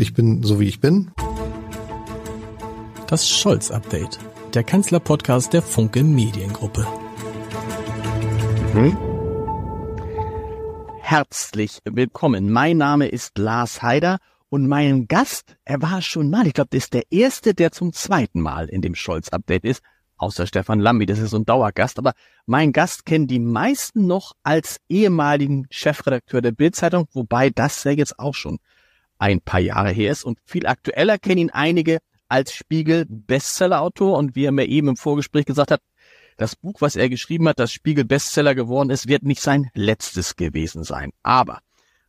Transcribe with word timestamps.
Ich 0.00 0.14
bin 0.14 0.44
so 0.44 0.60
wie 0.60 0.68
ich 0.68 0.80
bin. 0.80 1.10
Das 3.08 3.28
Scholz-Update, 3.28 4.20
der 4.54 4.62
Kanzler-Podcast 4.62 5.52
der 5.52 5.60
Funke 5.60 6.04
Mediengruppe. 6.04 6.86
Hm? 8.74 8.96
Herzlich 11.00 11.80
willkommen. 11.84 12.52
Mein 12.52 12.76
Name 12.76 13.08
ist 13.08 13.38
Lars 13.38 13.82
Heider 13.82 14.18
und 14.50 14.68
mein 14.68 15.08
Gast, 15.08 15.56
er 15.64 15.82
war 15.82 16.00
schon 16.00 16.30
mal, 16.30 16.46
ich 16.46 16.54
glaube, 16.54 16.70
das 16.70 16.84
ist 16.84 16.94
der 16.94 17.10
erste, 17.10 17.52
der 17.52 17.72
zum 17.72 17.92
zweiten 17.92 18.40
Mal 18.40 18.68
in 18.68 18.82
dem 18.82 18.94
Scholz-Update 18.94 19.64
ist, 19.64 19.82
außer 20.16 20.46
Stefan 20.46 20.78
Lambi, 20.78 21.06
das 21.06 21.18
ist 21.18 21.30
so 21.30 21.38
ein 21.38 21.44
Dauergast, 21.44 21.98
aber 21.98 22.12
mein 22.46 22.70
Gast 22.70 23.04
kennen 23.04 23.26
die 23.26 23.40
meisten 23.40 24.06
noch 24.06 24.34
als 24.44 24.76
ehemaligen 24.88 25.66
Chefredakteur 25.70 26.40
der 26.40 26.52
Bildzeitung, 26.52 27.08
wobei 27.12 27.50
das 27.50 27.82
ja 27.82 27.90
jetzt 27.90 28.20
auch 28.20 28.34
schon 28.34 28.60
ein 29.18 29.40
paar 29.40 29.60
Jahre 29.60 29.90
her 29.90 30.12
ist 30.12 30.24
und 30.24 30.38
viel 30.44 30.66
aktueller 30.66 31.18
kennen 31.18 31.38
ihn 31.38 31.50
einige 31.50 31.98
als 32.28 32.52
Spiegel 32.52 33.06
Bestsellerautor 33.08 34.16
und 34.16 34.36
wie 34.36 34.44
er 34.44 34.52
mir 34.52 34.66
eben 34.66 34.88
im 34.88 34.96
Vorgespräch 34.96 35.46
gesagt 35.46 35.70
hat, 35.70 35.80
das 36.36 36.54
Buch, 36.54 36.80
was 36.80 36.94
er 36.94 37.08
geschrieben 37.08 37.48
hat, 37.48 37.58
das 37.58 37.72
Spiegel 37.72 38.04
Bestseller 38.04 38.54
geworden 38.54 38.90
ist, 38.90 39.08
wird 39.08 39.24
nicht 39.24 39.40
sein 39.40 39.70
letztes 39.74 40.36
gewesen 40.36 40.84
sein. 40.84 41.10
Aber 41.22 41.60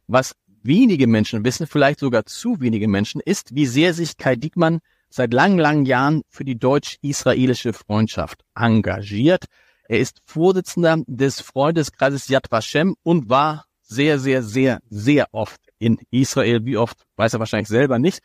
was 0.08 0.36
wenige 0.62 1.08
Menschen 1.08 1.44
wissen, 1.44 1.67
vielleicht 1.67 2.00
sogar 2.00 2.26
zu 2.26 2.59
wenige 2.62 2.88
Menschen, 2.88 3.22
ist, 3.22 3.55
wie 3.55 3.66
sehr 3.66 3.94
sich 3.94 4.17
Kai 4.17 4.36
Diekmann 4.36 4.80
seit 5.09 5.34
langen, 5.34 5.58
langen 5.58 5.86
Jahren 5.86 6.22
für 6.30 6.45
die 6.45 6.59
deutsch-israelische 6.59 7.73
Freundschaft 7.73 8.44
engagiert. 8.55 9.45
Er 9.88 10.00
ist 10.00 10.22
Vorsitzender 10.26 10.98
des 11.08 11.41
Freundeskreises 11.41 12.28
Yad 12.28 12.52
Vashem 12.52 12.95
und 13.02 13.30
war 13.30 13.66
sehr, 13.81 14.20
sehr, 14.20 14.44
sehr, 14.44 14.80
sehr 14.89 15.28
oft 15.31 15.59
in 15.80 16.00
Israel. 16.12 16.66
Wie 16.66 16.78
oft, 16.78 17.06
weiß 17.16 17.34
er 17.34 17.40
wahrscheinlich 17.40 17.70
selber 17.70 18.00
nicht. 18.00 18.20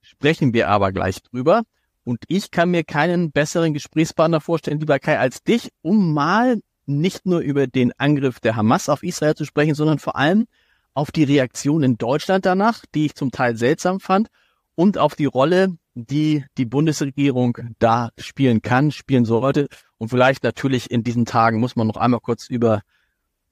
Sprechen 0.00 0.52
wir 0.52 0.68
aber 0.68 0.92
gleich 0.92 1.22
drüber. 1.22 1.62
Und 2.04 2.24
ich 2.28 2.50
kann 2.50 2.70
mir 2.70 2.84
keinen 2.84 3.30
besseren 3.32 3.72
Gesprächspartner 3.72 4.40
vorstellen, 4.40 4.80
lieber 4.80 4.98
Kai, 4.98 5.18
als 5.18 5.42
dich, 5.42 5.70
um 5.80 6.12
mal 6.12 6.60
nicht 6.86 7.24
nur 7.24 7.40
über 7.40 7.66
den 7.66 7.92
Angriff 7.98 8.40
der 8.40 8.56
Hamas 8.56 8.88
auf 8.90 9.02
Israel 9.02 9.34
zu 9.34 9.44
sprechen, 9.46 9.74
sondern 9.74 9.98
vor 9.98 10.16
allem 10.16 10.46
auf 10.92 11.10
die 11.10 11.24
Reaktion 11.24 11.82
in 11.82 11.96
Deutschland 11.96 12.44
danach, 12.44 12.84
die 12.94 13.06
ich 13.06 13.14
zum 13.14 13.30
Teil 13.30 13.56
seltsam 13.56 14.00
fand, 14.00 14.28
und 14.74 14.98
auf 14.98 15.14
die 15.14 15.24
Rolle, 15.24 15.76
die 15.94 16.44
die 16.58 16.64
Bundesregierung 16.64 17.56
da 17.78 18.10
spielen 18.18 18.60
kann, 18.60 18.90
spielen 18.90 19.24
sollte. 19.24 19.68
Und 19.98 20.08
vielleicht 20.08 20.42
natürlich 20.42 20.90
in 20.90 21.04
diesen 21.04 21.24
Tagen 21.24 21.60
muss 21.60 21.76
man 21.76 21.86
noch 21.86 21.96
einmal 21.96 22.20
kurz 22.20 22.48
über 22.48 22.82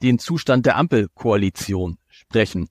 den 0.02 0.18
Zustand 0.18 0.66
der 0.66 0.76
Ampelkoalition 0.76 1.98
sprechen. 2.08 2.68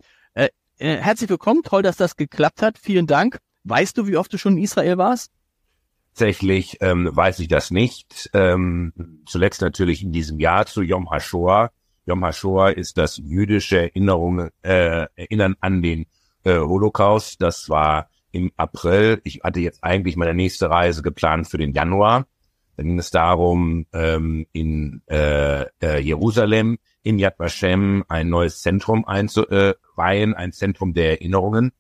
Äh, 0.82 0.98
herzlich 0.98 1.30
willkommen, 1.30 1.62
toll, 1.62 1.84
dass 1.84 1.96
das 1.96 2.16
geklappt 2.16 2.64
hat. 2.64 2.80
Vielen 2.80 3.06
Dank. 3.06 3.38
Weißt 3.66 3.96
du, 4.00 4.08
wie 4.08 4.18
oft 4.18 4.34
du 4.34 4.40
schon 4.40 4.58
in 4.58 4.64
Israel 4.64 4.98
warst? 4.98 5.32
Tatsächlich 6.16 6.78
ähm, 6.82 7.08
weiß 7.12 7.38
ich 7.38 7.48
das 7.48 7.70
nicht. 7.70 8.32
Ähm, 8.34 9.22
zuletzt 9.28 9.62
natürlich 9.62 10.02
in 10.02 10.12
diesem 10.12 10.40
Jahr 10.40 10.66
zu 10.66 10.82
Yom 10.82 11.12
HaShoah. 11.12 11.70
Yom 12.08 12.26
HaShoah 12.26 12.72
ist 12.72 12.98
das 12.98 13.18
jüdische 13.18 13.78
Erinnerung, 13.78 14.50
äh, 14.64 15.06
Erinnern 15.16 15.56
an 15.60 15.84
den 15.84 16.08
äh, 16.46 16.58
Holocaust. 16.58 17.40
Das 17.44 17.70
war 17.70 18.10
im 18.32 18.52
April. 18.58 19.22
Ich 19.24 19.42
hatte 19.44 19.60
jetzt 19.60 19.84
eigentlich 19.84 20.16
meine 20.16 20.34
nächste 20.34 20.72
Reise 20.72 21.04
geplant 21.04 21.48
für 21.48 21.60
den 21.60 21.74
Januar. 21.74 22.26
Da 22.78 22.84
ging 22.84 23.00
es 23.00 23.12
darum, 23.12 23.86
ähm, 23.94 24.46
in 24.54 25.02
äh, 25.08 25.66
äh, 25.82 26.00
Jerusalem, 26.00 26.78
in 27.04 27.20
Yad 27.20 27.38
Vashem, 27.40 28.04
ein 28.08 28.30
neues 28.30 28.62
Zentrum 28.62 29.06
einzuweihen, 29.06 30.34
ein 30.34 30.52
Zentrum 30.52 30.94
der 30.94 31.12
Erinnerungen, 31.12 31.72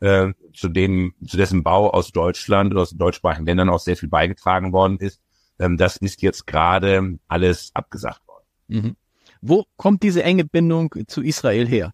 äh, 0.00 0.32
zu 0.54 0.68
dem, 0.68 1.14
zu 1.26 1.36
dessen 1.36 1.62
Bau 1.62 1.90
aus 1.90 2.12
Deutschland 2.12 2.72
oder 2.72 2.82
aus 2.82 2.90
deutschsprachigen 2.90 3.46
Ländern 3.46 3.68
auch 3.68 3.80
sehr 3.80 3.96
viel 3.96 4.08
beigetragen 4.08 4.72
worden 4.72 4.98
ist. 4.98 5.20
Ähm, 5.58 5.76
das 5.76 5.96
ist 5.96 6.22
jetzt 6.22 6.46
gerade 6.46 7.18
alles 7.28 7.70
abgesagt 7.74 8.26
worden. 8.26 8.44
Mhm. 8.68 8.96
Wo 9.40 9.64
kommt 9.76 10.02
diese 10.02 10.22
enge 10.22 10.44
Bindung 10.44 10.94
zu 11.06 11.22
Israel 11.22 11.66
her? 11.66 11.92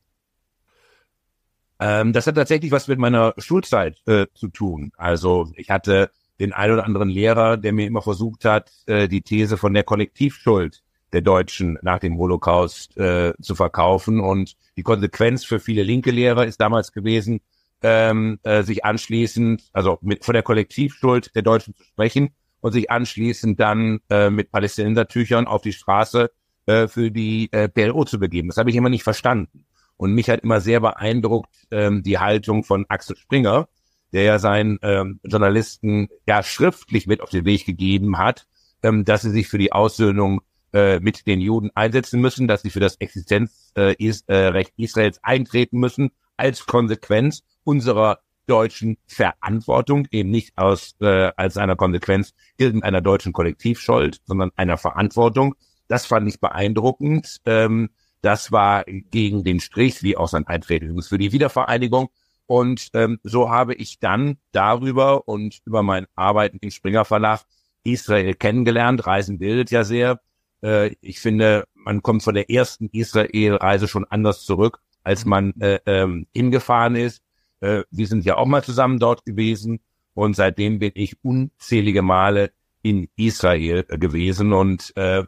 Ähm, 1.80 2.12
das 2.12 2.26
hat 2.26 2.36
tatsächlich 2.36 2.70
was 2.72 2.88
mit 2.88 2.98
meiner 2.98 3.34
Schulzeit 3.38 4.00
äh, 4.06 4.26
zu 4.34 4.48
tun. 4.48 4.92
Also 4.96 5.50
ich 5.56 5.70
hatte 5.70 6.10
den 6.40 6.52
ein 6.52 6.70
oder 6.70 6.84
anderen 6.84 7.08
Lehrer, 7.08 7.56
der 7.56 7.72
mir 7.72 7.86
immer 7.86 8.02
versucht 8.02 8.44
hat, 8.44 8.70
äh, 8.86 9.08
die 9.08 9.22
These 9.22 9.56
von 9.56 9.74
der 9.74 9.84
Kollektivschuld 9.84 10.82
der 11.12 11.22
Deutschen 11.22 11.78
nach 11.82 12.00
dem 12.00 12.18
Holocaust 12.18 12.96
äh, 12.96 13.32
zu 13.40 13.54
verkaufen. 13.54 14.20
Und 14.20 14.56
die 14.76 14.82
Konsequenz 14.82 15.44
für 15.44 15.60
viele 15.60 15.82
linke 15.82 16.10
Lehrer 16.10 16.44
ist 16.44 16.60
damals 16.60 16.92
gewesen, 16.92 17.40
ähm, 17.82 18.38
äh, 18.42 18.62
sich 18.62 18.84
anschließend, 18.84 19.62
also 19.72 19.98
mit 20.00 20.24
von 20.24 20.32
der 20.34 20.42
Kollektivschuld 20.42 21.34
der 21.34 21.42
Deutschen 21.42 21.74
zu 21.74 21.84
sprechen 21.84 22.30
und 22.60 22.72
sich 22.72 22.90
anschließend 22.90 23.60
dann 23.60 24.00
äh, 24.10 24.30
mit 24.30 24.50
Palästinensertüchern 24.50 25.46
auf 25.46 25.62
die 25.62 25.72
Straße 25.72 26.30
äh, 26.66 26.88
für 26.88 27.10
die 27.10 27.52
äh, 27.52 27.68
PLO 27.68 28.04
zu 28.04 28.18
begeben. 28.18 28.48
Das 28.48 28.56
habe 28.56 28.70
ich 28.70 28.76
immer 28.76 28.88
nicht 28.88 29.04
verstanden. 29.04 29.66
Und 29.96 30.12
mich 30.12 30.28
hat 30.30 30.40
immer 30.40 30.60
sehr 30.60 30.80
beeindruckt 30.80 31.54
ähm, 31.70 32.02
die 32.02 32.18
Haltung 32.18 32.64
von 32.64 32.86
Axel 32.88 33.16
Springer, 33.16 33.68
der 34.14 34.22
ja 34.22 34.38
seinen 34.38 34.78
ähm, 34.82 35.20
Journalisten 35.24 36.08
ja 36.26 36.42
schriftlich 36.42 37.06
mit 37.06 37.20
auf 37.20 37.30
den 37.30 37.44
Weg 37.44 37.66
gegeben 37.66 38.16
hat, 38.16 38.46
ähm, 38.82 39.04
dass 39.04 39.22
sie 39.22 39.30
sich 39.30 39.48
für 39.48 39.58
die 39.58 39.72
Aussöhnung 39.72 40.40
äh, 40.72 41.00
mit 41.00 41.26
den 41.26 41.40
Juden 41.40 41.70
einsetzen 41.74 42.20
müssen, 42.20 42.48
dass 42.48 42.62
sie 42.62 42.70
für 42.70 42.80
das 42.80 42.96
Existenzrecht 42.96 43.60
äh, 43.76 43.94
is, 43.98 44.24
äh, 44.28 44.64
Israels 44.76 45.18
eintreten 45.22 45.78
müssen, 45.78 46.12
als 46.36 46.64
Konsequenz 46.64 47.42
unserer 47.64 48.20
deutschen 48.46 48.98
Verantwortung, 49.06 50.06
eben 50.10 50.30
nicht 50.30 50.56
aus 50.56 50.94
äh, 51.00 51.32
als 51.36 51.56
einer 51.56 51.76
Konsequenz 51.76 52.34
irgendeiner 52.56 53.00
deutschen 53.00 53.32
Kollektivschuld, 53.32 54.20
sondern 54.26 54.50
einer 54.56 54.76
Verantwortung. 54.76 55.54
Das 55.88 56.06
fand 56.06 56.28
ich 56.28 56.40
beeindruckend. 56.40 57.38
Ähm, 57.46 57.90
das 58.20 58.52
war 58.52 58.84
gegen 58.84 59.44
den 59.44 59.60
Strich, 59.60 60.02
wie 60.02 60.16
auch 60.16 60.28
sein 60.28 60.46
Eintreten 60.46 61.00
für 61.02 61.18
die 61.18 61.32
Wiedervereinigung. 61.32 62.08
Und 62.46 62.88
ähm, 62.94 63.18
so 63.22 63.50
habe 63.50 63.74
ich 63.74 63.98
dann 64.00 64.38
darüber 64.52 65.26
und 65.28 65.60
über 65.64 65.82
mein 65.82 66.06
Arbeiten 66.14 66.58
im 66.60 66.70
Springer 66.70 67.04
Verlag 67.04 67.40
Israel 67.84 68.34
kennengelernt. 68.34 69.06
Reisen 69.06 69.38
bildet 69.38 69.70
ja 69.70 69.84
sehr. 69.84 70.20
Äh, 70.62 70.94
ich 71.00 71.20
finde, 71.20 71.64
man 71.74 72.02
kommt 72.02 72.22
von 72.22 72.34
der 72.34 72.50
ersten 72.50 72.88
Israel-Reise 72.92 73.88
schon 73.88 74.04
anders 74.04 74.44
zurück, 74.44 74.80
als 75.02 75.24
man 75.24 75.58
äh, 75.60 75.80
ähm, 75.86 76.26
hingefahren 76.34 76.96
ist. 76.96 77.22
Äh, 77.60 77.84
wir 77.90 78.06
sind 78.06 78.24
ja 78.24 78.36
auch 78.36 78.46
mal 78.46 78.64
zusammen 78.64 78.98
dort 78.98 79.24
gewesen 79.24 79.80
und 80.14 80.36
seitdem 80.36 80.78
bin 80.78 80.92
ich 80.94 81.16
unzählige 81.22 82.02
Male 82.02 82.52
in 82.82 83.08
Israel 83.16 83.84
äh, 83.88 83.98
gewesen. 83.98 84.52
Und 84.52 84.92
äh, 84.96 85.22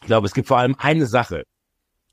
ich 0.00 0.06
glaube, 0.06 0.26
es 0.26 0.34
gibt 0.34 0.48
vor 0.48 0.58
allem 0.58 0.76
eine 0.78 1.06
Sache, 1.06 1.44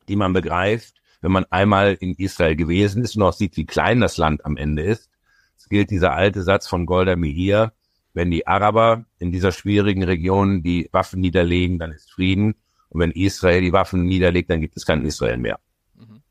die 0.08 0.16
man 0.16 0.34
begreift, 0.34 0.99
wenn 1.22 1.32
man 1.32 1.46
einmal 1.50 1.98
in 2.00 2.14
Israel 2.14 2.56
gewesen 2.56 3.04
ist 3.04 3.16
und 3.16 3.24
auch 3.24 3.34
sieht, 3.34 3.58
wie 3.58 3.66
klein 3.66 4.00
das 4.00 4.18
Land 4.18 4.46
am 4.46 4.58
Ende 4.58 4.84
ist. 4.84 5.10
Es 5.58 5.68
gilt 5.68 5.90
dieser 5.92 6.14
alte 6.14 6.44
Satz 6.44 6.68
von 6.68 6.86
Golda 6.86 7.16
Meir, 7.16 7.74
wenn 8.14 8.32
die 8.32 8.48
Araber 8.48 9.06
in 9.20 9.32
dieser 9.32 9.52
schwierigen 9.52 10.04
Region 10.04 10.64
die 10.64 10.90
Waffen 10.92 11.22
niederlegen, 11.22 11.80
dann 11.80 11.92
ist 11.92 12.12
Frieden. 12.12 12.56
Und 12.90 13.02
wenn 13.02 13.12
Israel 13.12 13.62
die 13.62 13.74
Waffen 13.74 14.04
niederlegt, 14.04 14.50
dann 14.50 14.62
gibt 14.62 14.76
es 14.78 14.86
kein 14.86 15.06
Israel 15.06 15.38
mehr. 15.38 15.60
Mhm. 15.96 16.22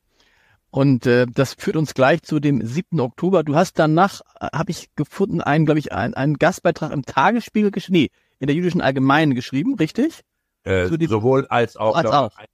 Und 0.71 1.07
äh, 1.07 1.27
das 1.27 1.55
führt 1.55 1.77
uns 1.77 1.95
gleich 1.95 2.23
zu 2.23 2.41
dem 2.41 2.67
7. 2.67 2.99
Oktober. 3.01 3.45
Du 3.45 3.55
hast 3.55 3.79
danach, 3.79 4.23
äh, 4.41 4.49
habe 4.53 4.71
ich 4.71 4.95
gefunden, 4.97 5.41
einen, 5.41 5.67
glaube 5.67 5.79
ich, 5.79 5.93
einen, 5.93 6.15
einen 6.15 6.39
Gastbeitrag 6.39 6.93
im 6.93 7.05
Tagesspiegel 7.05 7.71
geschrieben, 7.71 7.99
nee, 7.99 8.11
in 8.41 8.49
der 8.49 8.57
jüdischen 8.57 8.81
Allgemeinen 8.81 9.35
geschrieben, 9.35 9.77
richtig? 9.77 10.25
Äh, 10.65 10.89
sowohl 11.07 11.47
als 11.47 11.77
auch, 11.77 11.95
als 11.97 12.11
auch 12.11 12.39
äh, 12.39 12.47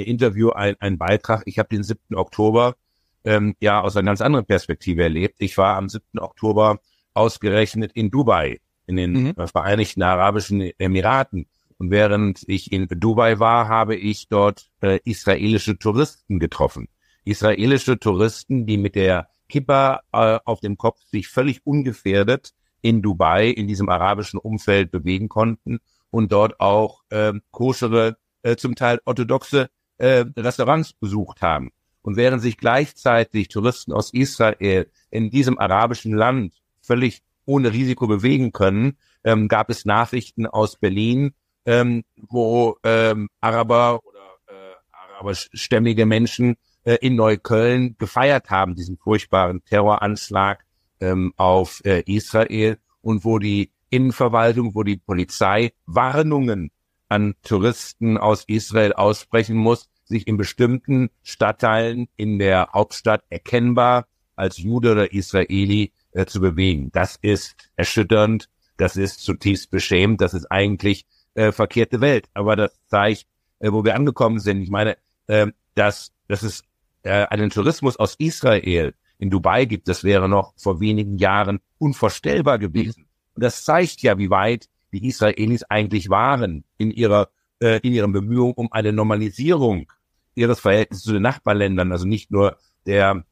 Interview 0.00 0.50
ein, 0.50 0.76
ein 0.80 0.98
Beitrag. 0.98 1.42
Ich 1.46 1.58
habe 1.58 1.68
den 1.68 1.82
7. 1.82 2.14
Oktober 2.14 2.76
ähm, 3.24 3.54
ja 3.60 3.80
aus 3.80 3.96
einer 3.96 4.06
ganz 4.06 4.20
anderen 4.20 4.46
Perspektive 4.46 5.02
erlebt. 5.02 5.36
Ich 5.38 5.56
war 5.58 5.76
am 5.76 5.88
7. 5.88 6.18
Oktober 6.18 6.78
ausgerechnet 7.14 7.92
in 7.92 8.10
Dubai, 8.10 8.60
in 8.86 8.96
den 8.96 9.12
mhm. 9.12 9.34
Vereinigten 9.48 10.02
Arabischen 10.02 10.60
Emiraten. 10.78 11.46
Und 11.78 11.90
während 11.90 12.42
ich 12.46 12.72
in 12.72 12.86
Dubai 12.88 13.38
war, 13.38 13.68
habe 13.68 13.96
ich 13.96 14.28
dort 14.28 14.70
äh, 14.80 15.00
israelische 15.04 15.78
Touristen 15.78 16.38
getroffen. 16.38 16.88
Israelische 17.24 17.98
Touristen, 17.98 18.66
die 18.66 18.78
mit 18.78 18.94
der 18.94 19.28
Kippa 19.48 20.00
äh, 20.12 20.38
auf 20.44 20.60
dem 20.60 20.76
Kopf 20.76 21.00
sich 21.04 21.28
völlig 21.28 21.66
ungefährdet 21.66 22.52
in 22.80 23.02
Dubai, 23.02 23.48
in 23.48 23.68
diesem 23.68 23.88
arabischen 23.88 24.38
Umfeld 24.38 24.90
bewegen 24.90 25.28
konnten 25.28 25.78
und 26.10 26.32
dort 26.32 26.60
auch 26.60 27.02
äh, 27.10 27.32
koschere, 27.50 28.16
äh, 28.42 28.56
zum 28.56 28.74
Teil 28.74 29.00
orthodoxe 29.04 29.68
äh, 30.02 30.24
Restaurants 30.36 30.92
besucht 30.92 31.42
haben. 31.42 31.70
Und 32.02 32.16
während 32.16 32.42
sich 32.42 32.58
gleichzeitig 32.58 33.48
Touristen 33.48 33.92
aus 33.92 34.12
Israel 34.12 34.90
in 35.10 35.30
diesem 35.30 35.58
arabischen 35.58 36.12
Land 36.12 36.54
völlig 36.80 37.22
ohne 37.44 37.72
Risiko 37.72 38.08
bewegen 38.08 38.50
können, 38.52 38.98
ähm, 39.22 39.46
gab 39.46 39.70
es 39.70 39.84
Nachrichten 39.84 40.46
aus 40.46 40.76
Berlin, 40.76 41.34
ähm, 41.64 42.02
wo 42.16 42.76
ähm, 42.82 43.28
Araber 43.40 44.00
oder 44.04 44.18
äh, 44.48 44.74
araberstämmige 44.90 46.04
Menschen 46.04 46.56
äh, 46.82 46.96
in 47.00 47.14
Neukölln 47.14 47.96
gefeiert 47.96 48.50
haben, 48.50 48.74
diesen 48.74 48.98
furchtbaren 48.98 49.64
Terroranschlag 49.64 50.64
ähm, 51.00 51.32
auf 51.36 51.80
äh, 51.84 52.02
Israel 52.06 52.78
und 53.00 53.24
wo 53.24 53.38
die 53.38 53.70
Innenverwaltung, 53.90 54.74
wo 54.74 54.82
die 54.82 54.96
Polizei 54.96 55.72
Warnungen 55.86 56.72
an 57.08 57.34
Touristen 57.42 58.18
aus 58.18 58.44
Israel 58.48 58.94
aussprechen 58.94 59.56
muss, 59.56 59.88
sich 60.12 60.28
in 60.28 60.36
bestimmten 60.36 61.10
Stadtteilen 61.22 62.08
in 62.16 62.38
der 62.38 62.68
Hauptstadt 62.72 63.24
erkennbar 63.30 64.06
als 64.36 64.58
Jude 64.58 64.92
oder 64.92 65.12
Israeli 65.12 65.92
äh, 66.12 66.26
zu 66.26 66.40
bewegen. 66.40 66.90
Das 66.92 67.16
ist 67.20 67.56
erschütternd, 67.76 68.48
das 68.76 68.96
ist 68.96 69.22
zutiefst 69.22 69.70
beschämt, 69.70 70.20
das 70.20 70.34
ist 70.34 70.46
eigentlich 70.46 71.06
äh, 71.34 71.52
verkehrte 71.52 72.00
Welt. 72.00 72.28
Aber 72.34 72.56
das 72.56 72.72
zeigt, 72.86 73.26
äh, 73.58 73.72
wo 73.72 73.84
wir 73.84 73.94
angekommen 73.94 74.38
sind. 74.38 74.62
Ich 74.62 74.70
meine, 74.70 74.96
äh, 75.26 75.48
dass, 75.74 76.12
dass 76.28 76.42
es 76.42 76.62
äh, 77.02 77.26
einen 77.26 77.50
Tourismus 77.50 77.96
aus 77.96 78.14
Israel 78.18 78.94
in 79.18 79.30
Dubai 79.30 79.64
gibt, 79.64 79.88
das 79.88 80.04
wäre 80.04 80.28
noch 80.28 80.52
vor 80.56 80.80
wenigen 80.80 81.18
Jahren 81.18 81.60
unvorstellbar 81.78 82.58
gewesen. 82.58 83.06
Und 83.34 83.42
das 83.44 83.64
zeigt 83.64 84.02
ja, 84.02 84.18
wie 84.18 84.30
weit 84.30 84.68
die 84.92 85.06
Israelis 85.06 85.62
eigentlich 85.64 86.10
waren 86.10 86.64
in 86.76 86.90
ihrer 86.90 87.28
äh, 87.62 87.78
in 87.82 87.92
ihren 87.92 88.12
Bemühungen 88.12 88.54
um 88.54 88.72
eine 88.72 88.92
Normalisierung 88.92 89.90
ihres 90.34 90.60
Verhältnisses 90.60 91.04
zu 91.04 91.12
den 91.12 91.22
Nachbarländern, 91.22 91.92
also 91.92 92.06
nicht 92.06 92.30
nur 92.30 92.56
der 92.86 93.24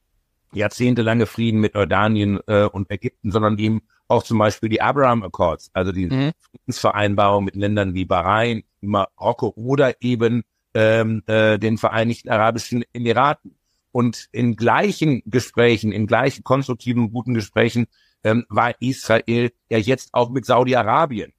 jahrzehntelange 0.52 1.26
Frieden 1.26 1.60
mit 1.60 1.74
Jordanien 1.74 2.40
äh, 2.46 2.64
und 2.64 2.90
Ägypten, 2.90 3.30
sondern 3.30 3.58
eben 3.58 3.82
auch 4.08 4.22
zum 4.22 4.38
Beispiel 4.38 4.68
die 4.68 4.82
Abraham 4.82 5.22
Accords, 5.22 5.70
also 5.72 5.92
die 5.92 6.06
mhm. 6.06 6.32
Friedensvereinbarung 6.50 7.44
mit 7.44 7.54
Ländern 7.54 7.94
wie 7.94 8.04
Bahrain, 8.04 8.64
Marokko 8.80 9.52
oder 9.54 9.94
eben 10.02 10.42
ähm, 10.74 11.22
äh, 11.26 11.58
den 11.58 11.78
Vereinigten 11.78 12.28
Arabischen 12.28 12.84
Emiraten. 12.92 13.56
Und 13.92 14.28
in 14.32 14.56
gleichen 14.56 15.22
Gesprächen, 15.26 15.92
in 15.92 16.06
gleichen 16.06 16.44
konstruktiven, 16.44 17.12
guten 17.12 17.34
Gesprächen 17.34 17.86
ähm, 18.22 18.44
war 18.48 18.74
Israel 18.80 19.50
ja 19.68 19.78
jetzt 19.78 20.10
auch 20.12 20.30
mit 20.30 20.44
Saudi-Arabien. 20.44 21.32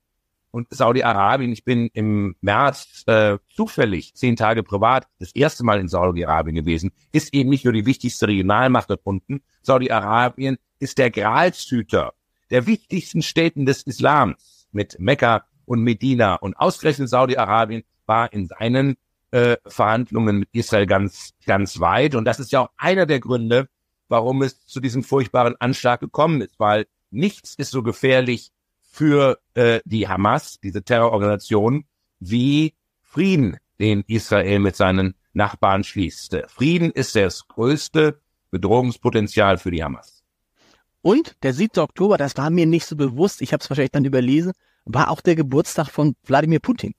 Und 0.51 0.67
Saudi-Arabien, 0.69 1.51
ich 1.51 1.63
bin 1.63 1.89
im 1.93 2.35
März 2.41 3.03
äh, 3.07 3.37
zufällig 3.49 4.13
zehn 4.15 4.35
Tage 4.35 4.63
privat 4.63 5.07
das 5.19 5.31
erste 5.31 5.63
Mal 5.63 5.79
in 5.79 5.87
Saudi-Arabien 5.87 6.55
gewesen, 6.55 6.91
ist 7.13 7.33
eben 7.33 7.49
nicht 7.49 7.63
nur 7.63 7.73
die 7.73 7.85
wichtigste 7.85 8.27
Regionalmacht 8.27 8.89
dort 8.89 9.01
unten. 9.03 9.41
Saudi-Arabien 9.61 10.57
ist 10.79 10.97
der 10.97 11.09
Gralshüter 11.09 12.13
der 12.49 12.67
wichtigsten 12.67 13.21
Städten 13.21 13.65
des 13.65 13.83
Islams 13.83 14.67
mit 14.71 14.99
Mekka 14.99 15.45
und 15.65 15.81
Medina. 15.81 16.35
Und 16.35 16.55
ausgerechnet 16.55 17.09
Saudi-Arabien 17.09 17.83
war 18.05 18.31
in 18.33 18.47
seinen 18.47 18.97
äh, 19.31 19.55
Verhandlungen 19.65 20.39
mit 20.39 20.49
Israel 20.51 20.85
ganz, 20.85 21.33
ganz 21.45 21.79
weit. 21.79 22.13
Und 22.15 22.25
das 22.25 22.39
ist 22.39 22.51
ja 22.51 22.59
auch 22.59 22.69
einer 22.77 23.05
der 23.05 23.21
Gründe, 23.21 23.69
warum 24.09 24.41
es 24.41 24.65
zu 24.65 24.81
diesem 24.81 25.03
furchtbaren 25.03 25.55
Anschlag 25.59 26.01
gekommen 26.01 26.41
ist, 26.41 26.59
weil 26.59 26.87
nichts 27.09 27.55
ist 27.55 27.71
so 27.71 27.81
gefährlich 27.81 28.51
für 28.91 29.39
äh, 29.53 29.79
die 29.85 30.07
Hamas, 30.07 30.59
diese 30.59 30.83
Terrororganisation, 30.83 31.85
wie 32.19 32.75
Frieden, 33.01 33.57
den 33.79 34.03
Israel 34.07 34.59
mit 34.59 34.75
seinen 34.75 35.15
Nachbarn 35.33 35.83
schließt. 35.83 36.37
Frieden 36.47 36.91
ist 36.91 37.15
das 37.15 37.47
größte 37.47 38.19
Bedrohungspotenzial 38.51 39.57
für 39.57 39.71
die 39.71 39.83
Hamas. 39.83 40.23
Und 41.01 41.35
der 41.41 41.53
7. 41.53 41.79
Oktober, 41.79 42.17
das 42.17 42.37
war 42.37 42.49
mir 42.49 42.67
nicht 42.67 42.85
so 42.85 42.95
bewusst, 42.95 43.41
ich 43.41 43.53
habe 43.53 43.63
es 43.63 43.69
wahrscheinlich 43.69 43.91
dann 43.91 44.05
überlesen, 44.05 44.51
war 44.85 45.09
auch 45.09 45.21
der 45.21 45.35
Geburtstag 45.35 45.89
von 45.89 46.15
Wladimir 46.25 46.59
Putin. 46.59 46.93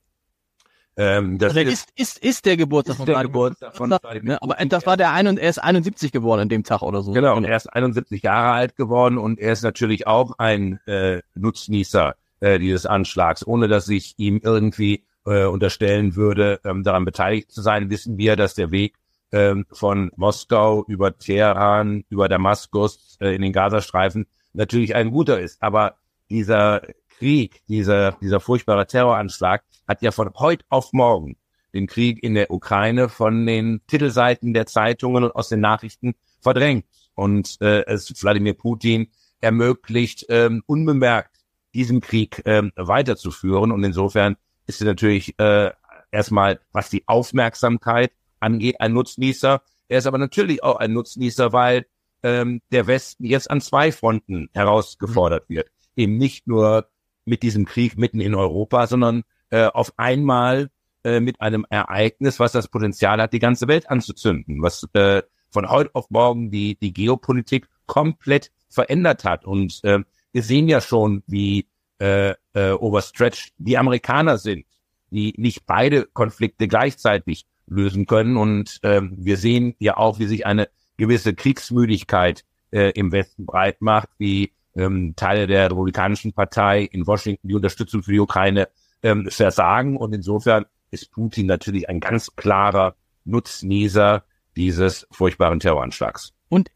Ähm, 0.95 1.39
das 1.39 1.55
also 1.55 1.69
ist, 1.69 1.89
ist, 1.95 2.17
ist 2.19 2.45
der 2.45 2.55
Geburtstag 2.55 2.97
von 2.97 3.05
der 3.07 3.21
Geburtstag 3.23 3.75
von 3.75 3.89
Vladimir 3.89 4.33
ne? 4.33 4.41
Aber 4.41 4.55
das 4.65 4.85
war 4.85 4.95
der 4.95 5.11
ein 5.11 5.27
und 5.27 5.39
er 5.39 5.49
ist 5.49 5.57
71 5.57 6.11
geworden 6.11 6.41
an 6.41 6.49
dem 6.49 6.63
Tag 6.63 6.83
oder 6.83 7.01
so. 7.01 7.13
Genau, 7.13 7.35
und 7.35 7.45
er 7.45 7.55
ist 7.55 7.67
71 7.67 8.21
Jahre 8.21 8.53
alt 8.53 8.75
geworden 8.75 9.17
und 9.17 9.39
er 9.39 9.53
ist 9.53 9.63
natürlich 9.63 10.05
auch 10.05 10.37
ein 10.37 10.79
äh, 10.85 11.21
Nutznießer 11.33 12.15
äh, 12.41 12.59
dieses 12.59 12.85
Anschlags, 12.85 13.45
ohne 13.45 13.67
dass 13.67 13.89
ich 13.89 14.13
ihm 14.17 14.39
irgendwie 14.43 15.03
äh, 15.25 15.45
unterstellen 15.45 16.15
würde, 16.15 16.59
ähm, 16.63 16.83
daran 16.83 17.05
beteiligt 17.05 17.51
zu 17.51 17.61
sein, 17.61 17.89
wissen 17.89 18.17
wir, 18.17 18.35
dass 18.35 18.53
der 18.53 18.69
Weg 18.71 18.95
ähm, 19.31 19.65
von 19.71 20.11
Moskau 20.15 20.85
über 20.87 21.17
Teheran, 21.17 22.03
über 22.09 22.29
Damaskus 22.29 23.17
äh, 23.19 23.35
in 23.35 23.41
den 23.41 23.51
Gazastreifen 23.51 24.27
natürlich 24.53 24.95
ein 24.95 25.11
guter 25.11 25.39
ist. 25.39 25.61
Aber 25.63 25.95
dieser 26.29 26.81
Krieg, 27.17 27.61
dieser, 27.67 28.13
dieser 28.21 28.39
furchtbare 28.39 28.85
Terroranschlag 28.85 29.63
hat 29.87 30.01
ja 30.01 30.11
von 30.11 30.31
heute 30.35 30.65
auf 30.69 30.93
morgen 30.93 31.37
den 31.73 31.87
Krieg 31.87 32.23
in 32.23 32.35
der 32.35 32.51
Ukraine 32.51 33.09
von 33.09 33.45
den 33.45 33.81
Titelseiten 33.87 34.53
der 34.53 34.65
Zeitungen 34.67 35.23
und 35.23 35.31
aus 35.31 35.49
den 35.49 35.59
Nachrichten 35.59 36.13
verdrängt. 36.39 36.85
Und 37.15 37.57
äh, 37.61 37.83
es 37.85 38.11
Wladimir 38.21 38.53
Putin 38.53 39.07
ermöglicht, 39.41 40.25
ähm, 40.29 40.63
unbemerkt 40.65 41.37
diesen 41.73 42.01
Krieg 42.01 42.41
ähm, 42.45 42.71
weiterzuführen. 42.75 43.71
Und 43.71 43.83
insofern 43.83 44.37
ist 44.67 44.81
er 44.81 44.87
natürlich 44.87 45.37
äh, 45.39 45.71
erstmal, 46.11 46.59
was 46.71 46.89
die 46.89 47.07
Aufmerksamkeit 47.07 48.11
angeht, 48.39 48.79
ein 48.79 48.93
Nutznießer. 48.93 49.61
Er 49.87 49.97
ist 49.97 50.07
aber 50.07 50.17
natürlich 50.17 50.63
auch 50.63 50.77
ein 50.77 50.93
Nutznießer, 50.93 51.51
weil 51.53 51.85
ähm, 52.21 52.61
der 52.71 52.87
Westen 52.87 53.25
jetzt 53.25 53.49
an 53.49 53.61
zwei 53.61 53.91
Fronten 53.91 54.49
herausgefordert 54.53 55.49
wird. 55.49 55.69
Eben 55.95 56.17
nicht 56.17 56.47
nur 56.47 56.87
mit 57.25 57.43
diesem 57.43 57.65
Krieg 57.65 57.97
mitten 57.97 58.21
in 58.21 58.35
Europa, 58.35 58.87
sondern 58.87 59.23
äh, 59.53 59.69
auf 59.71 59.93
einmal 59.97 60.71
äh, 61.03 61.19
mit 61.19 61.39
einem 61.39 61.63
Ereignis, 61.69 62.39
was 62.39 62.53
das 62.53 62.67
Potenzial 62.67 63.21
hat, 63.21 63.33
die 63.33 63.39
ganze 63.39 63.67
Welt 63.67 63.87
anzuzünden, 63.87 64.63
was 64.63 64.87
äh, 64.93 65.21
von 65.51 65.69
heute 65.69 65.91
auf 65.93 66.09
morgen 66.09 66.49
die, 66.49 66.75
die 66.75 66.91
Geopolitik 66.91 67.67
komplett 67.85 68.51
verändert 68.67 69.23
hat. 69.23 69.45
Und 69.45 69.79
äh, 69.83 69.99
wir 70.31 70.41
sehen 70.41 70.67
ja 70.67 70.81
schon, 70.81 71.21
wie 71.27 71.67
äh, 71.99 72.31
äh, 72.53 72.71
overstretched 72.71 73.53
die 73.59 73.77
Amerikaner 73.77 74.39
sind, 74.39 74.65
die 75.11 75.35
nicht 75.37 75.67
beide 75.67 76.07
Konflikte 76.07 76.67
gleichzeitig 76.67 77.45
lösen 77.67 78.07
können. 78.07 78.37
Und 78.37 78.79
äh, 78.81 79.01
wir 79.03 79.37
sehen 79.37 79.75
ja 79.77 79.97
auch, 79.97 80.17
wie 80.17 80.25
sich 80.25 80.47
eine 80.47 80.67
gewisse 80.97 81.35
Kriegsmüdigkeit 81.35 82.43
äh, 82.71 82.89
im 82.93 83.11
Westen 83.11 83.45
breit 83.45 83.83
macht, 83.83 84.09
wie 84.17 84.51
ähm, 84.75 85.13
Teile 85.15 85.45
der 85.45 85.69
Republikanischen 85.69 86.33
Partei 86.33 86.81
in 86.81 87.05
Washington 87.05 87.47
die 87.47 87.55
Unterstützung 87.55 88.01
für 88.01 88.13
die 88.13 88.19
Ukraine 88.19 88.69
ähm, 89.03 89.29
versagen. 89.29 89.97
Und 89.97 90.13
insofern 90.13 90.65
ist 90.91 91.11
Putin 91.11 91.45
natürlich 91.45 91.89
ein 91.89 91.99
ganz 91.99 92.35
klarer 92.35 92.95
Nutznießer 93.25 94.23
dieses 94.55 95.07
furchtbaren 95.11 95.59
Terroranschlags. 95.59 96.33
Und 96.49 96.69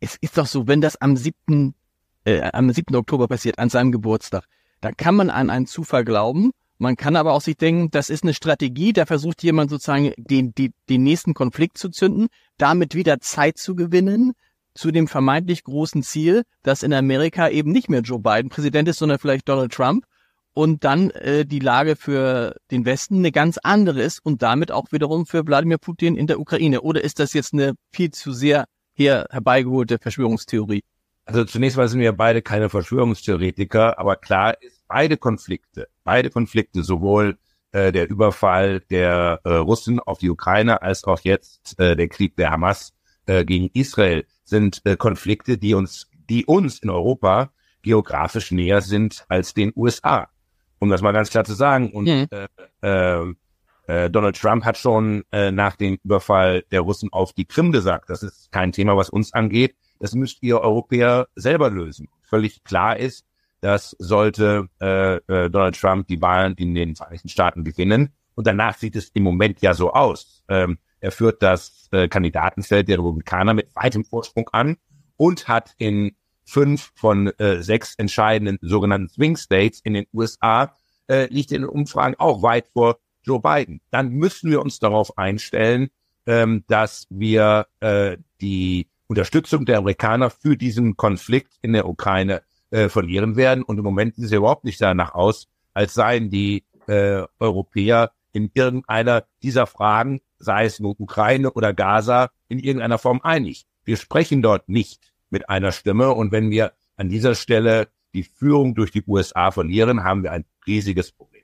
es 0.00 0.16
ist 0.16 0.36
doch 0.36 0.46
so, 0.46 0.66
wenn 0.66 0.80
das 0.80 0.96
am 0.96 1.16
7. 1.16 1.74
Äh, 2.24 2.40
am 2.52 2.70
7. 2.70 2.94
Oktober 2.96 3.28
passiert, 3.28 3.58
an 3.58 3.68
seinem 3.68 3.92
Geburtstag, 3.92 4.44
dann 4.80 4.96
kann 4.96 5.14
man 5.14 5.30
an 5.30 5.50
einen 5.50 5.66
Zufall 5.66 6.04
glauben. 6.04 6.52
Man 6.78 6.96
kann 6.96 7.16
aber 7.16 7.32
auch 7.32 7.40
sich 7.40 7.56
denken, 7.56 7.90
das 7.90 8.10
ist 8.10 8.24
eine 8.24 8.34
Strategie, 8.34 8.92
da 8.92 9.06
versucht 9.06 9.42
jemand 9.42 9.70
sozusagen 9.70 10.12
den, 10.16 10.54
den, 10.54 10.74
den 10.88 11.02
nächsten 11.02 11.32
Konflikt 11.32 11.78
zu 11.78 11.88
zünden, 11.88 12.28
damit 12.58 12.94
wieder 12.94 13.20
Zeit 13.20 13.58
zu 13.58 13.76
gewinnen, 13.76 14.32
zu 14.74 14.90
dem 14.90 15.06
vermeintlich 15.06 15.62
großen 15.64 16.02
Ziel, 16.02 16.42
dass 16.62 16.82
in 16.82 16.92
Amerika 16.92 17.48
eben 17.48 17.70
nicht 17.70 17.88
mehr 17.88 18.00
Joe 18.00 18.18
Biden 18.18 18.50
Präsident 18.50 18.88
ist, 18.88 18.98
sondern 18.98 19.18
vielleicht 19.18 19.48
Donald 19.48 19.72
Trump 19.72 20.04
und 20.54 20.84
dann 20.84 21.10
äh, 21.10 21.44
die 21.44 21.58
Lage 21.58 21.96
für 21.96 22.56
den 22.70 22.84
Westen 22.84 23.18
eine 23.18 23.32
ganz 23.32 23.58
andere 23.62 24.00
ist 24.02 24.24
und 24.24 24.42
damit 24.42 24.70
auch 24.70 24.92
wiederum 24.92 25.26
für 25.26 25.46
Wladimir 25.46 25.78
Putin 25.78 26.16
in 26.16 26.26
der 26.26 26.40
Ukraine. 26.40 26.80
Oder 26.80 27.02
ist 27.02 27.18
das 27.18 27.32
jetzt 27.34 27.52
eine 27.52 27.74
viel 27.90 28.12
zu 28.12 28.32
sehr 28.32 28.64
her 28.94 29.26
herbeigeholte 29.30 29.98
Verschwörungstheorie? 29.98 30.82
Also 31.26 31.44
zunächst 31.44 31.76
mal 31.76 31.88
sind 31.88 32.00
wir 32.00 32.12
beide 32.12 32.42
keine 32.42 32.68
Verschwörungstheoretiker, 32.68 33.98
aber 33.98 34.16
klar 34.16 34.60
ist, 34.62 34.84
beide 34.86 35.16
Konflikte, 35.16 35.88
beide 36.04 36.30
Konflikte, 36.30 36.82
sowohl 36.82 37.38
äh, 37.72 37.90
der 37.92 38.08
Überfall 38.08 38.80
der 38.80 39.40
äh, 39.44 39.54
Russen 39.54 39.98
auf 40.00 40.18
die 40.18 40.30
Ukraine 40.30 40.82
als 40.82 41.04
auch 41.04 41.20
jetzt 41.20 41.78
äh, 41.80 41.96
der 41.96 42.08
Krieg 42.08 42.36
der 42.36 42.50
Hamas 42.50 42.92
äh, 43.26 43.44
gegen 43.44 43.70
Israel, 43.72 44.26
sind 44.44 44.82
äh, 44.84 44.96
Konflikte, 44.96 45.58
die 45.58 45.74
uns, 45.74 46.08
die 46.28 46.44
uns 46.44 46.78
in 46.78 46.90
Europa 46.90 47.50
geografisch 47.82 48.50
näher 48.50 48.82
sind 48.82 49.24
als 49.28 49.54
den 49.54 49.72
USA. 49.74 50.28
Um 50.84 50.90
das 50.90 51.02
mal 51.02 51.12
ganz 51.12 51.30
klar 51.30 51.44
zu 51.44 51.54
sagen. 51.54 51.90
Und 51.92 52.04
mhm. 52.04 52.28
äh, 52.30 52.46
äh, 52.82 53.34
äh, 53.86 54.10
Donald 54.10 54.38
Trump 54.38 54.64
hat 54.64 54.76
schon 54.78 55.24
äh, 55.32 55.50
nach 55.50 55.76
dem 55.76 55.98
Überfall 56.04 56.64
der 56.70 56.82
Russen 56.82 57.10
auf 57.12 57.32
die 57.32 57.46
Krim 57.46 57.72
gesagt, 57.72 58.10
das 58.10 58.22
ist 58.22 58.52
kein 58.52 58.70
Thema, 58.70 58.96
was 58.96 59.08
uns 59.08 59.32
angeht. 59.32 59.74
Das 59.98 60.14
müsst 60.14 60.42
ihr 60.42 60.60
Europäer 60.60 61.26
selber 61.34 61.70
lösen. 61.70 62.08
Völlig 62.22 62.64
klar 62.64 62.98
ist, 62.98 63.24
dass 63.60 63.96
sollte 63.98 64.68
äh, 64.80 65.16
äh, 65.16 65.50
Donald 65.50 65.80
Trump 65.80 66.06
die 66.06 66.20
Wahlen 66.20 66.54
in 66.56 66.74
den 66.74 66.96
Vereinigten 66.96 67.30
Staaten 67.30 67.64
gewinnen, 67.64 68.12
und 68.34 68.46
danach 68.46 68.76
sieht 68.76 68.96
es 68.96 69.08
im 69.10 69.22
Moment 69.22 69.62
ja 69.62 69.74
so 69.74 69.92
aus, 69.92 70.44
ähm, 70.48 70.78
er 71.00 71.12
führt 71.12 71.42
das 71.42 71.88
äh, 71.92 72.08
Kandidatenfeld 72.08 72.88
der 72.88 72.98
Republikaner 72.98 73.54
mit 73.54 73.74
weitem 73.74 74.04
Vorsprung 74.04 74.48
an 74.52 74.76
und 75.16 75.48
hat 75.48 75.74
in 75.78 76.16
fünf 76.44 76.92
von 76.94 77.28
äh, 77.38 77.62
sechs 77.62 77.94
entscheidenden 77.96 78.58
sogenannten 78.60 79.08
Swing 79.08 79.36
States 79.36 79.80
in 79.82 79.94
den 79.94 80.06
USA 80.12 80.74
äh, 81.08 81.26
liegt 81.32 81.52
in 81.52 81.62
den 81.62 81.70
Umfragen 81.70 82.14
auch 82.18 82.42
weit 82.42 82.68
vor 82.72 82.98
Joe 83.22 83.40
Biden. 83.40 83.80
Dann 83.90 84.10
müssen 84.10 84.50
wir 84.50 84.60
uns 84.60 84.78
darauf 84.78 85.16
einstellen, 85.18 85.88
ähm, 86.26 86.64
dass 86.68 87.06
wir 87.10 87.66
äh, 87.80 88.18
die 88.40 88.88
Unterstützung 89.06 89.64
der 89.64 89.78
Amerikaner 89.78 90.30
für 90.30 90.56
diesen 90.56 90.96
Konflikt 90.96 91.54
in 91.62 91.72
der 91.72 91.88
Ukraine 91.88 92.42
äh, 92.70 92.88
verlieren 92.88 93.36
werden. 93.36 93.64
Und 93.64 93.78
im 93.78 93.84
Moment 93.84 94.14
sieht 94.14 94.26
es 94.26 94.30
ja 94.30 94.38
überhaupt 94.38 94.64
nicht 94.64 94.80
danach 94.80 95.14
aus, 95.14 95.48
als 95.72 95.94
seien 95.94 96.30
die 96.30 96.64
äh, 96.86 97.24
Europäer 97.38 98.12
in 98.32 98.50
irgendeiner 98.52 99.24
dieser 99.42 99.66
Fragen, 99.66 100.20
sei 100.38 100.64
es 100.64 100.80
nur 100.80 100.98
Ukraine 100.98 101.52
oder 101.52 101.72
Gaza, 101.72 102.30
in 102.48 102.58
irgendeiner 102.58 102.98
Form 102.98 103.20
einig. 103.22 103.66
Wir 103.84 103.96
sprechen 103.96 104.42
dort 104.42 104.68
nicht 104.68 105.13
mit 105.34 105.50
einer 105.50 105.72
Stimme. 105.72 106.12
Und 106.12 106.32
wenn 106.32 106.50
wir 106.50 106.72
an 106.96 107.10
dieser 107.10 107.34
Stelle 107.34 107.88
die 108.14 108.22
Führung 108.22 108.74
durch 108.74 108.92
die 108.92 109.02
USA 109.06 109.50
verlieren, 109.50 110.04
haben 110.04 110.22
wir 110.22 110.32
ein 110.32 110.44
riesiges 110.66 111.12
Problem. 111.12 111.42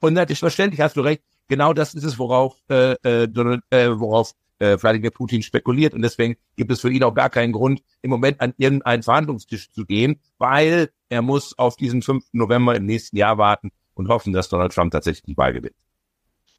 Und 0.00 0.14
natürlich 0.14 0.40
verständlich 0.40 0.80
hast 0.80 0.96
du 0.96 1.02
recht, 1.02 1.22
genau 1.46 1.72
das 1.72 1.94
ist 1.94 2.04
es, 2.04 2.18
worauf, 2.18 2.56
äh, 2.70 2.94
äh, 3.04 3.28
äh, 3.70 4.00
worauf 4.00 4.32
äh, 4.58 4.76
Wladimir 4.80 5.10
Putin 5.10 5.42
spekuliert. 5.42 5.94
Und 5.94 6.02
deswegen 6.02 6.36
gibt 6.56 6.72
es 6.72 6.80
für 6.80 6.90
ihn 6.90 7.04
auch 7.04 7.14
gar 7.14 7.30
keinen 7.30 7.52
Grund, 7.52 7.82
im 8.02 8.10
Moment 8.10 8.40
an 8.40 8.54
irgendeinen 8.56 9.02
Verhandlungstisch 9.02 9.70
zu 9.70 9.84
gehen, 9.84 10.20
weil 10.38 10.90
er 11.10 11.22
muss 11.22 11.56
auf 11.58 11.76
diesen 11.76 12.02
5. 12.02 12.24
November 12.32 12.74
im 12.74 12.86
nächsten 12.86 13.16
Jahr 13.16 13.38
warten 13.38 13.70
und 13.94 14.08
hoffen, 14.08 14.32
dass 14.32 14.48
Donald 14.48 14.72
Trump 14.72 14.92
tatsächlich 14.92 15.24
die 15.24 15.36
Wahl 15.36 15.52
gewinnt. 15.52 15.76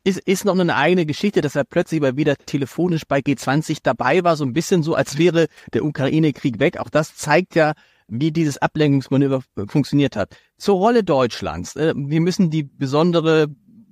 Ist, 0.04 0.20
ist 0.20 0.46
noch 0.46 0.58
eine 0.58 0.76
eigene 0.76 1.06
Geschichte, 1.06 1.42
dass 1.42 1.56
er 1.56 1.66
plötzlich 1.66 2.00
mal 2.00 2.16
wieder 2.16 2.38
telefonisch 2.38 3.04
bei 3.08 3.20
G20 3.20 3.80
dabei 3.84 4.24
war, 4.24 4.38
so 4.38 4.46
ein 4.46 4.54
bisschen 4.54 4.82
so, 4.82 4.96
als 4.96 5.18
wäre 5.18 5.48
der 5.74 5.84
Ukraine-Krieg 5.84 6.60
weg. 6.60 6.80
Auch 6.80 6.90
das 6.90 7.16
zeigt 7.16 7.56
ja, 7.56 7.74
wie 8.08 8.32
dieses 8.32 8.58
Ablenkungsmanöver 8.58 9.44
funktioniert 9.68 10.16
hat. 10.16 10.36
Zur 10.58 10.78
Rolle 10.78 11.04
Deutschlands. 11.04 11.76
Äh, 11.76 11.94
wir 11.96 12.22
müssen 12.22 12.50
die 12.50 12.64
besondere 12.64 13.48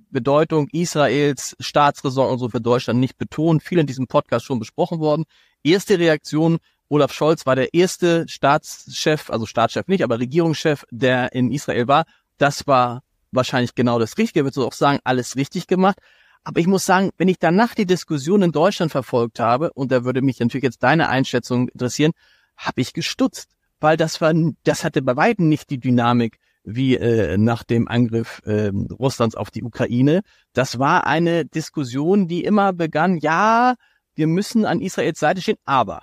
Bedeutung 0.10 0.68
Israels 0.72 1.56
Staatsräson 1.60 2.32
und 2.32 2.40
so 2.40 2.50
für 2.50 2.62
Deutschland 2.62 3.00
nicht 3.00 3.18
betonen. 3.18 3.60
Viel 3.60 3.80
in 3.80 3.88
diesem 3.88 4.08
Podcast 4.08 4.46
schon 4.46 4.60
besprochen 4.60 5.00
worden. 5.00 5.26
Erste 5.64 6.00
Reaktion, 6.00 6.60
Olaf 6.90 7.12
Scholz 7.12 7.46
war 7.46 7.56
der 7.56 7.74
erste 7.74 8.28
Staatschef, 8.28 9.30
also 9.30 9.46
Staatschef 9.46 9.88
nicht, 9.88 10.04
aber 10.04 10.20
Regierungschef, 10.20 10.86
der 10.90 11.34
in 11.34 11.52
Israel 11.52 11.88
war. 11.88 12.06
Das 12.38 12.68
war 12.68 13.04
wahrscheinlich 13.32 13.76
genau 13.76 14.00
das 14.00 14.18
Richtige. 14.18 14.48
Ich 14.48 14.56
würde 14.56 14.68
auch 14.68 14.74
sagen, 14.74 15.00
alles 15.04 15.36
richtig 15.36 15.68
gemacht. 15.68 16.00
Aber 16.44 16.60
ich 16.60 16.68
muss 16.68 16.86
sagen, 16.86 17.12
wenn 17.18 17.28
ich 17.28 17.40
danach 17.40 17.76
die 17.76 17.86
Diskussion 17.86 18.42
in 18.42 18.52
Deutschland 18.52 18.92
verfolgt 18.92 19.40
habe, 19.40 19.74
und 19.74 19.92
da 19.92 20.06
würde 20.06 20.22
mich 20.22 20.40
natürlich 20.40 20.64
jetzt 20.64 20.82
deine 20.82 21.10
Einschätzung 21.10 21.68
interessieren, 21.68 22.14
habe 22.56 22.82
ich 22.82 22.94
gestutzt, 22.94 23.50
weil 23.80 23.98
das 23.98 24.22
war, 24.22 24.34
das 24.64 24.84
hatte 24.84 25.02
bei 25.02 25.16
weitem 25.16 25.50
nicht 25.50 25.70
die 25.70 25.80
Dynamik 25.80 26.38
wie 26.64 26.98
äh, 26.98 27.38
nach 27.38 27.64
dem 27.64 27.88
Angriff 27.88 28.42
äh, 28.46 28.72
Russlands 29.00 29.36
auf 29.36 29.52
die 29.52 29.64
Ukraine. 29.64 30.22
Das 30.54 30.80
war 30.80 31.08
eine 31.08 31.46
Diskussion, 31.46 32.28
die 32.28 32.44
immer 32.44 32.74
begann, 32.74 33.18
ja, 33.18 33.76
wir 34.16 34.28
müssen 34.28 34.66
an 34.66 34.82
Israels 34.82 35.20
Seite 35.20 35.42
stehen, 35.42 35.58
aber. 35.66 36.02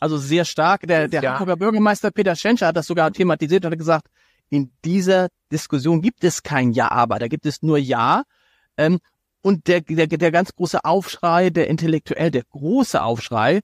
Also 0.00 0.16
sehr 0.16 0.44
stark. 0.44 0.86
Der, 0.86 1.08
der 1.08 1.22
ja. 1.22 1.32
Hamburger 1.32 1.56
Bürgermeister 1.56 2.10
Peter 2.10 2.36
Schenscher 2.36 2.68
hat 2.68 2.76
das 2.76 2.86
sogar 2.86 3.12
thematisiert 3.12 3.64
und 3.64 3.72
hat 3.72 3.78
gesagt, 3.78 4.08
in 4.50 4.72
dieser 4.84 5.28
Diskussion 5.52 6.02
gibt 6.02 6.24
es 6.24 6.42
kein 6.42 6.72
Ja, 6.72 6.90
aber, 6.90 7.18
da 7.18 7.28
gibt 7.28 7.46
es 7.46 7.62
nur 7.62 7.78
Ja. 7.78 8.24
Ähm, 8.76 8.98
und 9.40 9.68
der, 9.68 9.80
der, 9.80 10.06
der 10.06 10.30
ganz 10.30 10.54
große 10.54 10.84
Aufschrei, 10.84 11.50
der 11.50 11.68
intellektuell, 11.68 12.30
der 12.30 12.44
große 12.44 13.02
Aufschrei, 13.02 13.60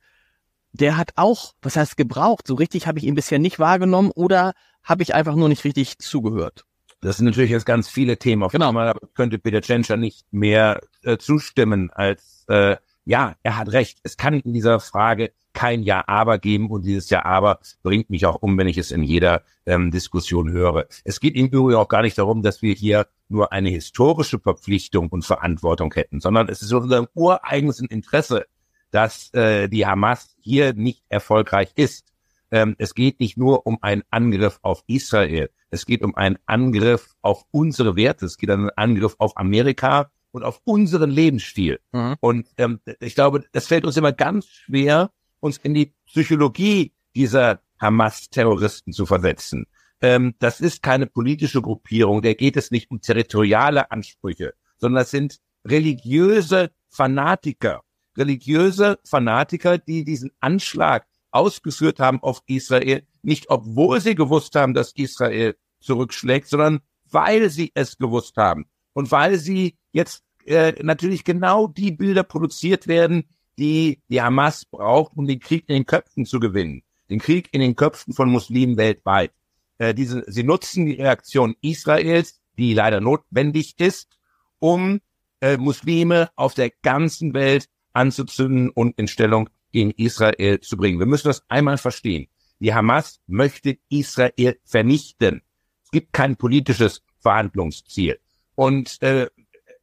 der 0.73 0.97
hat 0.97 1.13
auch, 1.17 1.55
was 1.63 1.77
heißt 1.77 1.97
gebraucht? 1.97 2.47
So 2.47 2.55
richtig 2.55 2.87
habe 2.87 2.99
ich 2.99 3.05
ihn 3.05 3.15
bisher 3.15 3.39
nicht 3.39 3.59
wahrgenommen 3.59 4.11
oder 4.15 4.53
habe 4.83 5.03
ich 5.03 5.15
einfach 5.15 5.35
nur 5.35 5.49
nicht 5.49 5.65
richtig 5.65 5.99
zugehört? 5.99 6.65
Das 7.01 7.19
sind 7.19 7.27
natürlich 7.27 7.51
jetzt 7.51 7.67
ganz 7.67 7.89
viele 7.89 8.17
Themen. 8.19 8.43
Auf 8.43 8.53
genau. 8.53 8.69
einmal 8.69 8.95
könnte 9.15 9.39
Peter 9.39 9.61
Tschentscher 9.61 9.97
nicht 9.97 10.25
mehr 10.33 10.81
äh, 11.03 11.19
zustimmen 11.19 11.91
als, 11.91 12.45
äh, 12.49 12.77
ja, 13.05 13.37
er 13.43 13.57
hat 13.57 13.73
recht. 13.73 13.99
Es 14.03 14.17
kann 14.17 14.35
in 14.35 14.53
dieser 14.53 14.81
Frage 14.81 15.33
kein 15.53 15.83
Ja-Aber 15.83 16.39
geben 16.39 16.71
und 16.71 16.85
dieses 16.85 17.11
Ja-Aber 17.11 17.61
bringt 17.83 18.11
mich 18.11 18.27
auch 18.27 18.37
um, 18.43 18.59
wenn 18.59 18.67
ich 18.67 18.79
es 18.79 18.91
in 18.91 19.03
jeder 19.03 19.43
ähm, 19.67 19.91
Diskussion 19.91 20.51
höre. 20.51 20.87
Es 21.05 21.21
geht 21.21 21.37
im 21.37 21.47
Übrigen 21.47 21.79
auch 21.79 21.89
gar 21.89 22.03
nicht 22.03 22.19
darum, 22.19 22.43
dass 22.43 22.61
wir 22.61 22.75
hier 22.75 23.07
nur 23.29 23.53
eine 23.53 23.71
historische 23.71 24.39
Verpflichtung 24.39 25.09
und 25.09 25.25
Verantwortung 25.25 25.93
hätten, 25.95 26.21
sondern 26.21 26.49
es 26.49 26.63
ist 26.63 26.73
unser 26.73 27.09
ureigenes 27.15 27.81
Interesse, 27.81 28.47
dass 28.91 29.33
äh, 29.35 29.69
die 29.69 29.87
Hamas 29.87 30.37
hier 30.41 30.75
nicht 30.75 31.05
erfolgreich 31.09 31.73
ist. 31.77 32.13
Ähm, 32.51 32.75
es 32.79 32.95
geht 32.95 33.21
nicht 33.21 33.37
nur 33.37 33.67
um 33.67 33.79
einen 33.81 34.03
Angriff 34.11 34.59
auf 34.63 34.83
Israel, 34.87 35.51
es 35.71 35.87
geht 35.87 36.03
um 36.03 36.15
einen 36.15 36.39
Angriff 36.47 37.15
auf 37.23 37.45
unsere 37.51 37.97
Werte, 37.97 38.27
es 38.27 38.39
geht 38.39 38.51
um 38.51 38.61
einen 38.61 38.71
Angriff 38.71 39.17
auf 39.19 39.37
Amerika 39.37 40.11
und 40.35 40.43
auf 40.43 40.61
unseren 40.65 41.11
Lebensstil. 41.11 41.79
Mhm. 41.93 42.17
Und 42.19 42.49
ähm, 42.59 42.81
ich 42.99 43.15
glaube, 43.15 43.45
es 43.53 43.69
fällt 43.69 43.85
uns 43.85 43.97
immer 43.97 44.13
ganz 44.13 44.47
schwer, 44.49 45.11
uns 45.39 45.59
in 45.59 45.75
die 45.75 45.95
Psychologie 46.07 46.93
dieser 47.15 47.61
Hamas-Terroristen 47.81 48.93
zu 48.93 49.07
versetzen. 49.07 49.67
Ähm, 50.01 50.35
das 50.41 50.61
ist 50.61 50.83
keine 50.83 51.07
politische 51.07 51.63
Gruppierung, 51.63 52.21
der 52.21 52.35
geht 52.35 52.57
es 52.57 52.73
nicht 52.73 52.91
um 52.91 53.01
territoriale 53.01 53.93
Ansprüche, 53.93 54.55
sondern 54.79 55.03
das 55.03 55.13
sind 55.13 55.39
religiöse 55.65 56.73
Fanatiker, 56.89 57.83
religiöse 58.19 58.99
Fanatiker, 59.05 59.79
die 59.79 60.05
diesen 60.05 60.33
Anschlag 60.41 61.07
ausgeführt 61.31 62.01
haben 62.01 62.21
auf 62.23 62.43
Israel, 62.47 63.07
nicht 63.23 63.51
obwohl 63.51 64.01
sie 64.01 64.17
gewusst 64.17 64.57
haben, 64.57 64.75
dass 64.75 64.93
Israel 64.97 65.55
zurückschlägt, 65.79 66.49
sondern 66.49 66.81
weil 67.09 67.51
sie 67.51 67.71
es 67.75 67.99
gewusst 67.99 68.37
haben 68.37 68.67
und 68.95 69.13
weil 69.13 69.39
sie 69.39 69.77
jetzt 69.93 70.24
äh, 70.47 70.75
natürlich 70.83 71.25
genau 71.25 71.67
die 71.67 71.93
Bilder 71.93 72.23
produziert 72.23 72.87
werden, 72.87 73.25
die 73.59 74.01
die 74.09 74.21
Hamas 74.21 74.65
braucht, 74.65 75.17
um 75.17 75.27
den 75.27 75.41
Krieg 75.41 75.65
in 75.69 75.75
den 75.75 75.87
Köpfen 75.87 76.27
zu 76.27 76.41
gewinnen, 76.41 76.83
den 77.11 77.21
Krieg 77.21 77.49
in 77.53 77.61
den 77.61 77.77
Köpfen 77.77 78.13
von 78.13 78.31
Muslimen 78.31 78.77
weltweit. 78.77 79.33
Äh, 79.79 79.95
diese, 79.95 80.25
sie 80.27 80.43
nutzen 80.43 80.87
die 80.87 80.95
Reaktion 80.95 81.55
Israels, 81.61 82.41
die 82.59 82.75
leider 82.75 83.01
notwendig 83.01 83.75
ist, 83.79 84.19
um 84.59 85.01
äh, 85.41 85.57
Muslime 85.57 86.31
auf 86.37 86.55
der 86.55 86.71
ganzen 86.83 87.35
Welt 87.35 87.69
anzuzünden 87.93 88.71
und 88.71 88.99
in 88.99 89.09
Stellung 89.09 89.49
gegen 89.73 89.91
Israel 89.93 90.61
zu 90.61 90.77
bringen. 90.77 90.99
Wir 90.99 91.07
müssen 91.07 91.29
das 91.29 91.45
einmal 91.49 91.79
verstehen. 91.79 92.29
Die 92.61 92.73
Hamas 92.73 93.21
möchte 93.27 93.79
Israel 93.89 94.59
vernichten. 94.65 95.43
Es 95.85 95.91
gibt 95.91 96.13
kein 96.13 96.37
politisches 96.37 97.03
Verhandlungsziel. 97.21 98.19
Und 98.55 99.03
äh, 99.03 99.29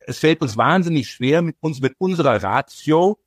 es 0.08 0.20
fällt 0.20 0.41
uns 0.41 0.58
wahnsinnig 0.58 1.10
schwer, 1.10 1.41
mit 1.41 1.58
uns 1.60 1.81
mit 1.81 1.96
unserer 1.98 2.41
Ratio 2.41 3.20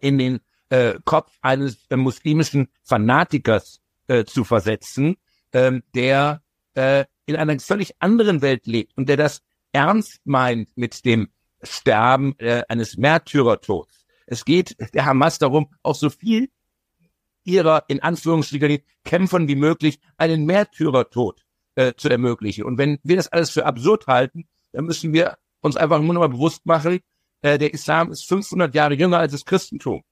in 0.00 0.18
den 0.18 0.40
äh, 0.68 0.94
Kopf 1.04 1.32
eines 1.40 1.86
äh, 1.90 1.96
muslimischen 1.96 2.68
Fanatikers 2.82 3.80
äh, 4.08 4.24
zu 4.24 4.44
versetzen, 4.44 5.16
äh, 5.52 5.80
der 5.94 6.42
äh, 6.74 7.04
in 7.26 7.36
einer 7.36 7.58
völlig 7.58 7.94
anderen 7.98 8.42
Welt 8.42 8.66
lebt 8.66 8.96
und 8.96 9.08
der 9.08 9.16
das 9.16 9.42
ernst 9.72 10.20
meint 10.24 10.76
mit 10.76 11.04
dem 11.04 11.28
Sterben 11.62 12.38
äh, 12.38 12.62
eines 12.68 12.96
Märtyrertods. 12.96 14.06
Es 14.26 14.44
geht 14.44 14.76
der 14.94 15.06
Hamas 15.06 15.38
darum, 15.38 15.72
auch 15.82 15.94
so 15.94 16.10
viel 16.10 16.50
ihrer, 17.44 17.84
in 17.88 18.02
Anführungsstrichen, 18.02 18.80
Kämpfern 19.04 19.48
wie 19.48 19.54
möglich 19.54 20.00
einen 20.16 20.46
Märtyrertod 20.46 21.44
äh, 21.76 21.94
zu 21.96 22.08
ermöglichen. 22.08 22.64
Und 22.64 22.78
wenn 22.78 22.98
wir 23.04 23.16
das 23.16 23.28
alles 23.28 23.50
für 23.50 23.66
absurd 23.66 24.06
halten, 24.08 24.48
dann 24.72 24.84
müssen 24.84 25.12
wir 25.12 25.38
uns 25.60 25.76
einfach 25.76 26.00
nur 26.00 26.14
noch 26.14 26.20
mal 26.20 26.28
bewusst 26.28 26.66
machen, 26.66 27.00
äh, 27.42 27.58
der 27.58 27.72
Islam 27.74 28.10
ist 28.10 28.28
500 28.28 28.74
Jahre 28.74 28.94
jünger 28.94 29.18
als 29.18 29.32
das 29.32 29.44
Christentum. 29.44 30.02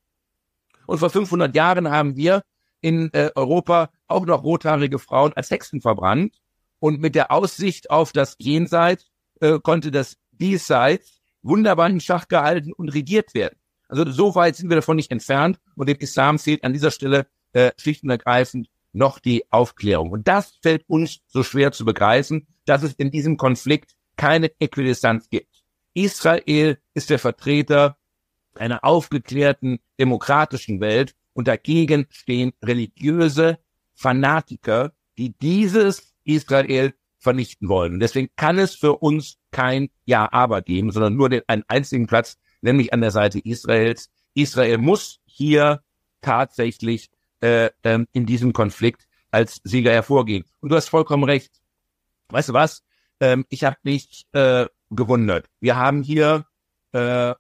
Und 0.87 0.99
vor 0.99 1.11
500 1.11 1.55
Jahren 1.55 1.91
haben 1.91 2.17
wir 2.17 2.43
in 2.81 3.13
äh, 3.15 3.31
Europa 3.35 3.91
auch 4.09 4.27
noch 4.27 4.43
rothaarige 4.43 4.99
Frauen 4.99 5.33
als 5.33 5.51
Hexen 5.51 5.81
verbrannt. 5.81 6.37
Und 6.79 7.01
mit 7.01 7.15
der 7.15 7.33
Aussicht 7.33 7.89
auf 7.91 8.13
das 8.13 8.37
Jenseits 8.39 9.07
äh, 9.41 9.59
konnte 9.59 9.91
das 9.91 10.17
Diesseits 10.33 11.21
wunderbar 11.43 11.89
in 11.89 12.01
Schach 12.01 12.29
gehalten 12.29 12.73
und 12.73 12.91
regiert 12.91 13.35
werden. 13.35 13.59
Also 13.89 14.11
so 14.11 14.35
weit 14.35 14.57
sind 14.57 14.69
wir 14.69 14.77
davon 14.77 14.97
nicht 14.97 15.11
entfernt 15.11 15.59
und 15.77 15.89
dem 15.89 15.99
Islam 15.99 16.39
fehlt 16.39 16.65
an 16.65 16.73
dieser 16.73 16.91
Stelle 16.91 17.27
äh, 17.53 17.71
schlicht 17.79 18.03
und 18.03 18.11
ergreifend 18.11 18.69
noch 18.93 19.19
die 19.19 19.45
Aufklärung. 19.51 20.11
Und 20.11 20.29
das 20.29 20.59
fällt 20.63 20.89
uns 20.89 21.21
so 21.27 21.43
schwer 21.43 21.73
zu 21.73 21.85
begreifen, 21.85 22.47
dass 22.65 22.83
es 22.83 22.95
in 22.95 23.11
diesem 23.11 23.37
Konflikt 23.37 23.95
keine 24.17 24.51
Äquidistanz 24.61 25.29
gibt. 25.29 25.63
Israel 25.95 26.79
ist 26.95 27.11
der 27.11 27.19
Vertreter 27.19 27.97
einer 28.57 28.85
aufgeklärten 28.85 29.81
demokratischen 29.99 30.81
Welt 30.81 31.15
und 31.33 31.49
dagegen 31.49 32.07
stehen 32.11 32.53
religiöse 32.63 33.59
Fanatiker, 33.95 34.93
die 35.19 35.35
dieses 35.39 36.15
Israel 36.25 36.95
vernichten 37.19 37.69
wollen. 37.69 38.01
Deswegen 38.01 38.29
kann 38.37 38.59
es 38.59 38.75
für 38.75 38.97
uns 38.97 39.39
kein 39.51 39.89
Ja-Aber 40.05 40.63
geben, 40.63 40.91
sondern 40.91 41.15
nur 41.17 41.29
den, 41.29 41.43
einen 41.47 41.65
einzigen 41.69 42.07
Platz 42.07 42.37
nämlich 42.61 42.93
an 42.93 43.01
der 43.01 43.11
Seite 43.11 43.39
Israels. 43.39 44.11
Israel 44.35 44.79
muss 44.79 45.21
hier 45.25 45.83
tatsächlich 46.21 47.11
äh, 47.41 47.71
ähm, 47.83 48.07
in 48.13 48.27
diesem 48.27 48.53
Konflikt 48.53 49.07
als 49.31 49.61
Sieger 49.65 49.93
hervorgehen. 49.93 50.45
Und 50.61 50.71
du 50.71 50.77
hast 50.77 50.89
vollkommen 50.89 51.25
recht. 51.25 51.53
Weißt 52.29 52.49
du 52.49 52.53
was? 52.53 52.83
Ähm, 53.21 53.45
ich 53.49 53.65
habe 53.65 53.77
mich 53.83 54.27
äh, 54.33 54.67
gewundert. 54.91 55.47
Wir 55.61 55.77
haben 55.77 56.03
hier 56.03 56.47
äh, 56.93 57.35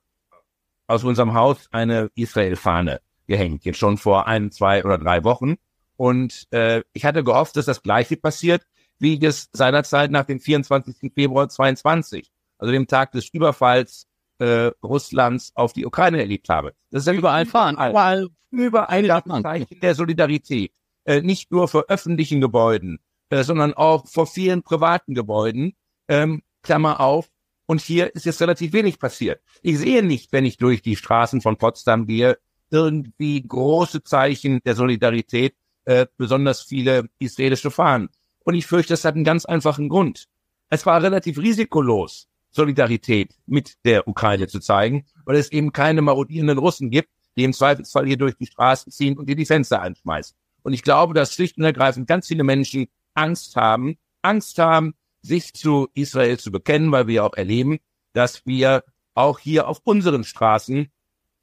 aus 0.86 1.04
unserem 1.04 1.34
Haus 1.34 1.68
eine 1.70 2.10
Israel-Fahne 2.14 3.00
gehängt, 3.26 3.64
jetzt 3.64 3.78
schon 3.78 3.96
vor 3.96 4.26
ein, 4.26 4.50
zwei 4.50 4.84
oder 4.84 4.98
drei 4.98 5.24
Wochen. 5.24 5.56
Und 5.96 6.46
äh, 6.50 6.82
ich 6.92 7.04
hatte 7.04 7.24
gehofft, 7.24 7.56
dass 7.56 7.66
das 7.66 7.82
Gleiche 7.82 8.16
passiert, 8.16 8.66
wie 8.98 9.24
es 9.24 9.48
seinerzeit 9.52 10.10
nach 10.10 10.24
dem 10.24 10.40
24. 10.40 11.12
Februar 11.14 11.48
22, 11.48 12.30
also 12.58 12.72
dem 12.72 12.86
Tag 12.86 13.12
des 13.12 13.28
Überfalls 13.28 14.06
äh, 14.38 14.70
Russlands 14.82 15.52
auf 15.54 15.72
die 15.72 15.86
Ukraine 15.86 16.20
erlebt 16.20 16.48
habe. 16.48 16.74
Das 16.90 17.02
ist 17.02 17.06
ja 17.06 17.12
überall 17.12 17.46
fahren, 17.46 17.74
überall, 17.74 18.28
überall 18.50 19.06
das 19.06 19.24
Zeichen 19.42 19.80
der 19.80 19.94
Solidarität. 19.94 20.72
Äh, 21.04 21.20
nicht 21.20 21.50
nur 21.50 21.68
vor 21.68 21.84
öffentlichen 21.88 22.40
Gebäuden, 22.40 22.98
sondern 23.30 23.74
auch 23.74 24.06
vor 24.06 24.26
vielen 24.26 24.62
privaten 24.62 25.14
Gebäuden. 25.14 25.74
Ähm, 26.08 26.42
Klammer 26.62 27.00
auf. 27.00 27.28
Und 27.66 27.80
hier 27.80 28.14
ist 28.14 28.26
jetzt 28.26 28.40
relativ 28.40 28.72
wenig 28.72 28.98
passiert. 28.98 29.40
Ich 29.62 29.78
sehe 29.78 30.02
nicht, 30.02 30.32
wenn 30.32 30.44
ich 30.44 30.58
durch 30.58 30.82
die 30.82 30.96
Straßen 30.96 31.40
von 31.40 31.56
Potsdam 31.56 32.06
gehe, 32.06 32.38
irgendwie 32.70 33.42
große 33.42 34.02
Zeichen 34.02 34.60
der 34.64 34.74
Solidarität, 34.74 35.54
äh, 35.84 36.06
besonders 36.16 36.62
viele 36.62 37.08
israelische 37.18 37.70
Fahnen. 37.70 38.08
Und 38.40 38.54
ich 38.54 38.66
fürchte, 38.66 38.92
das 38.92 39.04
hat 39.04 39.14
einen 39.14 39.24
ganz 39.24 39.44
einfachen 39.44 39.88
Grund. 39.88 40.26
Es 40.68 40.84
war 40.84 41.02
relativ 41.02 41.38
risikolos, 41.38 42.28
Solidarität 42.50 43.34
mit 43.46 43.74
der 43.84 44.08
Ukraine 44.08 44.48
zu 44.48 44.60
zeigen, 44.60 45.06
weil 45.24 45.36
es 45.36 45.52
eben 45.52 45.72
keine 45.72 46.02
marodierenden 46.02 46.58
Russen 46.58 46.90
gibt, 46.90 47.08
die 47.36 47.44
im 47.44 47.52
Zweifelsfall 47.52 48.06
hier 48.06 48.16
durch 48.16 48.36
die 48.36 48.46
Straßen 48.46 48.92
ziehen 48.92 49.18
und 49.18 49.28
dir 49.28 49.36
die 49.36 49.46
Fenster 49.46 49.80
anschmeißen. 49.80 50.36
Und 50.62 50.72
ich 50.72 50.82
glaube, 50.82 51.14
dass 51.14 51.34
schlicht 51.34 51.58
und 51.58 51.64
ergreifend 51.64 52.06
ganz 52.06 52.26
viele 52.26 52.44
Menschen 52.44 52.88
Angst 53.14 53.56
haben, 53.56 53.96
Angst 54.22 54.58
haben, 54.58 54.94
sich 55.22 55.54
zu 55.54 55.88
Israel 55.94 56.38
zu 56.38 56.50
bekennen, 56.50 56.92
weil 56.92 57.06
wir 57.06 57.24
auch 57.24 57.34
erleben, 57.34 57.78
dass 58.12 58.44
wir 58.46 58.84
auch 59.14 59.38
hier 59.38 59.68
auf 59.68 59.80
unseren 59.84 60.24
Straßen 60.24 60.90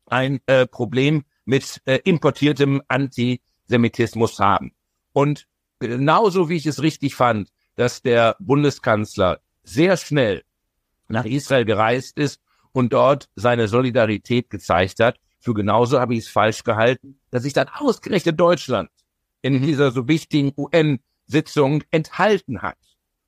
ein 0.06 0.40
äh, 0.46 0.68
Problem 0.68 1.24
mit 1.46 1.82
äh, 1.86 2.00
importiertem 2.04 2.82
Antisemitismus 2.88 4.40
haben. 4.40 4.74
Und 5.14 5.48
genauso 5.80 6.50
wie 6.50 6.58
ich 6.58 6.66
es 6.66 6.82
richtig 6.82 7.16
fand, 7.16 7.50
dass 7.76 8.02
der 8.02 8.36
Bundeskanzler 8.40 9.40
sehr 9.64 9.98
schnell 9.98 10.44
nach 11.08 11.26
Israel 11.26 11.66
gereist 11.66 12.18
ist 12.18 12.42
und 12.72 12.94
dort 12.94 13.30
seine 13.36 13.68
Solidarität 13.68 14.50
gezeigt 14.50 15.00
hat, 15.00 15.20
für 15.40 15.54
genauso 15.54 16.00
habe 16.00 16.14
ich 16.14 16.22
es 16.22 16.30
falsch 16.30 16.64
gehalten, 16.64 17.20
dass 17.32 17.44
sich 17.44 17.54
dann 17.54 17.68
ausgerechnet 17.68 18.40
Deutschland 18.40 18.90
in 19.42 19.56
mhm. 19.56 19.64
dieser 19.64 19.92
so 19.92 20.08
wichtigen 20.08 20.54
UN-Sitzung 21.32 21.84
enthalten 21.92 22.62
hat 22.62 22.78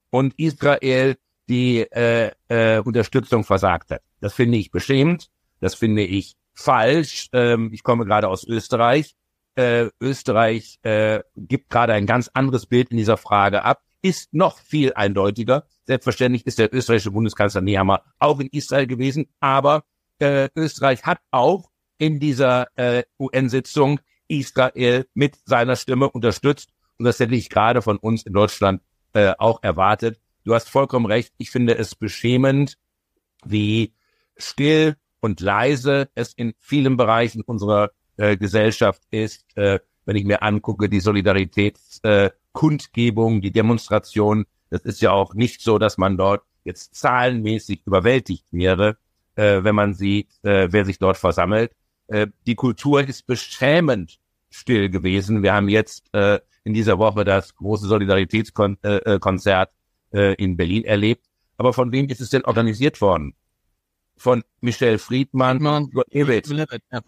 und 0.10 0.34
Israel 0.38 1.16
die 1.50 1.80
äh, 1.80 2.32
äh, 2.48 2.80
Unterstützung 2.80 3.44
versagt 3.44 3.92
hat. 3.92 4.02
Das 4.22 4.34
finde 4.34 4.58
ich 4.58 4.72
beschämend, 4.72 5.30
das 5.60 5.76
finde 5.76 6.04
ich 6.04 6.36
falsch. 6.54 7.28
Ähm, 7.34 7.72
ich 7.74 7.84
komme 7.84 8.06
gerade 8.06 8.30
aus 8.30 8.46
Österreich. 8.46 9.16
Äh, 9.56 9.90
Österreich 10.00 10.80
äh, 10.84 11.22
gibt 11.36 11.70
gerade 11.70 11.94
ein 11.94 12.06
ganz 12.06 12.30
anderes 12.34 12.66
Bild 12.66 12.92
in 12.92 12.98
dieser 12.98 13.18
Frage 13.18 13.64
ab, 13.64 13.82
ist 14.02 14.34
noch 14.34 14.58
viel 14.58 14.94
eindeutiger. 14.94 15.68
Selbstverständlich 15.86 16.46
ist 16.46 16.60
der 16.60 16.74
österreichische 16.74 17.12
Bundeskanzler 17.12 17.62
Nehammer 17.62 18.04
auch 18.20 18.40
in 18.40 18.48
Israel 18.48 18.88
gewesen, 18.88 19.28
aber 19.42 19.84
äh, 20.20 20.50
Österreich 20.56 21.04
hat 21.04 21.20
auch 21.32 21.70
in 21.98 22.20
dieser 22.20 22.68
äh, 22.78 23.04
UN-Sitzung 23.20 24.00
Israel 24.28 25.06
mit 25.14 25.38
seiner 25.46 25.76
Stimme 25.76 26.10
unterstützt. 26.10 26.70
Und 26.98 27.06
das 27.06 27.20
hätte 27.20 27.36
ich 27.36 27.50
gerade 27.50 27.82
von 27.82 27.98
uns 27.98 28.24
in 28.24 28.34
Deutschland 28.34 28.82
äh, 29.14 29.34
auch 29.38 29.64
erwartet. 29.64 30.20
Du 30.44 30.54
hast 30.54 30.70
vollkommen 30.70 31.06
recht. 31.06 31.34
Ich 31.38 31.52
finde 31.52 31.78
es 31.78 31.96
beschämend, 31.96 32.78
wie 33.46 33.94
still 34.38 34.98
und 35.20 35.40
leise 35.40 36.10
es 36.16 36.34
in 36.34 36.54
vielen 36.60 36.98
Bereichen 36.98 37.44
unserer 37.44 37.92
äh, 38.18 38.36
Gesellschaft 38.38 39.02
ist. 39.10 39.46
Äh, 39.56 39.80
wenn 40.06 40.18
ich 40.18 40.26
mir 40.26 40.44
angucke, 40.44 40.90
die 40.90 41.00
Solidaritätskundgebung, 41.00 43.38
äh, 43.38 43.42
die 43.42 43.52
Demonstration, 43.52 44.46
das 44.70 44.82
ist 44.82 45.02
ja 45.02 45.12
auch 45.12 45.34
nicht 45.34 45.62
so, 45.62 45.78
dass 45.78 45.98
man 45.98 46.18
dort 46.18 46.44
jetzt 46.66 46.96
zahlenmäßig 46.96 47.84
überwältigt 47.86 48.46
wäre, 48.52 48.98
äh, 49.36 49.64
wenn 49.64 49.76
man 49.76 49.94
sieht, 49.94 50.28
äh, 50.44 50.68
wer 50.72 50.86
sich 50.86 51.00
dort 51.00 51.18
versammelt. 51.18 51.72
Äh, 52.08 52.28
die 52.46 52.56
Kultur 52.56 53.08
ist 53.08 53.26
beschämend 53.26 54.20
still 54.50 54.90
gewesen. 54.90 55.42
Wir 55.42 55.54
haben 55.54 55.70
jetzt 55.70 56.14
äh, 56.14 56.40
in 56.64 56.74
dieser 56.74 56.98
Woche 57.00 57.24
das 57.24 57.56
große 57.56 57.88
Solidaritätskonzert 57.88 59.70
äh, 60.14 60.32
äh, 60.32 60.34
in 60.36 60.58
Berlin 60.58 60.86
erlebt. 60.86 61.26
Aber 61.58 61.74
von 61.74 61.92
wem 61.92 62.08
ist 62.10 62.22
es 62.22 62.30
denn 62.30 62.46
organisiert 62.46 63.02
worden? 63.02 63.36
von 64.18 64.44
Michelle 64.62 65.00
Friedmann, 65.00 65.58
Friedmann 65.58 65.92
Ewitz, 66.10 66.50
ja. 66.50 67.02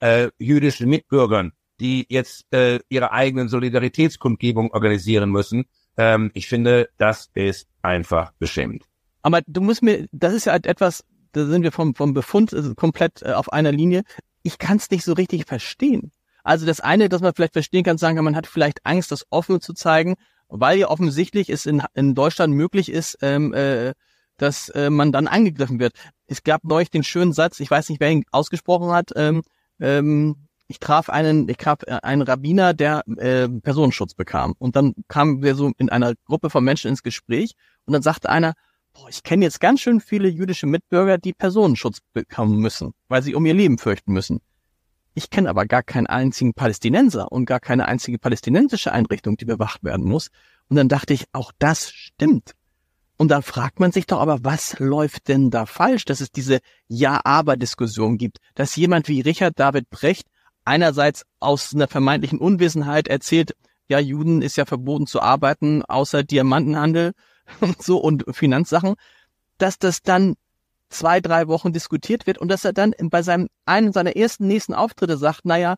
äh, 0.00 0.30
jüdischen 0.38 0.88
Mitbürgern, 0.88 1.52
die 1.80 2.06
jetzt 2.08 2.52
äh, 2.52 2.80
ihre 2.88 3.12
eigenen 3.12 3.48
Solidaritätskundgebung 3.48 4.70
organisieren 4.72 5.30
müssen. 5.30 5.64
Ähm, 5.96 6.30
ich 6.34 6.48
finde, 6.48 6.88
das 6.96 7.30
ist 7.34 7.68
einfach 7.82 8.32
beschämend. 8.38 8.84
Aber 9.22 9.42
du 9.46 9.60
musst 9.60 9.82
mir, 9.82 10.06
das 10.12 10.34
ist 10.34 10.46
ja 10.46 10.52
halt 10.52 10.66
etwas, 10.66 11.04
da 11.32 11.46
sind 11.46 11.62
wir 11.62 11.72
vom, 11.72 11.94
vom 11.94 12.14
Befund 12.14 12.52
äh, 12.52 12.74
komplett 12.74 13.22
äh, 13.22 13.32
auf 13.32 13.52
einer 13.52 13.72
Linie. 13.72 14.02
Ich 14.42 14.58
kann 14.58 14.78
es 14.78 14.90
nicht 14.90 15.04
so 15.04 15.12
richtig 15.12 15.46
verstehen. 15.46 16.12
Also 16.44 16.66
das 16.66 16.80
eine, 16.80 17.08
dass 17.08 17.20
man 17.20 17.34
vielleicht 17.34 17.52
verstehen 17.52 17.84
kann, 17.84 17.98
sagen 17.98 18.16
kann, 18.16 18.24
man 18.24 18.36
hat 18.36 18.46
vielleicht 18.46 18.84
Angst, 18.84 19.12
das 19.12 19.26
offen 19.30 19.60
zu 19.60 19.74
zeigen, 19.74 20.16
weil 20.48 20.78
ja 20.78 20.88
offensichtlich 20.88 21.50
es 21.50 21.66
in, 21.66 21.82
in 21.94 22.14
Deutschland 22.14 22.54
möglich 22.54 22.90
ist, 22.90 23.18
ähm, 23.22 23.54
äh, 23.54 23.94
dass 24.36 24.70
äh, 24.70 24.90
man 24.90 25.12
dann 25.12 25.28
angegriffen 25.28 25.80
wird. 25.80 25.92
Es 26.26 26.42
gab 26.42 26.64
neulich 26.64 26.90
den 26.90 27.04
schönen 27.04 27.32
Satz, 27.32 27.60
ich 27.60 27.70
weiß 27.70 27.88
nicht, 27.88 28.00
wer 28.00 28.10
ihn 28.10 28.24
ausgesprochen 28.32 28.90
hat, 28.90 29.10
ähm, 29.16 29.42
ähm, 29.80 30.48
ich 30.70 30.78
traf 30.78 31.10
einen, 31.10 31.48
ich 31.48 31.56
traf 31.56 31.80
äh, 31.86 31.98
einen 32.02 32.22
Rabbiner, 32.22 32.74
der 32.74 33.02
äh, 33.18 33.48
Personenschutz 33.48 34.14
bekam. 34.14 34.54
Und 34.58 34.76
dann 34.76 34.94
kamen 35.08 35.42
wir 35.42 35.56
so 35.56 35.72
in 35.78 35.90
einer 35.90 36.14
Gruppe 36.26 36.48
von 36.48 36.62
Menschen 36.62 36.88
ins 36.88 37.02
Gespräch 37.02 37.54
und 37.86 37.92
dann 37.92 38.02
sagte 38.02 38.30
einer, 38.30 38.54
boah, 38.92 39.08
ich 39.08 39.22
kenne 39.22 39.44
jetzt 39.44 39.60
ganz 39.60 39.80
schön 39.80 40.00
viele 40.00 40.28
jüdische 40.28 40.66
Mitbürger, 40.66 41.18
die 41.18 41.32
Personenschutz 41.32 41.98
bekommen 42.12 42.60
müssen, 42.60 42.92
weil 43.08 43.22
sie 43.22 43.34
um 43.34 43.44
ihr 43.46 43.54
Leben 43.54 43.78
fürchten 43.78 44.12
müssen. 44.12 44.40
Ich 45.14 45.30
kenne 45.30 45.50
aber 45.50 45.66
gar 45.66 45.82
keinen 45.82 46.06
einzigen 46.06 46.54
Palästinenser 46.54 47.30
und 47.32 47.44
gar 47.44 47.60
keine 47.60 47.86
einzige 47.86 48.18
palästinensische 48.18 48.92
Einrichtung, 48.92 49.36
die 49.36 49.44
bewacht 49.44 49.82
werden 49.82 50.06
muss. 50.06 50.30
Und 50.68 50.76
dann 50.76 50.88
dachte 50.88 51.14
ich, 51.14 51.24
auch 51.32 51.52
das 51.58 51.90
stimmt. 51.90 52.52
Und 53.16 53.28
dann 53.28 53.42
fragt 53.42 53.80
man 53.80 53.92
sich 53.92 54.06
doch 54.06 54.20
aber, 54.20 54.44
was 54.44 54.78
läuft 54.78 55.28
denn 55.28 55.50
da 55.50 55.66
falsch, 55.66 56.06
dass 56.06 56.20
es 56.20 56.30
diese 56.30 56.60
Ja-Aber-Diskussion 56.88 58.16
gibt, 58.16 58.38
dass 58.54 58.76
jemand 58.76 59.08
wie 59.08 59.20
Richard 59.20 59.58
David 59.58 59.90
Brecht 59.90 60.26
einerseits 60.64 61.24
aus 61.38 61.74
einer 61.74 61.88
vermeintlichen 61.88 62.38
Unwissenheit 62.38 63.08
erzählt, 63.08 63.54
ja, 63.88 63.98
Juden 63.98 64.40
ist 64.40 64.56
ja 64.56 64.64
verboten 64.64 65.06
zu 65.06 65.20
arbeiten, 65.20 65.84
außer 65.84 66.22
Diamantenhandel 66.22 67.12
und 67.60 67.82
so 67.82 67.98
und 67.98 68.24
Finanzsachen, 68.34 68.94
dass 69.58 69.78
das 69.78 70.00
dann 70.00 70.36
zwei, 70.90 71.20
drei 71.20 71.48
Wochen 71.48 71.72
diskutiert 71.72 72.26
wird 72.26 72.38
und 72.38 72.48
dass 72.48 72.64
er 72.64 72.72
dann 72.72 72.94
bei 72.98 73.22
seinem 73.22 73.48
einen 73.64 73.92
seiner 73.92 74.16
ersten 74.16 74.46
nächsten 74.46 74.74
Auftritte 74.74 75.16
sagt, 75.16 75.44
naja, 75.44 75.76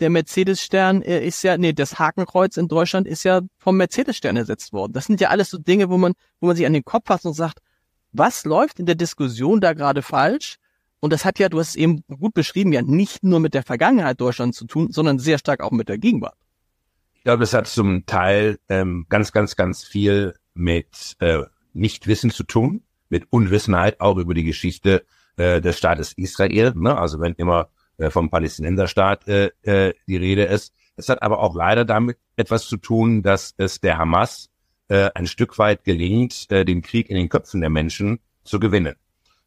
der 0.00 0.10
Mercedes-Stern 0.10 1.02
ist 1.02 1.42
ja, 1.44 1.56
nee, 1.56 1.72
das 1.72 1.98
Hakenkreuz 1.98 2.56
in 2.56 2.66
Deutschland 2.66 3.06
ist 3.06 3.22
ja 3.22 3.42
vom 3.58 3.76
Mercedes-Stern 3.76 4.36
ersetzt 4.36 4.72
worden. 4.72 4.92
Das 4.92 5.04
sind 5.04 5.20
ja 5.20 5.28
alles 5.28 5.50
so 5.50 5.58
Dinge, 5.58 5.88
wo 5.88 5.98
man, 5.98 6.14
wo 6.40 6.48
man 6.48 6.56
sich 6.56 6.66
an 6.66 6.72
den 6.72 6.84
Kopf 6.84 7.06
fasst 7.06 7.26
und 7.26 7.34
sagt, 7.34 7.60
was 8.12 8.44
läuft 8.44 8.80
in 8.80 8.86
der 8.86 8.94
Diskussion 8.96 9.60
da 9.60 9.72
gerade 9.72 10.02
falsch? 10.02 10.56
Und 11.00 11.12
das 11.12 11.24
hat 11.24 11.38
ja, 11.38 11.48
du 11.48 11.58
hast 11.60 11.70
es 11.70 11.76
eben 11.76 12.02
gut 12.18 12.34
beschrieben, 12.34 12.72
ja 12.72 12.82
nicht 12.82 13.22
nur 13.22 13.38
mit 13.38 13.54
der 13.54 13.62
Vergangenheit 13.62 14.20
Deutschlands 14.20 14.56
zu 14.56 14.66
tun, 14.66 14.90
sondern 14.90 15.18
sehr 15.18 15.38
stark 15.38 15.60
auch 15.60 15.70
mit 15.70 15.88
der 15.88 15.98
Gegenwart. 15.98 16.38
Ich 17.14 17.24
glaube, 17.24 17.40
das 17.40 17.52
hat 17.52 17.66
zum 17.66 18.06
Teil 18.06 18.58
ähm, 18.68 19.06
ganz, 19.08 19.32
ganz, 19.32 19.54
ganz 19.54 19.84
viel 19.84 20.34
mit 20.54 21.16
äh, 21.20 21.42
Nichtwissen 21.72 22.30
zu 22.30 22.44
tun, 22.44 22.83
mit 23.08 23.26
Unwissenheit 23.30 24.00
auch 24.00 24.16
über 24.16 24.34
die 24.34 24.44
Geschichte 24.44 25.04
äh, 25.36 25.60
des 25.60 25.78
Staates 25.78 26.12
Israel. 26.14 26.72
Ne? 26.74 26.96
Also 26.96 27.20
wenn 27.20 27.34
immer 27.34 27.68
äh, 27.98 28.10
vom 28.10 28.30
Palästinenserstaat 28.30 29.28
äh, 29.28 29.50
äh, 29.62 29.94
die 30.06 30.16
Rede 30.16 30.44
ist. 30.44 30.74
Es 30.96 31.08
hat 31.08 31.22
aber 31.22 31.40
auch 31.40 31.54
leider 31.54 31.84
damit 31.84 32.18
etwas 32.36 32.66
zu 32.66 32.76
tun, 32.76 33.22
dass 33.22 33.54
es 33.56 33.80
der 33.80 33.98
Hamas 33.98 34.50
äh, 34.88 35.10
ein 35.14 35.26
Stück 35.26 35.58
weit 35.58 35.84
gelingt, 35.84 36.50
äh, 36.50 36.64
den 36.64 36.82
Krieg 36.82 37.08
in 37.10 37.16
den 37.16 37.28
Köpfen 37.28 37.60
der 37.60 37.70
Menschen 37.70 38.20
zu 38.44 38.58
gewinnen. 38.58 38.96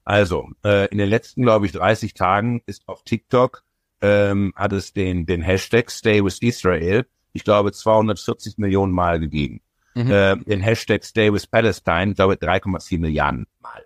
Also, 0.04 0.50
äh, 0.63 0.88
in 0.88 0.98
den 0.98 1.10
letzten, 1.10 1.41
glaube 1.41 1.65
ich, 1.65 1.74
30 1.74 2.13
Tagen 2.13 2.62
ist 2.65 2.88
auf 2.88 3.04
TikTok, 3.04 3.63
ähm, 4.02 4.54
hat 4.56 4.72
es 4.74 4.93
den, 4.93 5.26
den 5.26 5.41
Hashtag 5.41 5.91
Stay 5.91 6.24
with 6.24 6.41
Israel, 6.41 7.06
ich 7.34 7.43
glaube, 7.43 7.72
240 7.72 8.58
Millionen 8.58 8.93
Mal 8.93 9.20
gegeben. 9.20 9.62
Mhm. 9.98 10.12
Äh, 10.12 10.38
den 10.38 10.62
Hashtag 10.62 11.04
Stay 11.04 11.34
with 11.34 11.48
Palestine, 11.48 12.12
ich 12.12 12.16
glaube, 12.16 12.36
3,4 12.36 13.00
Milliarden 13.00 13.48
Mal. 13.60 13.84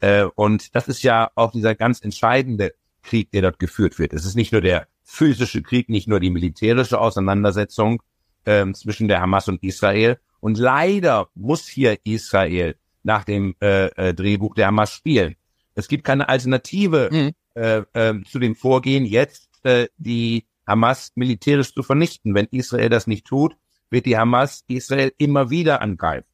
Äh, 0.00 0.24
und 0.34 0.74
das 0.74 0.88
ist 0.88 1.02
ja 1.02 1.30
auch 1.36 1.52
dieser 1.52 1.76
ganz 1.76 2.00
entscheidende 2.00 2.74
Krieg, 3.02 3.30
der 3.30 3.42
dort 3.42 3.60
geführt 3.60 3.98
wird. 4.00 4.12
Es 4.12 4.24
ist 4.24 4.34
nicht 4.34 4.50
nur 4.50 4.62
der 4.62 4.88
physische 5.04 5.62
Krieg, 5.62 5.88
nicht 5.88 6.08
nur 6.08 6.18
die 6.18 6.30
militärische 6.30 6.98
Auseinandersetzung 7.00 8.02
ähm, 8.46 8.74
zwischen 8.74 9.06
der 9.06 9.20
Hamas 9.20 9.46
und 9.48 9.62
Israel. 9.62 10.18
Und 10.40 10.58
leider 10.58 11.28
muss 11.34 11.68
hier 11.68 11.98
Israel 12.04 12.76
nach 13.04 13.24
dem 13.24 13.54
äh, 13.60 13.86
äh, 13.86 14.14
Drehbuch 14.14 14.54
der 14.54 14.66
Hamas 14.66 14.92
spielen. 14.92 15.36
Es 15.76 15.86
gibt 15.86 16.04
keine 16.04 16.28
Alternative 16.28 17.10
mhm. 17.12 17.30
äh, 17.54 17.82
äh, 17.92 18.22
zu 18.24 18.40
dem 18.40 18.56
Vorgehen 18.56 19.04
jetzt 19.04 19.48
äh, 19.64 19.86
die 19.98 20.46
Hamas 20.66 21.12
militärisch 21.14 21.72
zu 21.74 21.82
vernichten. 21.82 22.34
Wenn 22.34 22.46
Israel 22.50 22.88
das 22.88 23.06
nicht 23.06 23.26
tut, 23.26 23.56
wird 23.94 24.04
die 24.04 24.18
Hamas 24.18 24.64
Israel 24.68 25.12
immer 25.16 25.48
wieder 25.48 25.80
angreifen. 25.80 26.28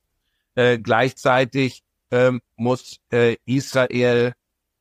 Äh, 0.56 0.78
gleichzeitig 0.78 1.84
ähm, 2.10 2.40
muss 2.56 2.98
äh, 3.12 3.36
Israel 3.44 4.32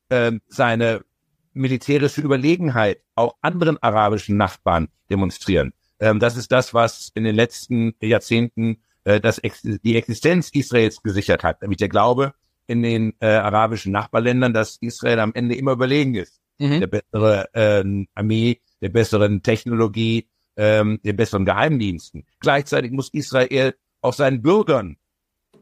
äh, 0.08 0.32
seine 0.48 1.04
militärische 1.52 2.20
Überlegenheit 2.20 3.02
auch 3.14 3.36
anderen 3.40 3.80
arabischen 3.82 4.36
Nachbarn 4.36 4.88
demonstrieren. 5.08 5.72
Ähm, 6.00 6.18
das 6.18 6.36
ist 6.36 6.50
das, 6.50 6.74
was 6.74 7.12
in 7.14 7.24
den 7.24 7.36
letzten 7.36 7.94
Jahrzehnten 8.00 8.82
äh, 9.04 9.20
das 9.20 9.38
Ex 9.38 9.62
die 9.62 9.96
Existenz 9.96 10.50
Israels 10.50 11.02
gesichert 11.02 11.44
hat, 11.44 11.62
nämlich 11.62 11.78
der 11.78 11.88
Glaube 11.88 12.34
in 12.66 12.82
den 12.82 13.14
äh, 13.20 13.26
arabischen 13.26 13.92
Nachbarländern, 13.92 14.54
dass 14.54 14.78
Israel 14.80 15.20
am 15.20 15.32
Ende 15.34 15.54
immer 15.54 15.72
überlegen 15.72 16.14
ist. 16.14 16.40
Mhm. 16.58 16.80
Der 16.80 16.86
bessere 16.86 17.54
äh, 17.54 18.06
Armee, 18.14 18.60
der 18.80 18.88
besseren 18.88 19.42
Technologie, 19.42 20.28
ähm, 20.56 21.00
den 21.04 21.16
besseren 21.16 21.44
Geheimdiensten. 21.44 22.26
Gleichzeitig 22.40 22.92
muss 22.92 23.12
Israel 23.12 23.74
auch 24.00 24.14
seinen 24.14 24.42
Bürgern 24.42 24.96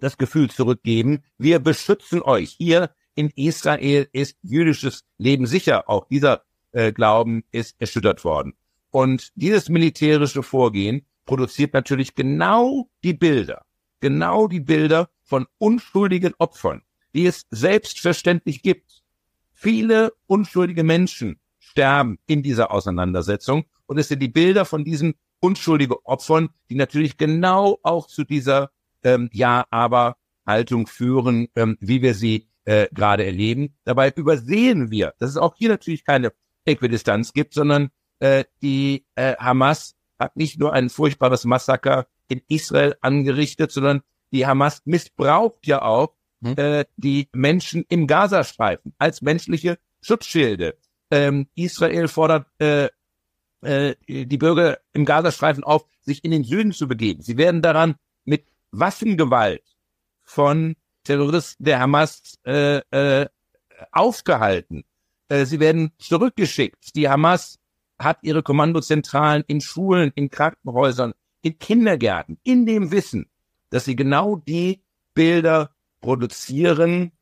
das 0.00 0.16
Gefühl 0.16 0.50
zurückgeben, 0.50 1.24
wir 1.38 1.58
beschützen 1.58 2.22
euch. 2.22 2.50
Hier 2.56 2.90
in 3.14 3.30
Israel 3.34 4.08
ist 4.12 4.36
jüdisches 4.42 5.04
Leben 5.18 5.46
sicher. 5.46 5.88
Auch 5.88 6.06
dieser 6.06 6.42
äh, 6.72 6.92
Glauben 6.92 7.42
ist 7.50 7.80
erschüttert 7.80 8.24
worden. 8.24 8.54
Und 8.90 9.32
dieses 9.34 9.68
militärische 9.68 10.42
Vorgehen 10.42 11.04
produziert 11.26 11.74
natürlich 11.74 12.14
genau 12.14 12.88
die 13.04 13.12
Bilder, 13.12 13.64
genau 14.00 14.48
die 14.48 14.60
Bilder 14.60 15.10
von 15.22 15.46
unschuldigen 15.58 16.34
Opfern, 16.38 16.82
die 17.14 17.26
es 17.26 17.46
selbstverständlich 17.50 18.62
gibt. 18.62 19.02
Viele 19.52 20.12
unschuldige 20.26 20.84
Menschen 20.84 21.40
sterben 21.58 22.18
in 22.26 22.42
dieser 22.42 22.70
Auseinandersetzung 22.70 23.64
und 23.88 23.98
es 23.98 24.08
sind 24.08 24.20
die 24.20 24.28
Bilder 24.28 24.64
von 24.64 24.84
diesen 24.84 25.14
unschuldigen 25.40 25.96
Opfern, 26.04 26.50
die 26.70 26.74
natürlich 26.74 27.16
genau 27.16 27.78
auch 27.82 28.06
zu 28.06 28.24
dieser 28.24 28.70
ähm, 29.02 29.30
Ja, 29.32 29.66
aber 29.70 30.16
Haltung 30.46 30.86
führen, 30.86 31.48
ähm, 31.56 31.76
wie 31.80 32.02
wir 32.02 32.14
sie 32.14 32.48
äh, 32.64 32.88
gerade 32.92 33.24
erleben. 33.24 33.76
Dabei 33.84 34.10
übersehen 34.10 34.90
wir, 34.90 35.14
dass 35.18 35.30
es 35.30 35.36
auch 35.36 35.54
hier 35.56 35.68
natürlich 35.68 36.04
keine 36.04 36.32
Äquidistanz 36.64 37.32
gibt, 37.32 37.54
sondern 37.54 37.90
äh, 38.20 38.44
die 38.62 39.06
äh, 39.14 39.36
Hamas 39.36 39.94
hat 40.18 40.36
nicht 40.36 40.58
nur 40.58 40.72
ein 40.72 40.90
furchtbares 40.90 41.44
Massaker 41.44 42.06
in 42.28 42.42
Israel 42.48 42.96
angerichtet, 43.00 43.72
sondern 43.72 44.02
die 44.32 44.46
Hamas 44.46 44.82
missbraucht 44.84 45.66
ja 45.66 45.82
auch 45.82 46.14
hm. 46.42 46.54
äh, 46.56 46.84
die 46.96 47.28
Menschen 47.32 47.84
im 47.88 48.06
Gazastreifen 48.06 48.94
als 48.98 49.22
menschliche 49.22 49.78
Schutzschilde. 50.02 50.76
Ähm, 51.10 51.48
Israel 51.54 52.08
fordert 52.08 52.48
äh, 52.58 52.88
äh, 53.62 53.94
die 54.08 54.38
Bürger 54.38 54.78
im 54.92 55.04
Gazastreifen 55.04 55.64
auf, 55.64 55.84
sich 56.00 56.24
in 56.24 56.30
den 56.30 56.44
Süden 56.44 56.72
zu 56.72 56.88
begeben. 56.88 57.22
Sie 57.22 57.36
werden 57.36 57.62
daran 57.62 57.96
mit 58.24 58.46
Waffengewalt 58.70 59.62
von 60.22 60.76
Terroristen 61.04 61.64
der 61.64 61.80
Hamas 61.80 62.38
äh, 62.44 62.78
äh, 62.90 63.28
aufgehalten. 63.92 64.84
Äh, 65.28 65.44
sie 65.44 65.60
werden 65.60 65.92
zurückgeschickt. 65.98 66.94
Die 66.96 67.08
Hamas 67.08 67.58
hat 67.98 68.18
ihre 68.22 68.42
Kommandozentralen 68.42 69.44
in 69.46 69.60
Schulen, 69.60 70.12
in 70.14 70.30
Krankenhäusern, 70.30 71.14
in 71.42 71.58
Kindergärten, 71.58 72.38
in 72.42 72.66
dem 72.66 72.90
Wissen, 72.90 73.26
dass 73.70 73.84
sie 73.84 73.96
genau 73.96 74.36
die 74.36 74.82
Bilder 75.14 75.70
produzieren, 76.00 77.12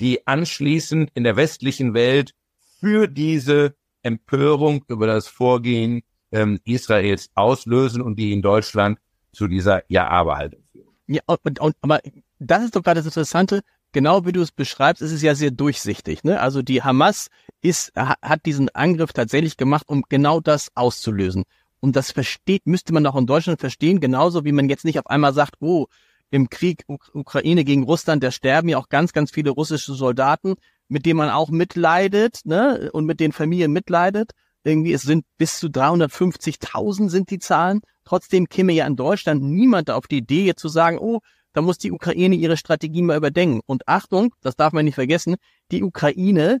die 0.00 0.26
anschließend 0.26 1.10
in 1.14 1.24
der 1.24 1.36
westlichen 1.36 1.94
Welt 1.94 2.34
für 2.80 3.06
diese 3.06 3.76
Empörung 4.04 4.84
über 4.88 5.06
das 5.06 5.26
Vorgehen 5.26 6.02
ähm, 6.30 6.60
Israels 6.64 7.30
auslösen 7.34 8.02
und 8.02 8.18
die 8.18 8.32
in 8.32 8.42
Deutschland 8.42 8.98
zu 9.32 9.48
dieser 9.48 9.82
Ja-Aber-Haltung 9.88 10.62
führen. 10.70 10.88
Ja, 11.06 11.22
und, 11.26 11.60
und, 11.60 11.76
aber 11.80 12.00
das 12.38 12.64
ist 12.64 12.76
doch 12.76 12.82
gerade 12.82 13.00
das 13.00 13.06
Interessante 13.06 13.62
genau 13.94 14.26
wie 14.26 14.32
du 14.32 14.42
es 14.42 14.52
beschreibst, 14.52 15.00
ist 15.00 15.12
es 15.12 15.22
ja 15.22 15.34
sehr 15.34 15.52
durchsichtig. 15.52 16.24
Ne? 16.24 16.38
Also 16.38 16.60
die 16.60 16.82
Hamas 16.82 17.28
ist, 17.62 17.92
hat 17.96 18.44
diesen 18.44 18.68
Angriff 18.74 19.14
tatsächlich 19.14 19.56
gemacht, 19.56 19.88
um 19.88 20.02
genau 20.10 20.40
das 20.40 20.68
auszulösen. 20.74 21.44
Und 21.80 21.96
das 21.96 22.10
versteht, 22.10 22.66
müsste 22.66 22.92
man 22.92 23.06
auch 23.06 23.16
in 23.16 23.26
Deutschland 23.26 23.60
verstehen, 23.60 24.00
genauso 24.00 24.44
wie 24.44 24.52
man 24.52 24.68
jetzt 24.68 24.84
nicht 24.84 24.98
auf 24.98 25.06
einmal 25.06 25.32
sagt, 25.32 25.54
oh, 25.60 25.86
im 26.30 26.50
Krieg 26.50 26.84
Ukraine 26.88 27.64
gegen 27.64 27.84
Russland, 27.84 28.22
da 28.22 28.30
sterben 28.30 28.68
ja 28.68 28.78
auch 28.78 28.88
ganz, 28.88 29.12
ganz 29.12 29.30
viele 29.30 29.50
russische 29.50 29.94
Soldaten, 29.94 30.56
mit 30.88 31.06
denen 31.06 31.18
man 31.18 31.30
auch 31.30 31.50
mitleidet, 31.50 32.40
ne, 32.44 32.90
und 32.92 33.06
mit 33.06 33.20
den 33.20 33.32
Familien 33.32 33.72
mitleidet. 33.72 34.32
Irgendwie, 34.64 34.92
es 34.92 35.02
sind 35.02 35.24
bis 35.36 35.58
zu 35.58 35.66
350.000 35.66 37.10
sind 37.10 37.30
die 37.30 37.38
Zahlen. 37.38 37.80
Trotzdem 38.04 38.48
käme 38.48 38.72
ja 38.72 38.86
in 38.86 38.96
Deutschland 38.96 39.42
niemand 39.42 39.90
auf 39.90 40.06
die 40.06 40.18
Idee, 40.18 40.44
jetzt 40.46 40.60
zu 40.60 40.68
sagen, 40.68 40.98
oh, 40.98 41.20
da 41.52 41.62
muss 41.62 41.78
die 41.78 41.92
Ukraine 41.92 42.34
ihre 42.34 42.56
Strategie 42.56 43.02
mal 43.02 43.16
überdenken. 43.16 43.60
Und 43.66 43.88
Achtung, 43.88 44.34
das 44.40 44.56
darf 44.56 44.72
man 44.72 44.84
nicht 44.84 44.96
vergessen, 44.96 45.36
die 45.70 45.82
Ukraine, 45.82 46.58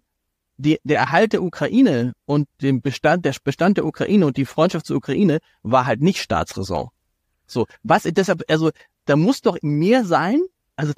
die, 0.56 0.78
der 0.84 0.98
Erhalt 0.98 1.32
der 1.32 1.42
Ukraine 1.42 2.12
und 2.26 2.48
den 2.62 2.80
Bestand, 2.80 3.24
der 3.24 3.34
Bestand 3.42 3.76
der 3.76 3.86
Ukraine 3.86 4.26
und 4.26 4.36
die 4.36 4.44
Freundschaft 4.44 4.86
zur 4.86 4.98
Ukraine 4.98 5.40
war 5.62 5.86
halt 5.86 6.00
nicht 6.00 6.20
Staatsräson. 6.20 6.88
So, 7.46 7.66
was 7.82 8.04
deshalb, 8.04 8.42
also 8.48 8.70
da 9.04 9.16
muss 9.16 9.42
doch 9.42 9.58
mehr 9.62 10.04
sein, 10.04 10.40
also 10.76 10.92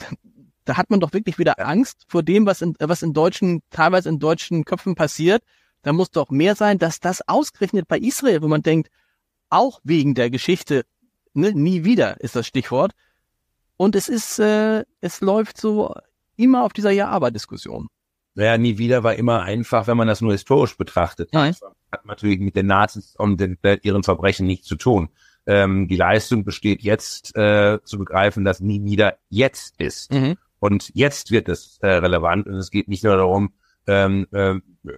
da 0.67 0.77
hat 0.77 0.91
man 0.91 1.01
doch 1.01 1.13
wirklich 1.13 1.39
wieder 1.39 1.59
Angst 1.59 2.05
vor 2.09 2.23
dem, 2.23 2.45
was 2.45 2.61
in, 2.61 2.75
was 2.79 3.03
in 3.03 3.15
deutschen, 3.15 3.63
teilweise 3.71 4.09
in 4.09 4.19
deutschen 4.19 4.65
Köpfen 4.65 4.95
passiert. 4.95 5.43
Da 5.83 5.93
muss 5.93 6.11
doch 6.11 6.31
mehr 6.31 6.55
sein, 6.57 6.79
dass 6.79 7.01
das 7.01 7.27
ausgerechnet 7.27 7.89
bei 7.89 7.99
Israel, 7.99 8.43
wo 8.43 8.49
man 8.49 8.63
denkt, 8.63 8.91
auch 9.49 9.81
wegen 9.85 10.15
der 10.15 10.29
Geschichte, 10.29 10.85
ne, 11.33 11.53
nie 11.53 11.85
wieder 11.85 12.21
ist 12.21 12.37
das 12.37 12.47
Stichwort, 12.47 12.93
und 13.77 13.95
es 13.95 14.09
ist, 14.09 14.39
äh, 14.39 14.85
es 15.01 15.21
läuft 15.21 15.59
so 15.61 15.95
immer 16.37 16.65
auf 16.65 16.73
dieser 16.73 16.91
Ja-Aber-Diskussion. 16.91 17.89
Naja, 18.35 18.59
nie 18.59 18.79
wieder 18.79 19.03
war 19.03 19.15
immer 19.15 19.43
einfach, 19.43 19.87
wenn 19.87 19.97
man 19.97 20.09
das 20.09 20.21
nur 20.21 20.33
historisch 20.33 20.77
betrachtet. 20.77 21.31
Nein. 21.33 21.55
Das 21.59 21.71
hat 21.93 22.05
natürlich 22.05 22.41
mit 22.41 22.57
den 22.57 22.67
Nazis 22.67 23.15
und 23.17 23.39
den, 23.41 23.59
ihren 23.83 24.03
Verbrechen 24.03 24.47
nichts 24.47 24.67
zu 24.67 24.77
tun. 24.77 25.09
Ähm, 25.47 25.89
die 25.89 25.97
Leistung 25.97 26.45
besteht 26.45 26.83
jetzt 26.83 27.37
äh, 27.37 27.79
zu 27.85 27.99
begreifen, 27.99 28.45
dass 28.45 28.61
nie 28.61 28.83
wieder 28.85 29.17
jetzt 29.29 29.81
ist. 29.81 30.13
Mhm. 30.13 30.37
Und 30.59 30.91
jetzt 30.95 31.31
wird 31.31 31.49
es 31.49 31.79
äh, 31.83 31.89
relevant. 31.89 32.47
Und 32.47 32.55
es 32.55 32.71
geht 32.71 32.89
nicht 32.89 33.05
nur 33.05 33.17
darum, 33.17 33.53
ähm, 33.87 34.27
äh, 34.33 34.55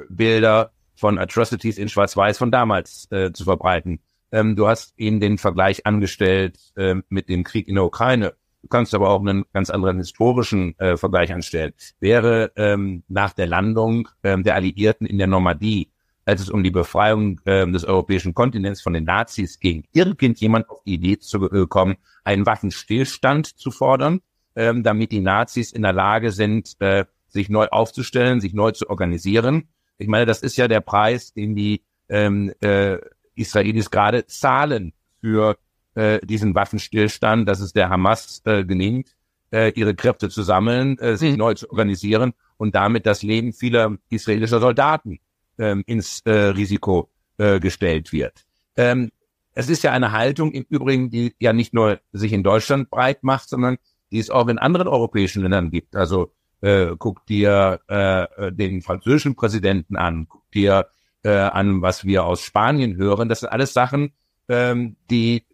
Bilder 0.08 0.72
von 0.94 1.18
Atrocities 1.18 1.78
in 1.78 1.88
Schwarz-Weiß 1.88 2.38
von 2.38 2.50
damals 2.50 3.06
äh, 3.10 3.32
zu 3.32 3.44
verbreiten. 3.44 4.00
Ähm, 4.32 4.56
du 4.56 4.68
hast 4.68 4.98
eben 4.98 5.20
den 5.20 5.38
Vergleich 5.38 5.86
angestellt 5.86 6.58
äh, 6.76 6.96
mit 7.08 7.28
dem 7.28 7.44
Krieg 7.44 7.68
in 7.68 7.76
der 7.76 7.84
Ukraine. 7.84 8.34
Du 8.62 8.68
kannst 8.68 8.94
aber 8.94 9.10
auch 9.10 9.20
einen 9.20 9.44
ganz 9.52 9.70
anderen 9.70 9.98
historischen 9.98 10.78
äh, 10.78 10.96
Vergleich 10.96 11.32
anstellen. 11.32 11.72
Wäre 12.00 12.52
ähm, 12.56 13.04
nach 13.08 13.32
der 13.32 13.46
Landung 13.46 14.08
ähm, 14.24 14.42
der 14.42 14.56
Alliierten 14.56 15.06
in 15.06 15.18
der 15.18 15.28
Normandie, 15.28 15.92
als 16.24 16.40
es 16.40 16.50
um 16.50 16.62
die 16.62 16.70
Befreiung 16.70 17.40
ähm, 17.46 17.72
des 17.72 17.84
europäischen 17.84 18.34
Kontinents 18.34 18.82
von 18.82 18.92
den 18.92 19.04
Nazis 19.04 19.60
ging, 19.60 19.84
irgendjemand 19.92 20.68
auf 20.68 20.82
die 20.84 20.94
Idee 20.94 21.18
zu 21.18 21.48
äh, 21.50 21.66
kommen, 21.66 21.96
einen 22.24 22.44
Waffenstillstand 22.44 23.46
zu 23.46 23.70
fordern, 23.70 24.20
ähm, 24.58 24.82
damit 24.82 25.12
die 25.12 25.20
Nazis 25.20 25.70
in 25.70 25.82
der 25.82 25.92
Lage 25.92 26.32
sind, 26.32 26.74
äh, 26.80 27.04
sich 27.28 27.48
neu 27.48 27.68
aufzustellen, 27.68 28.40
sich 28.40 28.54
neu 28.54 28.72
zu 28.72 28.90
organisieren. 28.90 29.68
Ich 29.98 30.08
meine, 30.08 30.26
das 30.26 30.42
ist 30.42 30.56
ja 30.56 30.66
der 30.66 30.80
Preis, 30.80 31.32
den 31.32 31.54
die 31.54 31.82
ähm, 32.08 32.52
äh, 32.60 32.98
Israelis 33.36 33.90
gerade 33.90 34.26
zahlen 34.26 34.94
für 35.20 35.56
äh, 35.94 36.18
diesen 36.26 36.56
Waffenstillstand, 36.56 37.48
dass 37.48 37.60
es 37.60 37.72
der 37.72 37.88
Hamas 37.88 38.42
äh, 38.46 38.64
gelingt, 38.64 39.14
äh, 39.52 39.70
ihre 39.76 39.94
Kräfte 39.94 40.28
zu 40.28 40.42
sammeln, 40.42 40.98
äh, 40.98 41.16
sich 41.16 41.32
mhm. 41.32 41.38
neu 41.38 41.54
zu 41.54 41.70
organisieren 41.70 42.32
und 42.56 42.74
damit 42.74 43.06
das 43.06 43.22
Leben 43.22 43.52
vieler 43.52 43.96
israelischer 44.10 44.58
Soldaten 44.58 45.20
ähm, 45.58 45.84
ins 45.86 46.20
äh, 46.24 46.32
Risiko 46.32 47.10
äh, 47.36 47.60
gestellt 47.60 48.12
wird. 48.12 48.44
Ähm, 48.76 49.12
es 49.52 49.68
ist 49.68 49.84
ja 49.84 49.92
eine 49.92 50.10
Haltung 50.10 50.50
im 50.50 50.66
Übrigen, 50.68 51.10
die 51.10 51.34
ja 51.38 51.52
nicht 51.52 51.74
nur 51.74 52.00
sich 52.12 52.32
in 52.32 52.42
Deutschland 52.42 52.90
breit 52.90 53.22
macht, 53.22 53.48
sondern 53.48 53.78
die 54.10 54.18
es 54.18 54.30
auch 54.30 54.48
in 54.48 54.58
anderen 54.58 54.88
europäischen 54.88 55.42
Ländern 55.42 55.70
gibt. 55.70 55.96
Also 55.96 56.32
äh, 56.60 56.88
guck 56.98 57.26
dir 57.26 57.80
äh, 57.88 58.52
den 58.52 58.82
französischen 58.82 59.36
Präsidenten 59.36 59.96
an, 59.96 60.26
guck 60.28 60.50
dir 60.52 60.88
äh, 61.22 61.30
an, 61.30 61.82
was 61.82 62.04
wir 62.04 62.24
aus 62.24 62.42
Spanien 62.42 62.96
hören. 62.96 63.28
Das 63.28 63.40
sind 63.40 63.50
alles 63.50 63.72
Sachen, 63.72 64.12
ähm, 64.48 64.96
die 65.10 65.44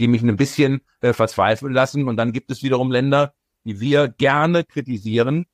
die 0.00 0.08
mich 0.08 0.22
ein 0.22 0.36
bisschen 0.36 0.82
äh, 1.00 1.12
verzweifeln 1.12 1.72
lassen. 1.72 2.08
Und 2.08 2.16
dann 2.16 2.32
gibt 2.32 2.50
es 2.50 2.62
wiederum 2.62 2.90
Länder, 2.90 3.34
die 3.64 3.80
wir 3.80 4.08
gerne 4.08 4.64
kritisieren, 4.64 5.46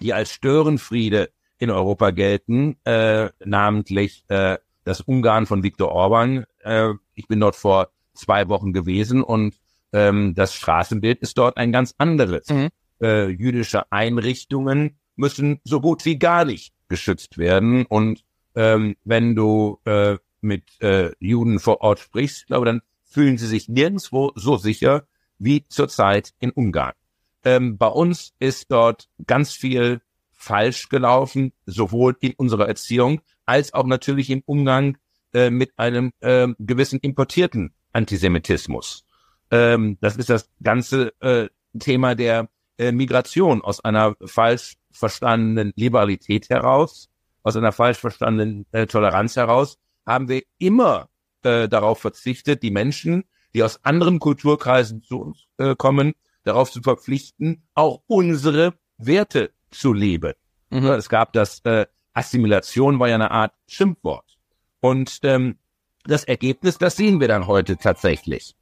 die 0.00 0.14
als 0.14 0.30
Störenfriede 0.30 1.30
in 1.58 1.70
Europa 1.70 2.10
gelten, 2.10 2.76
äh, 2.84 3.30
namentlich 3.44 4.24
äh, 4.28 4.58
das 4.84 5.00
Ungarn 5.00 5.46
von 5.46 5.62
Viktor 5.62 5.92
Orban. 5.92 6.44
Äh, 6.60 6.94
ich 7.14 7.28
bin 7.28 7.40
dort 7.40 7.56
vor 7.56 7.90
zwei 8.14 8.48
Wochen 8.48 8.72
gewesen 8.72 9.22
und 9.22 9.54
ähm, 9.92 10.34
das 10.34 10.54
Straßenbild 10.54 11.20
ist 11.20 11.38
dort 11.38 11.56
ein 11.56 11.72
ganz 11.72 11.94
anderes. 11.98 12.48
Mhm. 12.48 12.68
Äh, 13.00 13.28
jüdische 13.28 13.90
Einrichtungen 13.90 14.98
müssen 15.16 15.60
so 15.64 15.80
gut 15.80 16.04
wie 16.04 16.18
gar 16.18 16.44
nicht 16.44 16.72
geschützt 16.88 17.38
werden 17.38 17.86
und 17.86 18.24
ähm, 18.54 18.96
wenn 19.04 19.34
du 19.34 19.80
äh, 19.84 20.18
mit 20.40 20.80
äh, 20.82 21.12
Juden 21.18 21.58
vor 21.58 21.80
Ort 21.80 22.00
sprichst, 22.00 22.46
glaube 22.46 22.66
dann 22.66 22.82
fühlen 23.04 23.38
sie 23.38 23.46
sich 23.46 23.68
nirgendwo 23.68 24.32
so 24.34 24.56
sicher 24.56 25.06
wie 25.38 25.66
zurzeit 25.68 26.32
in 26.38 26.50
Ungarn. 26.50 26.94
Ähm, 27.44 27.76
bei 27.76 27.88
uns 27.88 28.34
ist 28.38 28.70
dort 28.70 29.08
ganz 29.26 29.52
viel 29.52 30.00
falsch 30.30 30.88
gelaufen, 30.88 31.52
sowohl 31.66 32.16
in 32.20 32.32
unserer 32.34 32.68
Erziehung 32.68 33.20
als 33.46 33.74
auch 33.74 33.86
natürlich 33.86 34.30
im 34.30 34.42
Umgang 34.46 34.98
äh, 35.32 35.50
mit 35.50 35.72
einem 35.78 36.12
äh, 36.20 36.48
gewissen 36.58 37.00
importierten 37.00 37.72
Antisemitismus. 37.92 39.04
Ähm, 39.52 39.98
das 40.00 40.16
ist 40.16 40.30
das 40.30 40.50
ganze 40.62 41.12
äh, 41.20 41.48
Thema 41.78 42.16
der 42.16 42.48
äh, 42.78 42.90
Migration 42.90 43.62
aus 43.62 43.78
einer 43.84 44.16
falsch 44.24 44.74
verstandenen 44.90 45.72
Liberalität 45.76 46.48
heraus, 46.50 47.10
aus 47.44 47.56
einer 47.56 47.70
falsch 47.70 47.98
verstandenen 47.98 48.66
äh, 48.72 48.86
Toleranz 48.86 49.36
heraus, 49.36 49.78
haben 50.04 50.28
wir 50.28 50.42
immer 50.58 51.08
äh, 51.42 51.68
darauf 51.68 52.00
verzichtet, 52.00 52.62
die 52.62 52.70
Menschen, 52.70 53.24
die 53.54 53.62
aus 53.62 53.84
anderen 53.84 54.18
Kulturkreisen 54.18 55.02
zu 55.02 55.20
uns 55.20 55.46
äh, 55.58 55.76
kommen, 55.76 56.14
darauf 56.44 56.70
zu 56.72 56.80
verpflichten, 56.80 57.62
auch 57.74 58.02
unsere 58.06 58.74
Werte 58.96 59.52
zu 59.70 59.92
leben. 59.92 60.32
Mhm. 60.70 60.86
Es 60.86 61.08
gab 61.08 61.32
das 61.34 61.60
äh, 61.64 61.86
Assimilation 62.14 62.98
war 62.98 63.08
ja 63.08 63.14
eine 63.14 63.30
Art 63.30 63.52
Schimpfwort. 63.66 64.38
Und 64.80 65.20
ähm, 65.22 65.58
das 66.04 66.24
Ergebnis, 66.24 66.78
das 66.78 66.96
sehen 66.96 67.20
wir 67.20 67.28
dann 67.28 67.46
heute 67.46 67.76
tatsächlich. 67.76 68.54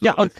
Ja, 0.00 0.14
und 0.14 0.32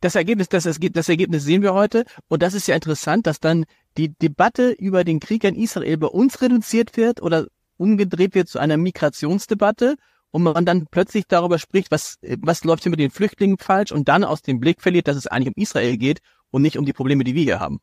das 0.00 0.16
Ergebnis, 0.16 0.48
das, 0.48 0.64
das 0.64 1.08
Ergebnis 1.08 1.44
sehen 1.44 1.62
wir 1.62 1.72
heute. 1.72 2.04
Und 2.26 2.42
das 2.42 2.54
ist 2.54 2.66
ja 2.66 2.74
interessant, 2.74 3.26
dass 3.26 3.38
dann 3.38 3.64
die 3.96 4.08
Debatte 4.08 4.70
über 4.70 5.04
den 5.04 5.20
Krieg 5.20 5.44
in 5.44 5.54
Israel 5.54 5.96
bei 5.98 6.08
uns 6.08 6.42
reduziert 6.42 6.96
wird 6.96 7.22
oder 7.22 7.46
umgedreht 7.76 8.34
wird 8.34 8.48
zu 8.48 8.58
einer 8.58 8.76
Migrationsdebatte 8.76 9.96
und 10.30 10.42
man 10.42 10.64
dann 10.64 10.86
plötzlich 10.90 11.26
darüber 11.26 11.58
spricht, 11.58 11.90
was, 11.90 12.18
was 12.40 12.64
läuft 12.64 12.82
hier 12.82 12.90
mit 12.90 13.00
den 13.00 13.10
Flüchtlingen 13.10 13.56
falsch 13.58 13.92
und 13.92 14.08
dann 14.08 14.24
aus 14.24 14.42
dem 14.42 14.60
Blick 14.60 14.82
verliert, 14.82 15.08
dass 15.08 15.16
es 15.16 15.26
eigentlich 15.26 15.54
um 15.56 15.62
Israel 15.62 15.96
geht 15.96 16.20
und 16.50 16.62
nicht 16.62 16.76
um 16.76 16.84
die 16.84 16.92
Probleme, 16.92 17.24
die 17.24 17.34
wir 17.34 17.44
hier 17.44 17.60
haben. 17.60 17.80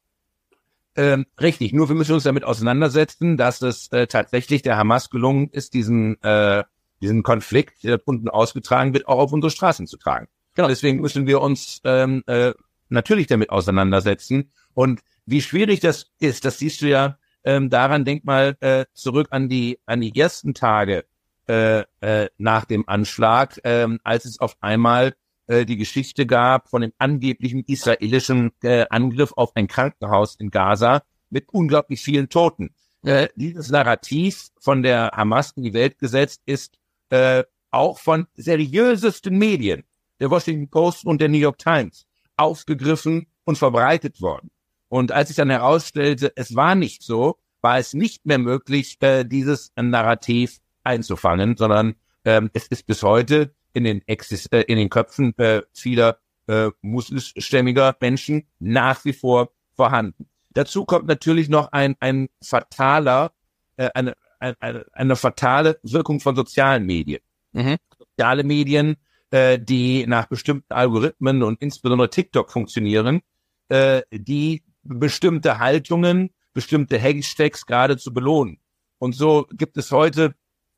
Ähm, 0.98 1.26
richtig, 1.40 1.74
nur 1.74 1.90
wir 1.90 1.96
müssen 1.96 2.14
uns 2.14 2.24
damit 2.24 2.44
auseinandersetzen, 2.44 3.36
dass 3.36 3.62
es 3.62 3.92
äh, 3.92 4.08
tatsächlich 4.08 4.62
der 4.62 4.78
Hamas 4.78 5.10
gelungen 5.10 5.50
ist, 5.50 5.74
diesen, 5.74 6.22
äh, 6.22 6.64
diesen 7.02 7.24
Konflikt, 7.24 7.84
der 7.84 8.00
unten 8.06 8.30
ausgetragen 8.30 8.94
wird, 8.94 9.08
auch 9.08 9.20
auf 9.20 9.34
unsere 9.34 9.52
Straßen 9.52 9.88
zu 9.88 9.98
tragen. 9.98 10.28
Genau. 10.56 10.68
Deswegen 10.68 11.02
müssen 11.02 11.28
wir 11.28 11.42
uns 11.42 11.82
ähm, 11.84 12.24
äh, 12.28 12.54
natürlich 12.90 13.28
damit 13.28 13.50
auseinandersetzen. 13.50 14.52
Und 14.74 15.02
wie 15.26 15.42
schwierig 15.42 15.80
das 15.80 16.12
ist, 16.20 16.46
das 16.46 16.60
siehst 16.60 16.82
du 16.82 16.90
ja 16.90 17.18
ähm, 17.44 17.70
daran, 17.70 18.06
denk 18.06 18.26
mal 18.26 18.58
äh, 18.60 18.86
zurück 18.94 19.28
an 19.32 19.50
die, 19.50 19.80
an 19.86 20.02
die 20.02 20.18
ersten 20.18 20.54
Tage 20.54 21.06
äh, 21.48 21.84
äh, 22.02 22.30
nach 22.38 22.66
dem 22.66 22.88
Anschlag, 22.88 23.60
äh, 23.64 23.88
als 24.04 24.26
es 24.26 24.40
auf 24.40 24.58
einmal 24.62 25.14
äh, 25.48 25.66
die 25.66 25.78
Geschichte 25.78 26.26
gab 26.26 26.70
von 26.70 26.82
dem 26.82 26.94
angeblichen 26.98 27.64
israelischen 27.68 28.52
äh, 28.64 28.86
Angriff 28.90 29.34
auf 29.36 29.56
ein 29.56 29.68
Krankenhaus 29.68 30.36
in 30.36 30.50
Gaza 30.50 31.04
mit 31.30 31.50
unglaublich 31.52 32.02
vielen 32.02 32.30
Toten. 32.30 32.74
Äh, 33.04 33.28
dieses 33.36 33.70
Narrativ 33.70 34.48
von 34.60 34.82
der 34.82 35.12
Hamas 35.14 35.52
in 35.52 35.64
die 35.64 35.74
Welt 35.74 36.00
gesetzt 36.00 36.42
ist 36.46 36.78
äh, 37.10 37.44
auch 37.70 38.00
von 38.00 38.26
seriösesten 38.36 39.38
Medien, 39.38 39.84
der 40.20 40.30
Washington 40.32 40.70
Post 40.70 41.06
und 41.06 41.22
der 41.22 41.30
New 41.30 41.38
York 41.38 41.58
Times, 41.58 42.06
aufgegriffen 42.38 43.28
und 43.44 43.58
verbreitet 43.58 44.22
worden. 44.22 44.52
Und 44.90 45.12
als 45.12 45.30
sich 45.30 45.38
dann 45.38 45.50
herausstellte, 45.50 46.32
es 46.36 46.56
war 46.56 46.76
nicht 46.76 47.04
so, 47.04 47.38
war 47.62 47.80
es 47.80 47.94
nicht 47.94 48.26
mehr 48.26 48.38
möglich, 48.38 48.98
äh, 49.02 49.24
dieses 49.24 49.72
Narrativ 49.76 50.60
einzufangen, 50.84 51.58
sondern 51.58 51.96
ähm, 52.24 52.50
es 52.54 52.68
ist 52.68 52.86
bis 52.86 53.04
heute 53.04 53.54
in 53.74 53.84
den, 53.84 54.08
Exis 54.08 54.46
äh, 54.48 54.62
in 54.62 54.78
den 54.78 54.90
Köpfen 54.90 55.38
äh, 55.38 55.64
vieler 55.74 56.20
äh, 56.48 56.70
muslimstämmiger 56.82 57.96
Menschen 58.00 58.48
nach 58.60 59.04
wie 59.06 59.14
vor 59.14 59.52
vorhanden. 59.76 60.28
Dazu 60.52 60.86
kommt 60.86 61.08
natürlich 61.08 61.50
noch 61.50 61.72
ein, 61.72 61.96
ein 62.00 62.30
fataler, 62.42 63.34
äh, 63.78 63.90
eine, 63.94 64.16
eine, 64.40 64.86
eine 64.94 65.16
fatale 65.16 65.80
Wirkung 65.84 66.20
von 66.20 66.36
sozialen 66.36 66.86
Medien. 66.86 67.22
Mhm. 67.52 67.78
Soziale 67.98 68.44
Medien, 68.44 68.96
äh, 69.32 69.60
die 69.60 70.06
nach 70.08 70.28
bestimmten 70.28 70.74
Algorithmen 70.74 71.44
und 71.44 71.62
insbesondere 71.62 72.10
TikTok 72.10 72.52
funktionieren, 72.52 73.22
äh, 73.70 74.02
die 74.12 74.64
bestimmte 74.84 75.60
Haltungen, 75.60 76.32
bestimmte 76.54 76.98
Hashtags 76.98 77.66
geradezu 77.66 78.14
belohnen. 78.14 78.60
Und 79.00 79.16
so 79.16 79.48
gibt 79.52 79.78
es 79.78 79.92
heute 79.92 80.36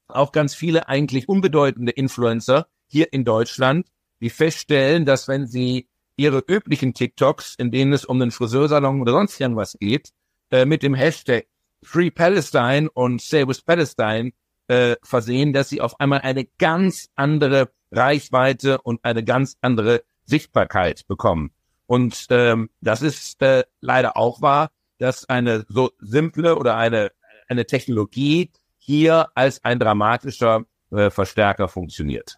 auch 0.07 0.31
ganz 0.31 0.55
viele 0.55 0.87
eigentlich 0.87 1.27
unbedeutende 1.27 1.91
Influencer, 1.91 2.67
hier 2.87 3.11
in 3.11 3.25
Deutschland, 3.25 3.87
die 4.21 4.29
feststellen, 4.29 5.05
dass 5.05 5.27
wenn 5.27 5.45
sie 5.45 5.87
ihre 6.15 6.39
üblichen 6.47 6.93
TikToks, 6.93 7.55
in 7.57 7.71
denen 7.71 7.93
es 7.93 8.05
um 8.05 8.19
den 8.19 8.31
Friseursalon 8.31 9.01
oder 9.01 9.11
sonst 9.11 9.39
irgendwas 9.39 9.77
geht, 9.79 10.11
äh, 10.51 10.65
mit 10.65 10.83
dem 10.83 10.95
Hashtag 10.95 11.47
Free 11.83 12.09
Palestine 12.09 12.89
und 12.91 13.21
Stay 13.21 13.47
with 13.47 13.61
Palestine 13.61 14.31
äh, 14.67 14.95
versehen, 15.03 15.53
dass 15.53 15.69
sie 15.69 15.81
auf 15.81 15.99
einmal 15.99 16.21
eine 16.21 16.45
ganz 16.57 17.09
andere 17.15 17.69
Reichweite 17.91 18.81
und 18.81 19.03
eine 19.03 19.23
ganz 19.23 19.57
andere 19.61 20.03
Sichtbarkeit 20.25 21.07
bekommen. 21.07 21.51
Und 21.85 22.27
ähm, 22.29 22.69
das 22.81 23.01
ist 23.01 23.41
äh, 23.41 23.63
leider 23.79 24.17
auch 24.17 24.41
wahr, 24.41 24.71
dass 24.97 25.27
eine 25.29 25.65
so 25.69 25.91
simple 25.99 26.57
oder 26.57 26.75
eine, 26.75 27.11
eine 27.47 27.65
Technologie 27.65 28.51
hier 28.77 29.29
als 29.35 29.63
ein 29.63 29.79
dramatischer 29.79 30.65
äh, 30.91 31.09
Verstärker 31.09 31.67
funktioniert. 31.67 32.37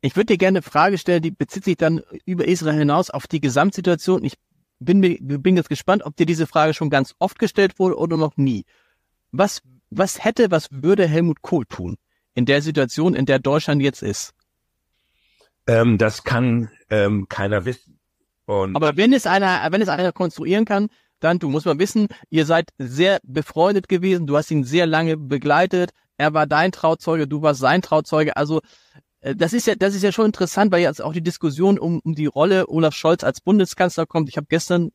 Ich 0.00 0.16
würde 0.16 0.26
dir 0.26 0.38
gerne 0.38 0.58
eine 0.58 0.62
Frage 0.62 0.96
stellen, 0.96 1.22
die 1.22 1.30
bezieht 1.30 1.64
sich 1.64 1.76
dann 1.76 2.00
über 2.24 2.48
Israel 2.48 2.78
hinaus 2.78 3.10
auf 3.10 3.26
die 3.26 3.40
Gesamtsituation. 3.40 4.24
Ich 4.24 4.34
bin, 4.78 5.02
bin 5.20 5.56
jetzt 5.56 5.68
gespannt, 5.68 6.04
ob 6.04 6.16
dir 6.16 6.24
diese 6.24 6.46
Frage 6.46 6.72
schon 6.72 6.88
ganz 6.88 7.14
oft 7.18 7.38
gestellt 7.38 7.78
wurde 7.78 7.98
oder 7.98 8.16
noch 8.16 8.38
nie. 8.38 8.64
Was, 9.30 9.60
was 9.90 10.24
hätte, 10.24 10.50
was 10.50 10.68
würde 10.70 11.06
Helmut 11.06 11.42
Kohl 11.42 11.66
tun 11.66 11.96
in 12.34 12.46
der 12.46 12.62
Situation, 12.62 13.14
in 13.14 13.26
der 13.26 13.38
Deutschland 13.38 13.82
jetzt 13.82 14.02
ist? 14.02 14.32
Ähm, 15.70 15.98
das 15.98 16.24
kann 16.24 16.68
ähm, 16.90 17.28
keiner 17.28 17.64
wissen. 17.64 18.00
Und 18.46 18.74
Aber 18.74 18.96
wenn 18.96 19.12
es 19.12 19.24
einer, 19.26 19.70
wenn 19.70 19.80
es 19.80 19.88
einer 19.88 20.10
konstruieren 20.10 20.64
kann, 20.64 20.88
dann, 21.20 21.38
du 21.38 21.48
musst 21.48 21.64
mal 21.64 21.78
wissen, 21.78 22.08
ihr 22.28 22.44
seid 22.44 22.70
sehr 22.78 23.20
befreundet 23.22 23.88
gewesen, 23.88 24.26
du 24.26 24.36
hast 24.36 24.50
ihn 24.50 24.64
sehr 24.64 24.86
lange 24.86 25.16
begleitet, 25.16 25.90
er 26.16 26.34
war 26.34 26.48
dein 26.48 26.72
Trauzeuge, 26.72 27.28
du 27.28 27.42
warst 27.42 27.60
sein 27.60 27.82
Trauzeuge. 27.82 28.36
Also 28.36 28.62
äh, 29.20 29.36
das 29.36 29.52
ist 29.52 29.68
ja, 29.68 29.76
das 29.76 29.94
ist 29.94 30.02
ja 30.02 30.10
schon 30.10 30.26
interessant, 30.26 30.72
weil 30.72 30.82
jetzt 30.82 31.00
auch 31.00 31.12
die 31.12 31.22
Diskussion 31.22 31.78
um, 31.78 32.00
um 32.00 32.16
die 32.16 32.26
Rolle 32.26 32.68
Olaf 32.68 32.94
Scholz 32.94 33.22
als 33.22 33.40
Bundeskanzler 33.40 34.06
kommt. 34.06 34.28
Ich 34.28 34.36
habe 34.36 34.48
gestern 34.50 34.90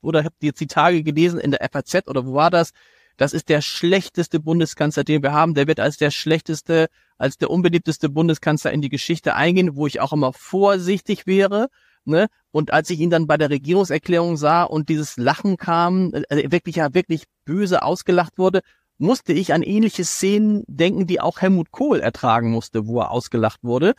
oder 0.00 0.24
habe 0.24 0.34
jetzt 0.40 0.60
die 0.60 0.66
Tage 0.66 1.02
gelesen 1.02 1.38
in 1.38 1.50
der 1.50 1.68
FAZ 1.70 2.08
oder 2.08 2.24
wo 2.24 2.32
war 2.32 2.50
das? 2.50 2.70
Das 3.16 3.32
ist 3.32 3.48
der 3.48 3.60
schlechteste 3.60 4.40
Bundeskanzler, 4.40 5.04
den 5.04 5.22
wir 5.22 5.32
haben. 5.32 5.54
Der 5.54 5.66
wird 5.66 5.80
als 5.80 5.96
der 5.96 6.10
schlechteste, 6.10 6.88
als 7.16 7.38
der 7.38 7.50
unbeliebteste 7.50 8.08
Bundeskanzler 8.08 8.72
in 8.72 8.82
die 8.82 8.88
Geschichte 8.88 9.34
eingehen, 9.34 9.76
wo 9.76 9.86
ich 9.86 10.00
auch 10.00 10.12
immer 10.12 10.32
vorsichtig 10.32 11.26
wäre. 11.26 11.68
Ne? 12.04 12.26
Und 12.50 12.72
als 12.72 12.90
ich 12.90 13.00
ihn 13.00 13.10
dann 13.10 13.26
bei 13.26 13.36
der 13.36 13.50
Regierungserklärung 13.50 14.36
sah 14.36 14.64
und 14.64 14.88
dieses 14.88 15.16
Lachen 15.16 15.56
kam, 15.56 16.12
äh, 16.12 16.50
wirklich 16.50 16.76
ja 16.76 16.92
wirklich 16.92 17.24
böse 17.44 17.82
ausgelacht 17.82 18.36
wurde, 18.36 18.60
musste 18.98 19.32
ich 19.32 19.52
an 19.52 19.62
ähnliche 19.62 20.04
Szenen 20.04 20.64
denken, 20.66 21.06
die 21.06 21.20
auch 21.20 21.40
Helmut 21.40 21.70
Kohl 21.70 22.00
ertragen 22.00 22.50
musste, 22.50 22.86
wo 22.86 23.00
er 23.00 23.10
ausgelacht 23.10 23.60
wurde. 23.62 23.94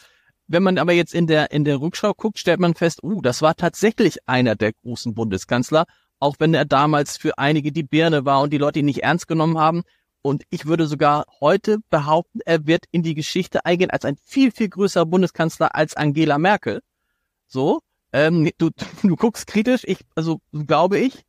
Wenn 0.47 0.63
man 0.63 0.77
aber 0.77 0.93
jetzt 0.93 1.13
in 1.13 1.25
der, 1.25 1.51
in 1.51 1.65
der 1.65 1.81
Rückschau 1.81 2.13
guckt, 2.13 2.37
stellt 2.37 2.59
man 2.59 2.75
fest, 2.75 3.03
uh, 3.03 3.21
das 3.21 3.41
war 3.41 3.55
tatsächlich 3.55 4.19
einer 4.27 4.55
der 4.55 4.73
großen 4.73 5.15
Bundeskanzler, 5.15 5.85
auch 6.25 6.37
wenn 6.39 6.55
er 6.55 6.65
damals 6.65 7.17
für 7.17 7.37
einige 7.37 7.71
die 7.71 7.83
Birne 7.83 8.25
war 8.25 8.41
und 8.41 8.51
die 8.51 8.57
Leute 8.57 8.79
ihn 8.79 8.85
nicht 8.85 9.03
ernst 9.03 9.27
genommen 9.27 9.59
haben. 9.59 9.83
Und 10.23 10.43
ich 10.49 10.65
würde 10.65 10.87
sogar 10.87 11.25
heute 11.39 11.77
behaupten, 11.91 12.39
er 12.45 12.65
wird 12.65 12.85
in 12.89 13.03
die 13.03 13.13
Geschichte 13.13 13.63
eingehen 13.63 13.91
als 13.91 14.05
ein 14.05 14.17
viel, 14.25 14.51
viel 14.51 14.69
größerer 14.69 15.05
Bundeskanzler 15.05 15.75
als 15.75 15.95
Angela 15.95 16.39
Merkel. 16.39 16.81
So, 17.45 17.81
ähm, 18.11 18.49
du, 18.57 18.71
du 19.03 19.15
guckst 19.15 19.45
kritisch, 19.45 19.83
ich, 19.85 19.99
also 20.15 20.41
glaube 20.51 20.97
ich. 20.97 21.23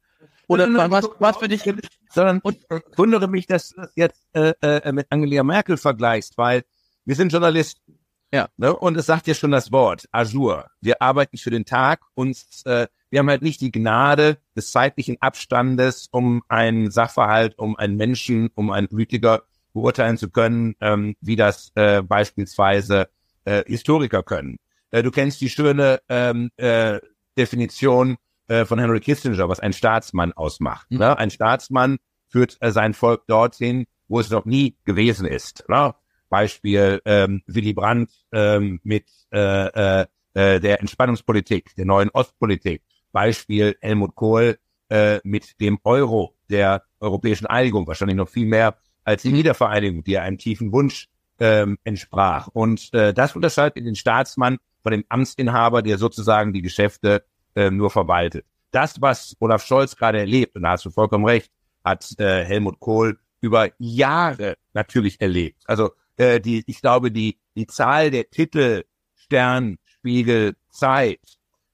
Oder 0.48 0.90
was, 0.90 1.10
was 1.18 1.36
für 1.36 1.48
dich? 1.48 1.62
Sondern 2.08 2.38
und 2.38 2.58
wundere 2.96 3.28
mich, 3.28 3.46
dass 3.46 3.70
du 3.70 3.82
das 3.82 3.92
jetzt 3.96 4.26
äh, 4.32 4.54
äh, 4.62 4.92
mit 4.92 5.08
Angela 5.10 5.42
Merkel 5.42 5.76
vergleichst, 5.76 6.38
weil 6.38 6.62
wir 7.04 7.16
sind 7.16 7.32
Journalisten. 7.32 7.98
Ja. 8.32 8.48
Ne? 8.56 8.74
Und 8.74 8.96
es 8.96 9.04
sagt 9.04 9.26
ja 9.26 9.34
schon 9.34 9.50
das 9.50 9.72
Wort, 9.72 10.06
Azur. 10.10 10.70
Wir 10.80 11.02
arbeiten 11.02 11.36
für 11.36 11.50
den 11.50 11.66
Tag 11.66 12.00
und 12.14 12.38
äh, 12.64 12.86
wir 13.10 13.20
haben 13.20 13.28
halt 13.28 13.42
nicht 13.42 13.60
die 13.60 13.72
Gnade 13.72 14.38
des 14.56 14.70
zeitlichen 14.70 15.16
Abstandes, 15.20 16.08
um 16.10 16.42
einen 16.48 16.90
Sachverhalt, 16.90 17.58
um 17.58 17.76
einen 17.76 17.96
Menschen, 17.96 18.50
um 18.54 18.70
einen 18.70 18.88
Politiker 18.88 19.44
beurteilen 19.72 20.16
zu 20.16 20.30
können, 20.30 20.74
ähm, 20.80 21.16
wie 21.20 21.36
das 21.36 21.70
äh, 21.74 22.02
beispielsweise 22.02 23.08
äh, 23.44 23.62
Historiker 23.66 24.22
können. 24.22 24.58
Äh, 24.90 25.02
du 25.02 25.10
kennst 25.10 25.40
die 25.40 25.50
schöne 25.50 26.00
ähm, 26.08 26.50
äh, 26.56 26.98
Definition 27.36 28.16
äh, 28.48 28.64
von 28.64 28.78
Henry 28.78 29.00
Kissinger, 29.00 29.48
was 29.48 29.60
ein 29.60 29.72
Staatsmann 29.72 30.32
ausmacht. 30.32 30.90
Mhm. 30.90 30.98
Ne? 30.98 31.18
Ein 31.18 31.30
Staatsmann 31.30 31.98
führt 32.28 32.56
äh, 32.60 32.72
sein 32.72 32.94
Volk 32.94 33.26
dorthin, 33.26 33.86
wo 34.08 34.20
es 34.20 34.30
noch 34.30 34.44
nie 34.44 34.76
gewesen 34.84 35.26
ist. 35.26 35.64
Ne? 35.68 35.94
Beispiel 36.28 37.00
ähm, 37.04 37.42
Willy 37.46 37.72
Brandt 37.72 38.10
ähm, 38.32 38.80
mit 38.82 39.06
äh, 39.32 40.00
äh, 40.00 40.06
äh, 40.34 40.60
der 40.60 40.80
Entspannungspolitik, 40.80 41.74
der 41.76 41.86
neuen 41.86 42.10
Ostpolitik. 42.10 42.82
Beispiel 43.16 43.78
Helmut 43.80 44.14
Kohl 44.14 44.58
äh, 44.90 45.20
mit 45.24 45.58
dem 45.58 45.78
Euro, 45.84 46.34
der 46.50 46.82
europäischen 47.00 47.46
Einigung, 47.46 47.86
wahrscheinlich 47.86 48.18
noch 48.18 48.28
viel 48.28 48.44
mehr 48.44 48.76
als 49.04 49.22
die 49.22 49.32
Wiedervereinigung, 49.32 50.04
die 50.04 50.18
einem 50.18 50.36
tiefen 50.36 50.70
Wunsch 50.70 51.08
ähm, 51.40 51.78
entsprach. 51.82 52.48
Und 52.52 52.92
äh, 52.92 53.14
das 53.14 53.34
unterscheidet 53.34 53.86
den 53.86 53.94
Staatsmann 53.94 54.58
von 54.82 54.92
dem 54.92 55.04
Amtsinhaber, 55.08 55.80
der 55.80 55.96
sozusagen 55.96 56.52
die 56.52 56.60
Geschäfte 56.60 57.24
äh, 57.54 57.70
nur 57.70 57.88
verwaltet. 57.88 58.44
Das, 58.70 59.00
was 59.00 59.34
Olaf 59.40 59.64
Scholz 59.64 59.96
gerade 59.96 60.18
erlebt, 60.18 60.54
und 60.54 60.64
da 60.64 60.72
hast 60.72 60.84
du 60.84 60.90
vollkommen 60.90 61.24
recht, 61.24 61.50
hat 61.82 62.06
äh, 62.18 62.44
Helmut 62.44 62.80
Kohl 62.80 63.18
über 63.40 63.70
Jahre 63.78 64.56
natürlich 64.74 65.22
erlebt. 65.22 65.62
Also 65.64 65.92
äh, 66.18 66.38
die, 66.38 66.64
ich 66.66 66.82
glaube, 66.82 67.10
die, 67.10 67.38
die 67.56 67.66
Zahl 67.66 68.10
der 68.10 68.28
Titel 68.28 68.84
Stern, 69.14 69.78
Spiegel, 69.84 70.54
Zeit, 70.68 71.20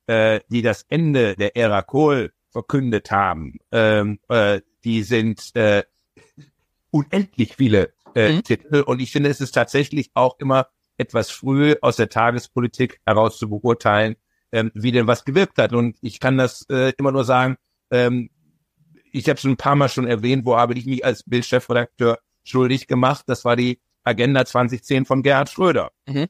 äh, 0.06 0.40
die 0.50 0.62
das 0.62 0.84
Ende 0.88 1.36
der 1.36 1.56
Ära 1.56 1.82
Kohl 1.82 2.32
verkündet 2.50 3.10
haben, 3.10 3.58
ähm, 3.70 4.18
äh, 4.28 4.60
die 4.84 5.02
sind 5.02 5.54
äh, 5.54 5.84
unendlich 6.90 7.56
viele 7.56 7.92
äh, 8.14 8.32
mhm. 8.32 8.42
Titel. 8.42 8.82
Und 8.82 9.00
ich 9.00 9.12
finde, 9.12 9.30
es 9.30 9.40
ist 9.40 9.52
tatsächlich 9.52 10.10
auch 10.14 10.38
immer 10.38 10.68
etwas 10.98 11.30
früh 11.30 11.74
aus 11.80 11.96
der 11.96 12.08
Tagespolitik 12.08 13.00
heraus 13.06 13.38
zu 13.38 13.48
beurteilen, 13.48 14.16
ähm, 14.52 14.70
wie 14.74 14.92
denn 14.92 15.06
was 15.06 15.24
gewirkt 15.24 15.58
hat. 15.58 15.72
Und 15.72 15.96
ich 16.02 16.20
kann 16.20 16.36
das 16.36 16.66
äh, 16.68 16.92
immer 16.98 17.12
nur 17.12 17.24
sagen, 17.24 17.56
ähm, 17.90 18.30
ich 19.10 19.28
habe 19.28 19.38
schon 19.38 19.52
ein 19.52 19.56
paar 19.56 19.76
Mal 19.76 19.88
schon 19.88 20.06
erwähnt, 20.06 20.44
wo 20.44 20.56
habe 20.56 20.74
ich 20.74 20.86
mich 20.86 21.04
als 21.04 21.22
Bildchefredakteur 21.24 22.18
schuldig 22.44 22.86
gemacht. 22.86 23.24
Das 23.26 23.44
war 23.44 23.56
die 23.56 23.80
Agenda 24.04 24.44
2010 24.44 25.04
von 25.04 25.22
Gerhard 25.22 25.50
Schröder, 25.50 25.92
mhm. 26.06 26.26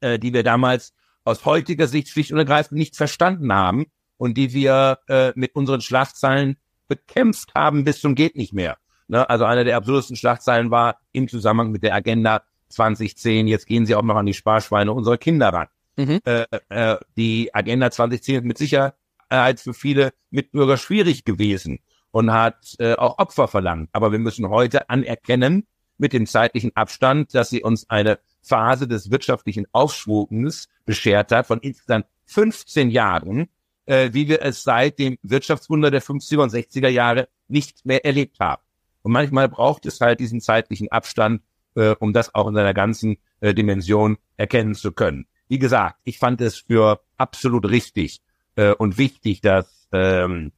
äh, 0.00 0.18
die 0.18 0.32
wir 0.32 0.42
damals 0.42 0.92
aus 1.26 1.44
heutiger 1.44 1.88
Sicht 1.88 2.08
schlicht 2.08 2.32
und 2.32 2.38
ergreifend 2.38 2.78
nicht 2.78 2.96
verstanden 2.96 3.52
haben 3.52 3.86
und 4.16 4.36
die 4.36 4.52
wir 4.52 5.00
äh, 5.08 5.32
mit 5.34 5.54
unseren 5.54 5.80
Schlagzeilen 5.80 6.56
bekämpft 6.88 7.54
haben 7.54 7.84
bis 7.84 8.00
zum 8.00 8.14
geht 8.14 8.36
nicht 8.36 8.52
mehr. 8.52 8.78
Ne? 9.08 9.28
Also 9.28 9.44
eine 9.44 9.64
der 9.64 9.76
absurdesten 9.76 10.16
Schlagzeilen 10.16 10.70
war 10.70 11.00
im 11.12 11.28
Zusammenhang 11.28 11.72
mit 11.72 11.82
der 11.82 11.94
Agenda 11.94 12.42
2010, 12.68 13.48
jetzt 13.48 13.66
gehen 13.66 13.86
sie 13.86 13.94
auch 13.94 14.02
noch 14.02 14.16
an 14.16 14.26
die 14.26 14.34
Sparschweine 14.34 14.92
unserer 14.92 15.18
Kinder 15.18 15.48
ran. 15.48 15.68
Mhm. 15.96 16.20
Äh, 16.24 16.46
äh, 16.68 16.96
die 17.16 17.54
Agenda 17.54 17.90
2010 17.90 18.36
ist 18.36 18.44
mit 18.44 18.58
Sicherheit 18.58 19.60
für 19.60 19.74
viele 19.74 20.12
Mitbürger 20.30 20.76
schwierig 20.76 21.24
gewesen 21.24 21.80
und 22.12 22.32
hat 22.32 22.76
äh, 22.78 22.94
auch 22.94 23.18
Opfer 23.18 23.48
verlangt. 23.48 23.90
Aber 23.92 24.12
wir 24.12 24.18
müssen 24.18 24.48
heute 24.48 24.90
anerkennen, 24.90 25.66
mit 25.98 26.12
dem 26.12 26.26
zeitlichen 26.26 26.76
Abstand, 26.76 27.34
dass 27.34 27.48
sie 27.48 27.62
uns 27.62 27.88
eine 27.88 28.18
Phase 28.46 28.86
des 28.86 29.10
wirtschaftlichen 29.10 29.66
Aufschwungs 29.72 30.68
beschert 30.84 31.32
hat 31.32 31.46
von 31.46 31.58
insgesamt 31.60 32.06
15 32.26 32.90
Jahren, 32.90 33.48
äh, 33.86 34.10
wie 34.12 34.28
wir 34.28 34.42
es 34.42 34.62
seit 34.62 34.98
dem 34.98 35.18
Wirtschaftswunder 35.22 35.90
der 35.90 36.02
50er 36.02 36.42
und 36.42 36.52
60er 36.52 36.88
Jahre 36.88 37.28
nicht 37.48 37.84
mehr 37.84 38.04
erlebt 38.04 38.38
haben. 38.40 38.62
Und 39.02 39.12
manchmal 39.12 39.48
braucht 39.48 39.86
es 39.86 40.00
halt 40.00 40.20
diesen 40.20 40.40
zeitlichen 40.40 40.90
Abstand, 40.90 41.42
äh, 41.74 41.94
um 41.98 42.12
das 42.12 42.34
auch 42.34 42.48
in 42.48 42.54
seiner 42.54 42.74
ganzen 42.74 43.18
äh, 43.40 43.54
Dimension 43.54 44.18
erkennen 44.36 44.74
zu 44.74 44.92
können. 44.92 45.26
Wie 45.48 45.58
gesagt, 45.58 46.00
ich 46.04 46.18
fand 46.18 46.40
es 46.40 46.58
für 46.58 47.00
absolut 47.16 47.68
richtig 47.68 48.20
äh, 48.56 48.72
und 48.72 48.98
wichtig, 48.98 49.40
dass 49.40 49.88
ähm, 49.92 50.52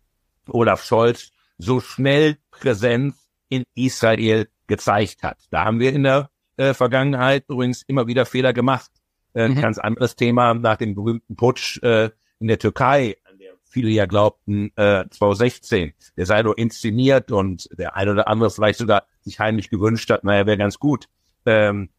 Olaf 0.48 0.85
Scholz 0.85 1.31
so 1.59 1.81
schnell 1.81 2.38
Präsenz 2.51 3.29
in 3.48 3.64
Israel 3.74 4.48
gezeigt 4.66 5.22
hat. 5.22 5.38
Da 5.51 5.64
haben 5.64 5.81
wir 5.81 5.92
in 5.92 6.05
der 6.05 6.31
äh, 6.59 6.75
Vergangenheit 6.75 7.44
übrigens 7.49 7.83
immer 7.83 8.07
wieder 8.07 8.27
Fehler 8.27 8.53
gemacht. 8.53 8.90
Äh, 9.35 9.49
mhm. 9.49 9.61
Ganz 9.61 9.79
anderes 9.79 10.16
Thema 10.16 10.55
nach 10.55 10.77
dem 10.77 10.94
berühmten 10.94 11.37
Putsch 11.37 11.83
äh, 11.83 12.11
in 12.40 12.49
der 12.49 12.59
Türkei, 12.59 13.16
an 13.31 13.38
der 13.38 13.53
viele 13.64 13.90
ja 13.90 14.07
glaubten, 14.07 14.73
äh, 14.77 15.05
2016, 15.11 15.92
der 16.16 16.27
sei 16.27 16.42
nur 16.42 16.59
inszeniert 16.59 17.31
und 17.31 17.68
der 17.79 17.97
eine 17.97 18.12
oder 18.12 18.29
andere 18.29 18.51
vielleicht 18.51 18.79
sogar 18.79 19.05
sich 19.21 19.38
heimlich 19.38 19.71
gewünscht 19.71 20.11
hat, 20.11 20.25
naja, 20.25 20.47
wäre 20.47 20.57
ganz 20.57 20.79
gut, 20.79 21.09
ähm, 21.47 21.90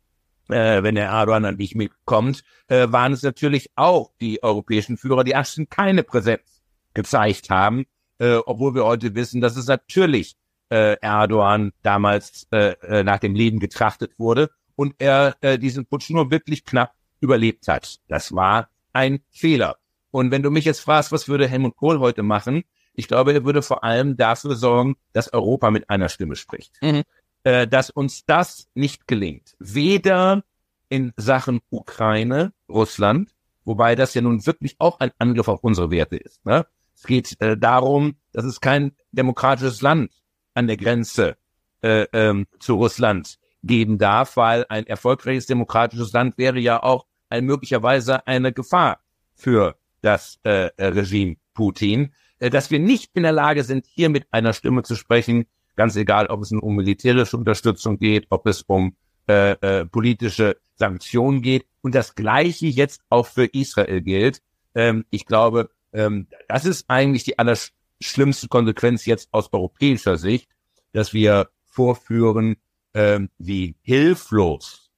äh, 0.50 0.84
wenn 0.84 0.95
der 0.95 1.10
Erdogan 1.10 1.43
dann 1.43 1.56
nicht 1.56 1.76
mitkommt, 1.76 2.43
äh, 2.67 2.91
waren 2.91 3.13
es 3.13 3.24
natürlich 3.24 3.69
auch 3.76 4.12
die 4.19 4.41
europäischen 4.43 4.98
Führer, 4.98 5.24
die 5.24 5.32
ersten 5.32 5.69
keine 5.69 6.04
Präsenz 6.04 6.62
gezeigt 6.93 7.50
haben, 7.50 7.86
äh, 8.17 8.36
obwohl 8.45 8.76
wir 8.76 8.86
heute 8.86 9.15
wissen, 9.15 9.41
dass 9.41 9.56
es 9.56 9.67
natürlich 9.67 10.36
äh, 10.69 10.97
Erdogan 11.01 11.71
damals 11.82 12.47
äh, 12.51 12.73
äh, 12.82 13.03
nach 13.03 13.19
dem 13.19 13.36
Leben 13.36 13.60
getrachtet 13.60 14.17
wurde 14.17 14.49
und 14.75 14.95
er 14.99 15.36
äh, 15.41 15.58
diesen 15.58 15.86
Putsch 15.86 16.10
nur 16.10 16.32
wirklich 16.32 16.65
knapp 16.65 16.93
überlebt 17.19 17.67
hat. 17.67 17.99
Das 18.08 18.34
war 18.34 18.69
ein 18.93 19.19
Fehler. 19.29 19.77
Und 20.12 20.32
wenn 20.32 20.43
du 20.43 20.49
mich 20.51 20.65
jetzt 20.65 20.79
fragst, 20.79 21.12
was 21.12 21.27
würde 21.27 21.47
Helmut 21.47 21.75
Kohl 21.75 21.99
heute 21.99 22.23
machen? 22.23 22.63
Ich 22.93 23.08
glaube, 23.08 23.34
er 23.34 23.45
würde 23.45 23.62
vor 23.62 23.84
allem 23.84 24.17
dafür 24.17 24.55
sorgen, 24.55 24.95
dass 25.13 25.32
Europa 25.32 25.71
mit 25.71 25.89
einer 25.89 26.10
Stimme 26.10 26.36
spricht. 26.36 26.82
Mhm. 26.82 27.03
Äh, 27.43 27.67
dass 27.67 27.89
uns 27.89 28.25
das 28.25 28.67
nicht 28.73 29.08
gelingt. 29.08 29.55
Weder 29.60 30.43
in 30.89 31.13
Sachen 31.15 31.62
Ukraine, 31.69 32.51
Russland, 32.67 33.34
wobei 33.63 33.95
das 33.95 34.13
ja 34.13 34.21
nun 34.21 34.45
wirklich 34.45 34.75
auch 34.79 34.99
ein 34.99 35.12
Angriff 35.19 35.47
auf 35.47 35.63
unsere 35.63 35.91
Werte 35.91 36.17
ist. 36.17 36.45
Ne? 36.45 36.65
Es 36.95 37.03
geht 37.03 37.39
äh, 37.39 37.58
darum, 37.58 38.15
dass 38.34 38.43
es 38.43 38.60
kein 38.60 38.91
demokratisches 39.12 39.82
Land 39.82 40.12
an 40.53 40.67
der 40.67 40.77
Grenze 40.77 41.38
äh, 41.81 42.05
ähm, 42.13 42.47
zu 42.59 42.75
Russland 42.75 43.39
geben 43.63 43.97
darf, 43.97 44.38
weil 44.38 44.65
ein 44.69 44.88
erfolgreiches 44.88 45.45
demokratisches 45.45 46.13
Land 46.13 46.38
wäre 46.38 46.59
ja 46.59 46.81
auch 46.81 47.05
ein, 47.29 47.45
möglicherweise 47.45 48.25
eine 48.27 48.53
Gefahr 48.53 48.99
für 49.35 49.75
das 50.01 50.39
äh, 50.43 50.69
Regime 50.79 51.35
Putin, 51.53 52.13
äh, 52.39 52.49
dass 52.49 52.71
wir 52.71 52.79
nicht 52.79 53.12
in 53.13 53.23
der 53.23 53.31
Lage 53.31 53.63
sind, 53.63 53.85
hier 53.85 54.09
mit 54.09 54.27
einer 54.31 54.53
Stimme 54.53 54.83
zu 54.83 54.95
sprechen, 54.95 55.45
ganz 55.75 55.95
egal, 55.95 56.27
ob 56.27 56.41
es 56.41 56.51
um 56.51 56.75
militärische 56.75 57.38
Unterstützung 57.38 57.97
geht, 57.97 58.27
ob 58.29 58.47
es 58.47 58.63
um 58.63 58.95
äh, 59.27 59.51
äh, 59.51 59.85
politische 59.85 60.57
Sanktionen 60.75 61.41
geht. 61.41 61.65
Und 61.81 61.95
das 61.95 62.15
Gleiche 62.15 62.67
jetzt 62.67 63.01
auch 63.09 63.27
für 63.27 63.45
Israel 63.45 64.01
gilt. 64.01 64.41
Ähm, 64.75 65.05
ich 65.09 65.25
glaube, 65.25 65.69
ähm, 65.93 66.27
das 66.47 66.65
ist 66.65 66.89
eigentlich 66.89 67.23
die 67.23 67.39
aller 67.39 67.55
schlimmste 68.01 68.47
Konsequenz 68.47 69.05
jetzt 69.05 69.29
aus 69.31 69.51
europäischer 69.51 70.17
Sicht, 70.17 70.49
dass 70.93 71.13
wir 71.13 71.49
vorführen, 71.65 72.57
ähm, 72.93 73.29
wie 73.38 73.75
hilflos, 73.81 74.91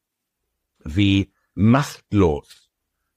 wie 0.83 1.31
machtlos 1.53 2.69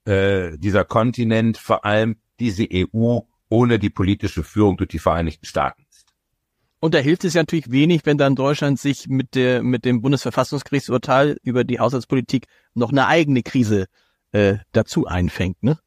äh, 0.04 0.58
dieser 0.58 0.84
Kontinent, 0.84 1.56
vor 1.56 1.84
allem 1.84 2.16
diese 2.40 2.66
EU, 2.70 3.20
ohne 3.48 3.78
die 3.78 3.90
politische 3.90 4.42
Führung 4.42 4.76
durch 4.76 4.88
die 4.88 4.98
Vereinigten 4.98 5.46
Staaten. 5.46 5.84
Und 6.84 6.92
da 6.92 6.98
hilft 6.98 7.24
es 7.24 7.32
ja 7.32 7.40
natürlich 7.40 7.70
wenig, 7.70 8.02
wenn 8.04 8.18
dann 8.18 8.34
Deutschland 8.36 8.78
sich 8.78 9.08
mit 9.08 9.34
der 9.34 9.62
mit 9.62 9.86
dem 9.86 10.02
Bundesverfassungsgerichtsurteil 10.02 11.38
über 11.42 11.64
die 11.64 11.80
Haushaltspolitik 11.80 12.46
noch 12.74 12.90
eine 12.90 13.06
eigene 13.06 13.42
Krise 13.42 13.86
äh, 14.32 14.56
dazu 14.72 15.06
einfängt, 15.06 15.62
ne? 15.62 15.78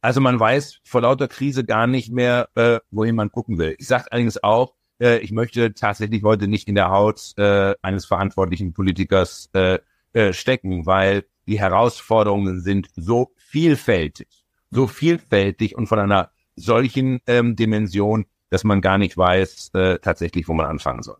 Also 0.00 0.20
man 0.20 0.38
weiß 0.38 0.78
vor 0.84 1.00
lauter 1.00 1.28
Krise 1.28 1.64
gar 1.64 1.86
nicht 1.86 2.12
mehr, 2.12 2.48
äh, 2.54 2.78
wohin 2.90 3.16
man 3.16 3.32
gucken 3.32 3.58
will. 3.58 3.74
Ich 3.78 3.88
sage 3.88 4.06
allerdings 4.10 4.42
auch, 4.42 4.74
äh, 5.00 5.18
ich 5.18 5.32
möchte 5.32 5.74
tatsächlich 5.74 6.22
heute 6.22 6.46
nicht 6.46 6.68
in 6.68 6.76
der 6.76 6.90
Haut 6.90 7.32
äh, 7.36 7.74
eines 7.82 8.06
verantwortlichen 8.06 8.72
Politikers 8.72 9.50
äh, 9.54 9.78
äh, 10.12 10.32
stecken, 10.32 10.86
weil 10.86 11.24
die 11.46 11.58
Herausforderungen 11.58 12.60
sind 12.60 12.88
so 12.94 13.32
vielfältig, 13.36 14.28
so 14.70 14.86
vielfältig 14.86 15.76
und 15.76 15.86
von 15.86 15.98
einer 15.98 16.30
solchen 16.54 17.20
ähm, 17.26 17.56
Dimension, 17.56 18.26
dass 18.50 18.64
man 18.64 18.80
gar 18.80 18.98
nicht 18.98 19.16
weiß 19.16 19.70
äh, 19.74 19.98
tatsächlich, 19.98 20.48
wo 20.48 20.54
man 20.54 20.66
anfangen 20.66 21.02
soll. 21.02 21.18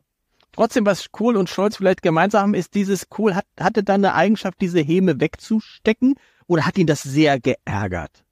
Trotzdem, 0.52 0.86
was 0.86 1.12
Kohl 1.12 1.36
und 1.36 1.48
Scholz 1.48 1.76
vielleicht 1.76 2.02
gemeinsam 2.02 2.42
haben, 2.42 2.54
ist 2.54 2.74
dieses 2.74 3.08
Kohl 3.08 3.34
hat, 3.34 3.46
hatte 3.58 3.82
dann 3.82 4.04
eine 4.04 4.14
Eigenschaft, 4.14 4.60
diese 4.60 4.80
Häme 4.80 5.20
wegzustecken 5.20 6.14
oder 6.46 6.66
hat 6.66 6.78
ihn 6.78 6.86
das 6.86 7.02
sehr 7.02 7.38
geärgert? 7.38 8.24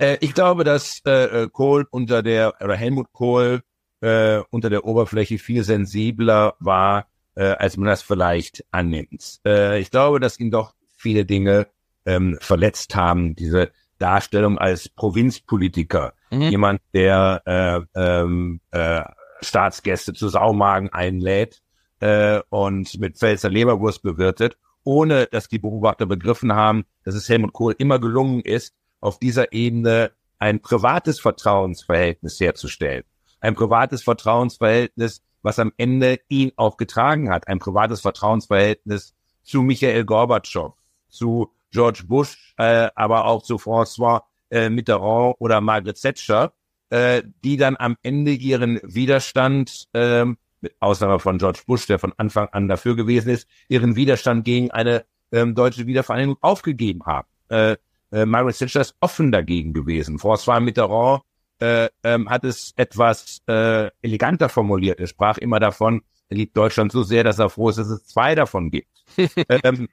Äh, 0.00 0.16
ich 0.20 0.34
glaube, 0.34 0.64
dass 0.64 1.02
äh, 1.06 1.42
äh, 1.44 1.48
Kohl 1.48 1.86
unter 1.90 2.22
der, 2.22 2.54
oder 2.60 2.74
Helmut 2.74 3.12
Kohl 3.12 3.62
äh, 4.00 4.40
unter 4.50 4.70
der 4.70 4.84
Oberfläche 4.84 5.38
viel 5.38 5.62
sensibler 5.62 6.54
war, 6.58 7.06
äh, 7.34 7.44
als 7.44 7.76
man 7.76 7.86
das 7.86 8.02
vielleicht 8.02 8.64
annimmt. 8.70 9.40
Äh, 9.44 9.78
ich 9.78 9.90
glaube, 9.90 10.18
dass 10.18 10.40
ihn 10.40 10.50
doch 10.50 10.74
viele 10.96 11.24
Dinge 11.24 11.66
ähm, 12.06 12.38
verletzt 12.40 12.96
haben. 12.96 13.36
Diese 13.36 13.70
Darstellung 13.98 14.58
als 14.58 14.88
Provinzpolitiker, 14.88 16.14
mhm. 16.30 16.42
jemand, 16.42 16.80
der 16.94 17.42
äh, 17.94 18.00
ähm, 18.00 18.60
äh, 18.70 19.02
Staatsgäste 19.42 20.14
zu 20.14 20.28
Saumagen 20.28 20.88
einlädt 20.90 21.60
äh, 22.00 22.40
und 22.48 22.98
mit 22.98 23.18
Pfälzer 23.18 23.50
Leberwurst 23.50 24.02
bewirtet, 24.02 24.56
ohne 24.82 25.26
dass 25.26 25.48
die 25.48 25.58
Beobachter 25.58 26.06
begriffen 26.06 26.54
haben, 26.54 26.84
dass 27.04 27.14
es 27.14 27.28
Helmut 27.28 27.52
Kohl 27.52 27.74
immer 27.76 27.98
gelungen 27.98 28.40
ist, 28.40 28.74
auf 29.00 29.18
dieser 29.18 29.52
Ebene 29.52 30.12
ein 30.38 30.60
privates 30.60 31.20
Vertrauensverhältnis 31.20 32.40
herzustellen. 32.40 33.04
Ein 33.40 33.54
privates 33.54 34.02
Vertrauensverhältnis, 34.02 35.22
was 35.42 35.58
am 35.58 35.72
Ende 35.76 36.20
ihn 36.28 36.52
auch 36.56 36.76
getragen 36.76 37.30
hat. 37.30 37.48
Ein 37.48 37.58
privates 37.58 38.00
Vertrauensverhältnis 38.00 39.14
zu 39.42 39.62
Michael 39.62 40.04
Gorbatschow, 40.04 40.74
zu 41.08 41.50
George 41.70 42.04
Bush, 42.06 42.54
äh, 42.58 42.88
aber 42.94 43.26
auch 43.26 43.42
zu 43.42 43.56
François 43.56 44.22
äh, 44.50 44.68
Mitterrand 44.68 45.36
oder 45.38 45.60
Margaret 45.60 46.00
Thatcher, 46.00 46.52
äh, 46.90 47.22
die 47.44 47.56
dann 47.56 47.76
am 47.76 47.96
Ende 48.02 48.32
ihren 48.32 48.80
Widerstand, 48.82 49.88
äh, 49.92 50.24
mit 50.62 50.74
Ausnahme 50.80 51.18
von 51.18 51.38
George 51.38 51.60
Bush, 51.66 51.86
der 51.86 51.98
von 51.98 52.12
Anfang 52.16 52.48
an 52.52 52.68
dafür 52.68 52.96
gewesen 52.96 53.30
ist, 53.30 53.48
ihren 53.68 53.96
Widerstand 53.96 54.44
gegen 54.44 54.70
eine 54.70 55.04
ähm, 55.32 55.54
deutsche 55.54 55.86
Wiedervereinigung 55.86 56.36
aufgegeben 56.40 57.06
haben. 57.06 57.28
Äh, 57.48 57.76
äh, 58.12 58.26
Margaret 58.26 58.58
Thatcher 58.58 58.80
ist 58.80 58.94
offen 59.00 59.32
dagegen 59.32 59.72
gewesen. 59.72 60.18
François 60.18 60.60
Mitterrand 60.60 61.22
äh, 61.60 61.88
ähm, 62.02 62.28
hat 62.28 62.44
es 62.44 62.72
etwas 62.76 63.42
äh, 63.46 63.90
eleganter 64.02 64.48
formuliert. 64.48 65.00
Er 65.00 65.06
sprach 65.06 65.38
immer 65.38 65.60
davon, 65.60 66.02
er 66.28 66.36
liebt 66.36 66.56
Deutschland 66.56 66.92
so 66.92 67.02
sehr, 67.02 67.24
dass 67.24 67.38
er 67.38 67.50
froh 67.50 67.68
ist, 67.68 67.78
dass 67.78 67.88
es 67.88 68.06
zwei 68.06 68.34
davon 68.34 68.70
gibt. 68.70 68.88
ähm, 69.48 69.88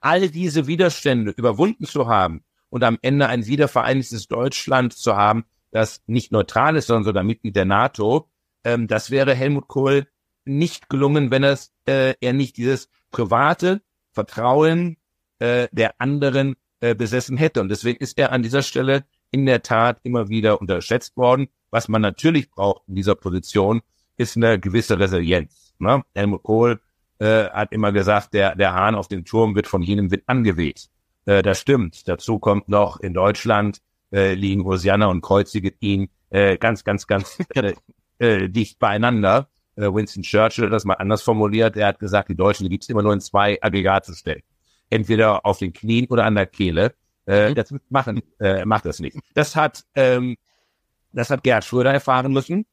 all 0.00 0.28
diese 0.28 0.66
Widerstände 0.66 1.32
überwunden 1.32 1.86
zu 1.86 2.08
haben 2.08 2.44
und 2.70 2.84
am 2.84 2.98
Ende 3.02 3.28
ein 3.28 3.46
wiedervereinigtes 3.46 4.28
Deutschland 4.28 4.92
zu 4.92 5.16
haben, 5.16 5.44
das 5.70 6.02
nicht 6.06 6.32
neutral 6.32 6.76
ist, 6.76 6.86
sondern 6.86 7.04
sogar 7.04 7.24
Mitglied 7.24 7.56
der 7.56 7.64
NATO, 7.64 8.28
ähm, 8.64 8.86
das 8.86 9.10
wäre 9.10 9.34
Helmut 9.34 9.68
Kohl 9.68 10.06
nicht 10.44 10.88
gelungen, 10.88 11.30
wenn 11.30 11.44
es, 11.44 11.72
äh, 11.86 12.14
er 12.20 12.32
nicht 12.32 12.56
dieses 12.56 12.88
private 13.10 13.80
Vertrauen 14.12 14.96
äh, 15.38 15.68
der 15.72 16.00
anderen 16.00 16.56
äh, 16.82 16.96
besessen 16.96 17.36
hätte. 17.36 17.60
Und 17.60 17.68
deswegen 17.68 17.98
ist 17.98 18.18
er 18.18 18.32
an 18.32 18.42
dieser 18.42 18.62
Stelle 18.62 19.04
in 19.30 19.46
der 19.46 19.62
Tat 19.62 20.00
immer 20.02 20.28
wieder 20.28 20.60
unterschätzt 20.60 21.16
worden. 21.16 21.46
Was 21.70 21.88
man 21.88 22.02
natürlich 22.02 22.50
braucht 22.50 22.82
in 22.88 22.96
dieser 22.96 23.14
Position, 23.14 23.82
ist 24.16 24.36
eine 24.36 24.58
gewisse 24.58 24.98
Resilienz. 24.98 25.74
Ne? 25.78 26.02
Helmut 26.12 26.42
Kohl 26.42 26.80
äh, 27.18 27.44
hat 27.44 27.72
immer 27.72 27.92
gesagt, 27.92 28.34
der, 28.34 28.56
der 28.56 28.74
Hahn 28.74 28.96
auf 28.96 29.06
dem 29.06 29.24
Turm 29.24 29.54
wird 29.54 29.68
von 29.68 29.80
jenem 29.82 30.10
Wind 30.10 30.24
angeweht. 30.26 30.88
Äh, 31.24 31.42
das 31.42 31.60
stimmt. 31.60 32.08
Dazu 32.08 32.40
kommt 32.40 32.68
noch 32.68 32.98
in 32.98 33.14
Deutschland 33.14 33.80
äh, 34.12 34.34
liegen 34.34 34.64
Hosianna 34.64 35.06
und 35.06 35.22
Kreuzige 35.22 35.72
ihn 35.78 36.08
äh, 36.30 36.58
ganz, 36.58 36.82
ganz, 36.82 37.06
ganz 37.06 37.38
äh, 37.54 37.74
äh, 38.18 38.48
dicht 38.48 38.80
beieinander. 38.80 39.48
Äh, 39.76 39.82
Winston 39.82 40.24
Churchill 40.24 40.64
hat 40.64 40.72
das 40.72 40.84
mal 40.84 40.94
anders 40.94 41.22
formuliert. 41.22 41.76
Er 41.76 41.86
hat 41.86 41.98
gesagt, 41.98 42.28
die 42.28 42.36
Deutschen 42.36 42.68
gibt 42.68 42.82
es 42.82 42.88
immer 42.88 43.02
nur 43.02 43.12
in 43.12 43.20
zwei 43.20 43.58
Aggregatzustellen. 43.62 44.42
Entweder 44.92 45.46
auf 45.46 45.58
den 45.58 45.72
Knien 45.72 46.06
oder 46.08 46.24
an 46.24 46.34
der 46.34 46.46
Kehle. 46.46 46.94
Äh, 47.26 47.50
mhm. 47.50 47.54
Das 47.54 47.74
machen, 47.88 48.22
äh, 48.40 48.64
macht 48.64 48.84
das 48.84 49.00
nicht. 49.00 49.16
Das 49.34 49.56
hat, 49.56 49.84
ähm, 49.94 50.36
das 51.12 51.30
hat 51.30 51.42
Gerhard 51.42 51.64
Schröder 51.64 51.92
erfahren 51.92 52.32
müssen. 52.32 52.66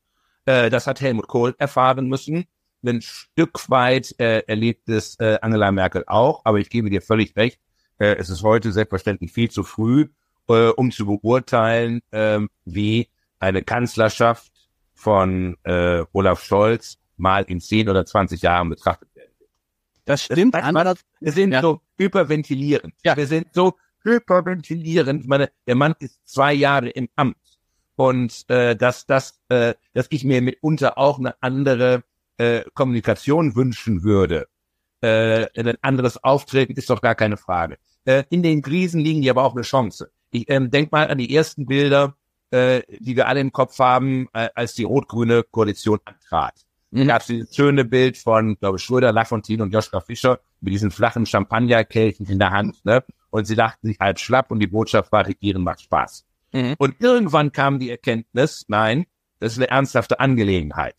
Äh, 0.45 0.69
das 0.69 0.87
hat 0.87 1.01
Helmut 1.01 1.27
Kohl 1.27 1.55
erfahren 1.57 2.07
müssen. 2.07 2.45
Ein 2.85 3.01
Stück 3.01 3.69
weit 3.69 4.15
äh, 4.19 4.39
erlebt 4.47 4.89
es 4.89 5.19
äh, 5.19 5.37
Angela 5.41 5.71
Merkel 5.71 6.03
auch, 6.07 6.41
aber 6.45 6.59
ich 6.59 6.69
gebe 6.69 6.89
dir 6.89 7.01
völlig 7.01 7.35
recht. 7.35 7.59
Äh, 7.99 8.15
es 8.15 8.29
ist 8.29 8.43
heute 8.43 8.71
selbstverständlich 8.71 9.31
viel 9.31 9.51
zu 9.51 9.63
früh, 9.63 10.07
äh, 10.47 10.69
um 10.69 10.91
zu 10.91 11.05
beurteilen, 11.05 12.01
äh, 12.11 12.39
wie 12.65 13.09
eine 13.39 13.63
Kanzlerschaft 13.63 14.51
von 14.93 15.57
äh, 15.63 16.03
Olaf 16.13 16.43
Scholz 16.43 16.97
mal 17.17 17.43
in 17.43 17.59
10 17.59 17.89
oder 17.89 18.05
20 18.05 18.41
Jahren 18.41 18.69
betrachtet. 18.69 19.08
Das 20.05 20.23
stimmt. 20.23 20.55
Das, 20.55 20.73
das, 20.73 20.99
wir 21.19 21.31
sind 21.31 21.51
ja. 21.51 21.61
so 21.61 21.81
hyperventilierend. 21.97 22.93
Ja. 23.03 23.15
Wir 23.15 23.27
sind 23.27 23.47
so 23.53 23.75
hyperventilierend. 24.03 25.21
Ich 25.21 25.27
meine, 25.27 25.49
der 25.67 25.75
Mann 25.75 25.95
ist 25.99 26.19
zwei 26.27 26.53
Jahre 26.53 26.89
im 26.89 27.09
Amt. 27.15 27.37
Und 27.95 28.49
äh, 28.49 28.75
dass, 28.75 29.05
dass, 29.05 29.41
äh, 29.49 29.73
dass 29.93 30.07
ich 30.09 30.23
mir 30.23 30.41
mitunter 30.41 30.97
auch 30.97 31.19
eine 31.19 31.35
andere 31.41 32.03
äh, 32.37 32.63
Kommunikation 32.73 33.55
wünschen 33.55 34.03
würde. 34.03 34.47
Äh, 35.01 35.47
ein 35.59 35.77
anderes 35.81 36.23
Auftreten 36.23 36.73
ist 36.73 36.89
doch 36.89 37.01
gar 37.01 37.15
keine 37.15 37.37
Frage. 37.37 37.77
Äh, 38.05 38.23
in 38.29 38.41
den 38.41 38.61
Krisen 38.61 39.01
liegen 39.01 39.21
die 39.21 39.29
aber 39.29 39.43
auch 39.43 39.53
eine 39.53 39.63
Chance. 39.63 40.11
Ich 40.31 40.49
ähm, 40.49 40.71
denk 40.71 40.91
mal 40.91 41.07
an 41.09 41.17
die 41.17 41.35
ersten 41.35 41.65
Bilder, 41.65 42.15
äh, 42.51 42.81
die 42.99 43.15
wir 43.15 43.27
alle 43.27 43.39
im 43.41 43.51
Kopf 43.51 43.77
haben, 43.79 44.27
äh, 44.33 44.49
als 44.55 44.75
die 44.75 44.83
rot-grüne 44.83 45.43
Koalition 45.43 45.99
antrat. 46.05 46.65
Mhm. 46.91 47.07
gab 47.07 47.21
es 47.21 47.27
dieses 47.27 47.55
schöne 47.55 47.85
Bild 47.85 48.17
von, 48.17 48.57
glaube 48.57 48.77
ich, 48.77 48.83
Schröder, 48.83 49.11
Lafontaine 49.11 49.63
und 49.63 49.73
Joschka 49.73 49.99
Fischer 49.99 50.39
mit 50.61 50.73
diesen 50.73 50.91
flachen 50.91 51.25
Champagnerkelchen 51.25 52.25
in 52.27 52.39
der 52.39 52.51
Hand. 52.51 52.83
Ne? 52.83 53.03
Und 53.29 53.45
sie 53.45 53.55
dachten 53.55 53.87
sich 53.87 53.99
halt 53.99 54.19
schlapp 54.19 54.51
und 54.51 54.59
die 54.59 54.67
Botschaft 54.67 55.11
war, 55.11 55.27
regieren 55.27 55.63
macht 55.63 55.81
Spaß. 55.81 56.25
Mhm. 56.53 56.75
Und 56.77 56.95
irgendwann 56.99 57.51
kam 57.51 57.79
die 57.79 57.89
Erkenntnis, 57.89 58.65
nein, 58.67 59.05
das 59.39 59.53
ist 59.53 59.59
eine 59.59 59.69
ernsthafte 59.69 60.19
Angelegenheit. 60.19 60.95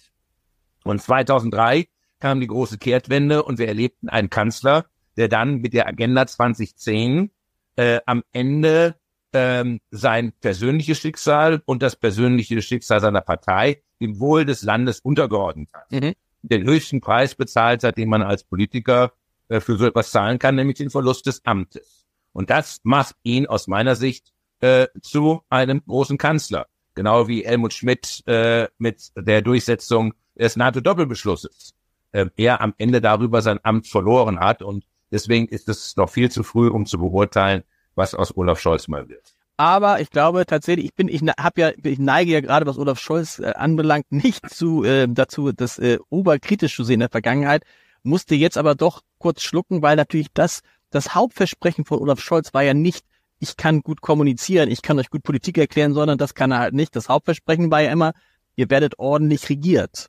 Und 0.85 1.03
2003 1.03 1.89
kam 2.21 2.41
die 2.41 2.47
große 2.47 2.79
Kehrtwende 2.79 3.43
und 3.43 3.59
wir 3.59 3.69
erlebten 3.69 4.09
einen 4.09 4.31
Kanzler, 4.31 4.87
der 5.17 5.29
dann 5.29 5.57
mit 5.61 5.75
der 5.75 5.87
Agenda 5.87 6.27
2010 6.27 7.31
äh, 7.77 8.01
am 8.07 8.23
Ende 8.33 8.97
ähm, 9.33 9.81
sein 9.91 10.33
persönliches 10.41 10.99
Schicksal 10.99 11.63
und 11.65 11.83
das 11.83 11.97
persönliche 11.97 12.61
Schicksal 12.63 13.01
seiner 13.01 13.21
Partei 13.21 13.83
dem 14.01 14.19
Wohl 14.19 14.45
des 14.45 14.63
Landes 14.63 15.01
untergeordnet 15.01 15.71
hat. 15.73 15.91
Mhm. 15.93 16.15
Den 16.43 16.65
höchsten 16.65 17.01
Preis 17.01 17.35
bezahlt 17.35 17.85
hat, 17.85 17.99
den 17.99 18.09
man 18.09 18.23
als 18.23 18.45
Politiker 18.45 19.13
äh, 19.49 19.61
für 19.61 19.77
so 19.77 19.87
etwas 19.87 20.11
zahlen 20.11 20.39
kann, 20.39 20.55
nämlich 20.55 20.79
den 20.79 20.91
Verlust 20.91 21.27
des 21.27 21.45
Amtes. 21.45 22.07
Und 22.33 22.51
das 22.51 22.81
macht 22.83 23.17
ihn 23.23 23.47
aus 23.47 23.67
meiner 23.67 23.97
Sicht 23.97 24.33
äh, 24.61 24.87
zu 25.03 25.43
einem 25.51 25.83
großen 25.87 26.19
Kanzler. 26.19 26.67
Genau 26.95 27.29
wie 27.29 27.45
Helmut 27.45 27.73
Schmidt 27.73 28.23
äh, 28.27 28.69
mit 28.79 29.11
der 29.17 29.43
Durchsetzung 29.43 30.15
des 30.35 30.57
NATO-Doppelbeschlusses. 30.57 31.75
Äh, 32.13 32.27
er 32.37 32.61
am 32.61 32.75
Ende 32.79 33.01
darüber 33.01 33.43
sein 33.43 33.61
Amt 33.63 33.87
verloren 33.87 34.41
hat. 34.41 34.63
Und 34.63 34.85
deswegen 35.11 35.47
ist 35.49 35.69
es 35.69 35.97
noch 35.97 36.11
viel 36.11 36.31
zu 36.31 36.43
früh, 36.43 36.69
um 36.69 36.87
zu 36.87 36.99
beurteilen, 36.99 37.63
was 37.95 38.15
aus 38.15 38.37
Olaf 38.37 38.61
Scholz 38.61 38.89
mal 38.89 39.09
wird. 39.09 39.35
Aber 39.61 40.01
ich 40.01 40.09
glaube 40.09 40.47
tatsächlich, 40.47 40.87
ich 40.87 40.95
bin, 40.95 41.09
ich 41.09 41.21
habe 41.21 41.61
ja, 41.61 41.71
ich 41.85 41.99
neige 41.99 42.33
ja 42.33 42.41
gerade, 42.41 42.65
was 42.65 42.79
Olaf 42.79 42.99
Scholz 42.99 43.41
äh, 43.41 43.53
anbelangt, 43.55 44.07
nicht 44.11 44.49
zu 44.49 44.85
äh, 44.85 45.07
dazu, 45.07 45.53
das 45.53 45.79
äh, 45.79 45.99
oberkritisch 46.09 46.75
zu 46.75 46.83
sehen 46.83 46.95
in 46.95 47.01
der 47.01 47.11
Vergangenheit, 47.11 47.65
musste 48.03 48.35
jetzt 48.35 48.57
aber 48.57 48.75
doch 48.75 49.03
kurz 49.19 49.43
schlucken, 49.43 49.83
weil 49.83 49.97
natürlich 49.97 50.29
das 50.33 50.63
das 50.89 51.15
Hauptversprechen 51.15 51.85
von 51.85 51.99
Olaf 51.99 52.21
Scholz 52.21 52.55
war 52.55 52.63
ja 52.63 52.73
nicht, 52.73 53.05
ich 53.39 53.59
kann 53.59 53.83
gut 53.83 54.01
kommunizieren, 54.01 54.71
ich 54.71 54.81
kann 54.81 54.99
euch 54.99 55.11
gut 55.11 55.25
Politik 55.25 55.59
erklären, 55.59 55.93
sondern 55.93 56.17
das 56.17 56.35
kann 56.35 56.53
er 56.53 56.61
halt 56.61 56.73
nicht. 56.73 56.97
Das 56.97 57.11
Hauptversprechen 57.11 57.71
war 57.71 57.83
ja 57.83 57.93
immer, 57.93 58.15
ihr 58.57 58.71
werdet 58.71 58.99
ordentlich 58.99 59.51
regiert. 59.51 60.07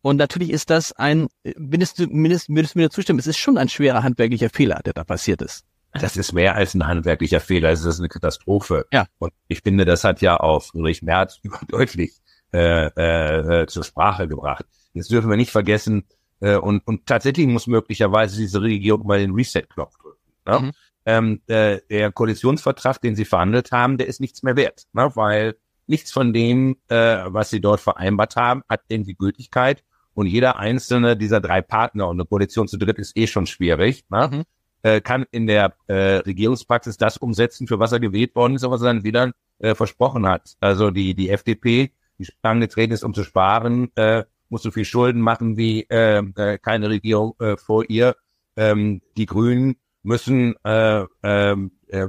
Und 0.00 0.16
natürlich 0.16 0.48
ist 0.48 0.70
das 0.70 0.92
ein, 0.92 1.28
würdest 1.44 1.98
du, 1.98 2.06
würdest, 2.10 2.48
würdest 2.48 2.76
du 2.76 2.78
mir 2.78 2.88
zustimmen, 2.88 3.18
es 3.18 3.26
ist 3.26 3.36
schon 3.36 3.58
ein 3.58 3.68
schwerer 3.68 4.02
handwerklicher 4.02 4.48
Fehler, 4.48 4.80
der 4.82 4.94
da 4.94 5.04
passiert 5.04 5.42
ist. 5.42 5.66
Das 5.92 6.16
ist 6.16 6.32
mehr 6.32 6.54
als 6.54 6.74
ein 6.74 6.86
handwerklicher 6.86 7.40
Fehler, 7.40 7.70
es 7.70 7.84
ist 7.84 7.98
eine 7.98 8.08
Katastrophe. 8.08 8.86
Ja. 8.92 9.06
Und 9.18 9.32
ich 9.48 9.60
finde, 9.62 9.84
das 9.84 10.04
hat 10.04 10.20
ja 10.20 10.38
auch 10.38 10.62
Friedrich 10.62 11.02
Merz 11.02 11.38
überdeutlich 11.42 12.12
äh, 12.52 12.86
äh, 13.62 13.66
zur 13.66 13.84
Sprache 13.84 14.28
gebracht. 14.28 14.64
Jetzt 14.92 15.10
dürfen 15.10 15.30
wir 15.30 15.36
nicht 15.36 15.50
vergessen, 15.50 16.04
äh, 16.40 16.56
und, 16.56 16.86
und 16.86 17.06
tatsächlich 17.06 17.46
muss 17.46 17.66
möglicherweise 17.66 18.36
diese 18.36 18.60
Regierung 18.60 19.06
mal 19.06 19.18
den 19.18 19.32
Reset-Knopf 19.32 19.96
drücken. 19.98 20.20
Ne? 20.46 20.58
Mhm. 20.60 20.72
Ähm, 21.06 21.40
äh, 21.46 21.80
der 21.88 22.12
Koalitionsvertrag, 22.12 23.00
den 23.00 23.16
sie 23.16 23.24
verhandelt 23.24 23.72
haben, 23.72 23.98
der 23.98 24.06
ist 24.06 24.20
nichts 24.20 24.42
mehr 24.42 24.56
wert, 24.56 24.84
ne? 24.92 25.10
weil 25.14 25.56
nichts 25.86 26.12
von 26.12 26.32
dem, 26.32 26.76
äh, 26.88 27.24
was 27.26 27.50
sie 27.50 27.60
dort 27.60 27.80
vereinbart 27.80 28.36
haben, 28.36 28.62
hat 28.68 28.82
irgendwie 28.88 29.14
Gültigkeit. 29.14 29.84
Und 30.12 30.26
jeder 30.26 30.58
einzelne 30.58 31.16
dieser 31.16 31.40
drei 31.40 31.62
Partner 31.62 32.08
und 32.08 32.16
eine 32.16 32.26
Koalition 32.26 32.68
zu 32.68 32.76
dritt 32.78 32.98
ist 32.98 33.16
eh 33.16 33.26
schon 33.26 33.46
schwierig, 33.46 34.04
ne? 34.10 34.28
Mhm. 34.30 34.42
Äh, 34.82 35.00
kann 35.02 35.26
in 35.30 35.46
der 35.46 35.74
äh, 35.88 36.16
Regierungspraxis 36.16 36.96
das 36.96 37.18
umsetzen, 37.18 37.66
für 37.66 37.78
was 37.78 37.92
er 37.92 38.00
gewählt 38.00 38.34
worden 38.34 38.54
ist, 38.54 38.62
was 38.62 38.80
er 38.80 38.86
dann 38.86 39.04
wieder 39.04 39.32
äh, 39.58 39.74
versprochen 39.74 40.26
hat. 40.26 40.56
Also 40.60 40.90
die, 40.90 41.14
die 41.14 41.28
FDP, 41.28 41.92
die 42.18 42.26
angetreten 42.42 42.94
ist, 42.94 43.04
um 43.04 43.12
zu 43.12 43.24
sparen, 43.24 43.94
äh, 43.96 44.24
muss 44.48 44.62
so 44.62 44.70
viel 44.70 44.84
Schulden 44.84 45.20
machen 45.20 45.56
wie 45.56 45.82
äh, 45.90 46.22
äh, 46.36 46.58
keine 46.58 46.88
Regierung 46.88 47.34
äh, 47.40 47.56
vor 47.56 47.84
ihr. 47.88 48.16
Ähm, 48.56 49.02
die 49.16 49.26
Grünen 49.26 49.76
müssen 50.02 50.54
äh, 50.64 51.04
äh, 51.22 51.56
äh, 51.88 52.08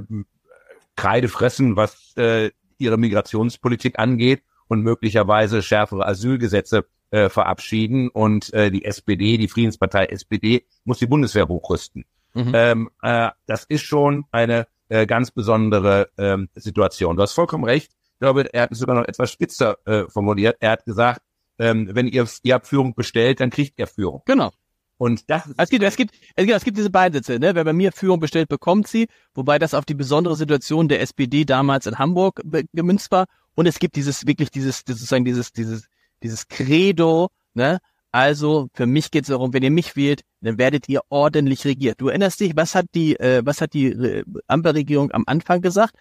Kreide 0.96 1.28
fressen, 1.28 1.76
was 1.76 2.14
äh, 2.16 2.50
ihre 2.78 2.98
Migrationspolitik 2.98 3.98
angeht 3.98 4.42
und 4.66 4.82
möglicherweise 4.82 5.62
schärfere 5.62 6.06
Asylgesetze 6.06 6.86
äh, 7.10 7.28
verabschieden. 7.28 8.08
Und 8.08 8.52
äh, 8.54 8.70
die 8.70 8.84
SPD, 8.84 9.38
die 9.38 9.48
Friedenspartei 9.48 10.06
SPD, 10.06 10.66
muss 10.84 10.98
die 10.98 11.06
Bundeswehr 11.06 11.48
hochrüsten. 11.48 12.04
Mhm. 12.34 12.52
Ähm, 12.54 12.90
äh, 13.02 13.30
das 13.46 13.64
ist 13.64 13.82
schon 13.82 14.24
eine 14.30 14.66
äh, 14.88 15.06
ganz 15.06 15.30
besondere 15.30 16.10
ähm, 16.18 16.48
Situation. 16.54 17.16
Du 17.16 17.22
hast 17.22 17.32
vollkommen 17.32 17.64
recht. 17.64 17.92
Ich 17.92 18.18
glaube, 18.20 18.52
er 18.52 18.62
hat 18.62 18.72
es 18.72 18.78
sogar 18.78 18.96
noch 18.96 19.06
etwas 19.06 19.32
spitzer 19.32 19.76
äh, 19.86 20.04
formuliert. 20.08 20.56
Er 20.60 20.72
hat 20.72 20.84
gesagt, 20.84 21.22
ähm, 21.58 21.88
wenn 21.92 22.06
ihr, 22.08 22.26
ihr 22.42 22.54
habt 22.54 22.66
Führung 22.66 22.94
bestellt, 22.94 23.40
dann 23.40 23.50
kriegt 23.50 23.78
ihr 23.78 23.86
Führung. 23.86 24.22
Genau. 24.26 24.52
Und 24.98 25.28
das 25.30 25.48
es 25.56 25.68
gibt, 25.68 25.82
es 25.82 25.96
gibt, 25.96 26.14
es 26.36 26.46
gibt, 26.46 26.56
es 26.56 26.64
gibt 26.64 26.76
diese 26.76 26.90
beiden 26.90 27.14
Sätze, 27.14 27.40
ne? 27.40 27.56
Wer 27.56 27.64
bei 27.64 27.72
mir 27.72 27.90
Führung 27.90 28.20
bestellt, 28.20 28.48
bekommt 28.48 28.86
sie, 28.86 29.08
wobei 29.34 29.58
das 29.58 29.74
auf 29.74 29.84
die 29.84 29.94
besondere 29.94 30.36
Situation 30.36 30.88
der 30.88 31.00
SPD 31.00 31.44
damals 31.44 31.86
in 31.86 31.98
Hamburg 31.98 32.40
gemünzt 32.72 33.10
war. 33.10 33.26
Und 33.54 33.66
es 33.66 33.80
gibt 33.80 33.96
dieses, 33.96 34.26
wirklich 34.26 34.50
dieses, 34.50 34.82
sozusagen 34.86 35.24
dieses, 35.24 35.52
dieses, 35.52 35.88
dieses 36.22 36.46
Credo, 36.46 37.30
ne? 37.54 37.78
Also 38.12 38.68
für 38.74 38.86
mich 38.86 39.10
geht 39.10 39.24
es 39.24 39.28
darum, 39.28 39.54
wenn 39.54 39.62
ihr 39.62 39.70
mich 39.70 39.96
wählt, 39.96 40.22
dann 40.42 40.58
werdet 40.58 40.86
ihr 40.88 41.00
ordentlich 41.08 41.64
regiert. 41.64 41.98
Du 42.00 42.08
erinnerst 42.08 42.40
dich, 42.40 42.54
was 42.54 42.74
hat 42.74 42.86
die, 42.94 43.18
äh, 43.18 43.40
was 43.44 43.62
hat 43.62 43.72
die 43.72 43.86
äh, 43.86 44.24
Ampelregierung 44.46 45.10
am 45.12 45.24
Anfang 45.26 45.62
gesagt? 45.62 45.94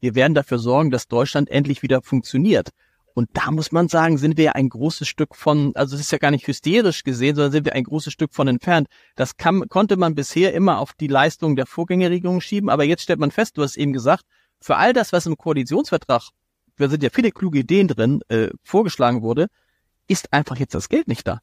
Wir 0.00 0.16
werden 0.16 0.34
dafür 0.34 0.58
sorgen, 0.58 0.90
dass 0.90 1.06
Deutschland 1.06 1.48
endlich 1.48 1.84
wieder 1.84 2.02
funktioniert. 2.02 2.70
Und 3.14 3.28
da 3.34 3.52
muss 3.52 3.70
man 3.70 3.86
sagen, 3.88 4.18
sind 4.18 4.36
wir 4.36 4.56
ein 4.56 4.70
großes 4.70 5.06
Stück 5.06 5.36
von, 5.36 5.76
also 5.76 5.94
es 5.94 6.00
ist 6.00 6.10
ja 6.10 6.18
gar 6.18 6.32
nicht 6.32 6.48
hysterisch 6.48 7.04
gesehen, 7.04 7.36
sondern 7.36 7.52
sind 7.52 7.66
wir 7.66 7.74
ein 7.74 7.84
großes 7.84 8.12
Stück 8.12 8.34
von 8.34 8.48
entfernt. 8.48 8.88
Das 9.14 9.36
kann, 9.36 9.68
konnte 9.68 9.96
man 9.96 10.16
bisher 10.16 10.54
immer 10.54 10.78
auf 10.80 10.94
die 10.94 11.06
Leistung 11.06 11.54
der 11.54 11.66
Vorgängerregierung 11.66 12.40
schieben, 12.40 12.70
aber 12.70 12.82
jetzt 12.82 13.02
stellt 13.02 13.20
man 13.20 13.30
fest, 13.30 13.56
du 13.56 13.62
hast 13.62 13.76
eben 13.76 13.92
gesagt, 13.92 14.24
für 14.60 14.76
all 14.76 14.92
das, 14.92 15.12
was 15.12 15.26
im 15.26 15.36
Koalitionsvertrag, 15.36 16.30
da 16.78 16.88
sind 16.88 17.02
ja 17.02 17.10
viele 17.10 17.30
kluge 17.30 17.60
Ideen 17.60 17.86
drin, 17.86 18.22
äh, 18.28 18.48
vorgeschlagen 18.64 19.22
wurde, 19.22 19.46
ist 20.08 20.32
einfach 20.32 20.56
jetzt 20.56 20.74
das 20.74 20.88
Geld 20.88 21.06
nicht 21.06 21.28
da. 21.28 21.40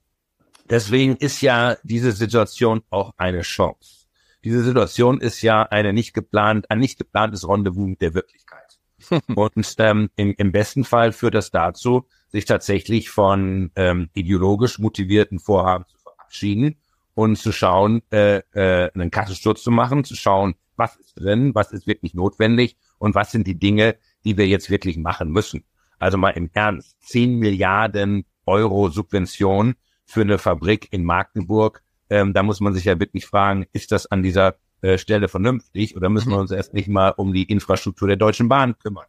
Deswegen 0.69 1.15
ist 1.15 1.41
ja 1.41 1.77
diese 1.83 2.11
Situation 2.11 2.81
auch 2.89 3.13
eine 3.17 3.41
Chance. 3.41 4.07
Diese 4.43 4.63
Situation 4.63 5.19
ist 5.19 5.41
ja 5.41 5.63
eine 5.63 5.93
nicht 5.93 6.13
geplant, 6.13 6.69
ein 6.69 6.79
nicht 6.79 6.97
geplantes 6.97 7.47
Rendezvous 7.47 7.87
mit 7.87 8.01
der 8.01 8.13
Wirklichkeit. 8.13 8.79
Und 9.35 9.75
ähm, 9.79 10.09
im, 10.15 10.33
im 10.37 10.51
besten 10.51 10.83
Fall 10.83 11.11
führt 11.11 11.33
das 11.33 11.51
dazu, 11.51 12.05
sich 12.27 12.45
tatsächlich 12.45 13.09
von 13.09 13.71
ähm, 13.75 14.09
ideologisch 14.13 14.77
motivierten 14.79 15.39
Vorhaben 15.39 15.85
zu 15.87 15.97
verabschieden 15.97 16.75
und 17.15 17.37
zu 17.37 17.51
schauen, 17.51 18.01
äh, 18.11 18.41
äh, 18.53 18.91
einen 18.93 19.11
Kassensturz 19.11 19.63
zu 19.63 19.71
machen, 19.71 20.03
zu 20.03 20.15
schauen, 20.15 20.55
was 20.75 20.95
ist 20.95 21.19
drin, 21.19 21.53
was 21.55 21.71
ist 21.71 21.87
wirklich 21.87 22.13
notwendig 22.13 22.77
und 22.99 23.15
was 23.15 23.31
sind 23.31 23.47
die 23.47 23.57
Dinge, 23.57 23.97
die 24.23 24.37
wir 24.37 24.47
jetzt 24.47 24.69
wirklich 24.69 24.97
machen 24.97 25.31
müssen. 25.31 25.65
Also 25.97 26.17
mal 26.17 26.29
im 26.31 26.49
Ernst, 26.53 26.95
10 27.01 27.39
Milliarden 27.39 28.25
Euro 28.45 28.89
Subvention 28.89 29.75
für 30.09 30.21
eine 30.21 30.39
Fabrik 30.39 30.87
in 30.91 31.03
Magdeburg, 31.03 31.83
ähm, 32.09 32.33
da 32.33 32.41
muss 32.41 32.59
man 32.59 32.73
sich 32.73 32.85
ja 32.85 32.99
wirklich 32.99 33.27
fragen, 33.27 33.67
ist 33.73 33.91
das 33.91 34.07
an 34.07 34.23
dieser 34.23 34.55
äh, 34.81 34.97
Stelle 34.97 35.27
vernünftig 35.27 35.95
oder 35.95 36.09
müssen 36.09 36.29
wir 36.29 36.37
mhm. 36.37 36.41
uns 36.41 36.51
erst 36.51 36.73
nicht 36.73 36.87
mal 36.87 37.09
um 37.11 37.31
die 37.31 37.43
Infrastruktur 37.43 38.07
der 38.07 38.17
Deutschen 38.17 38.49
Bahn 38.49 38.77
kümmern 38.79 39.05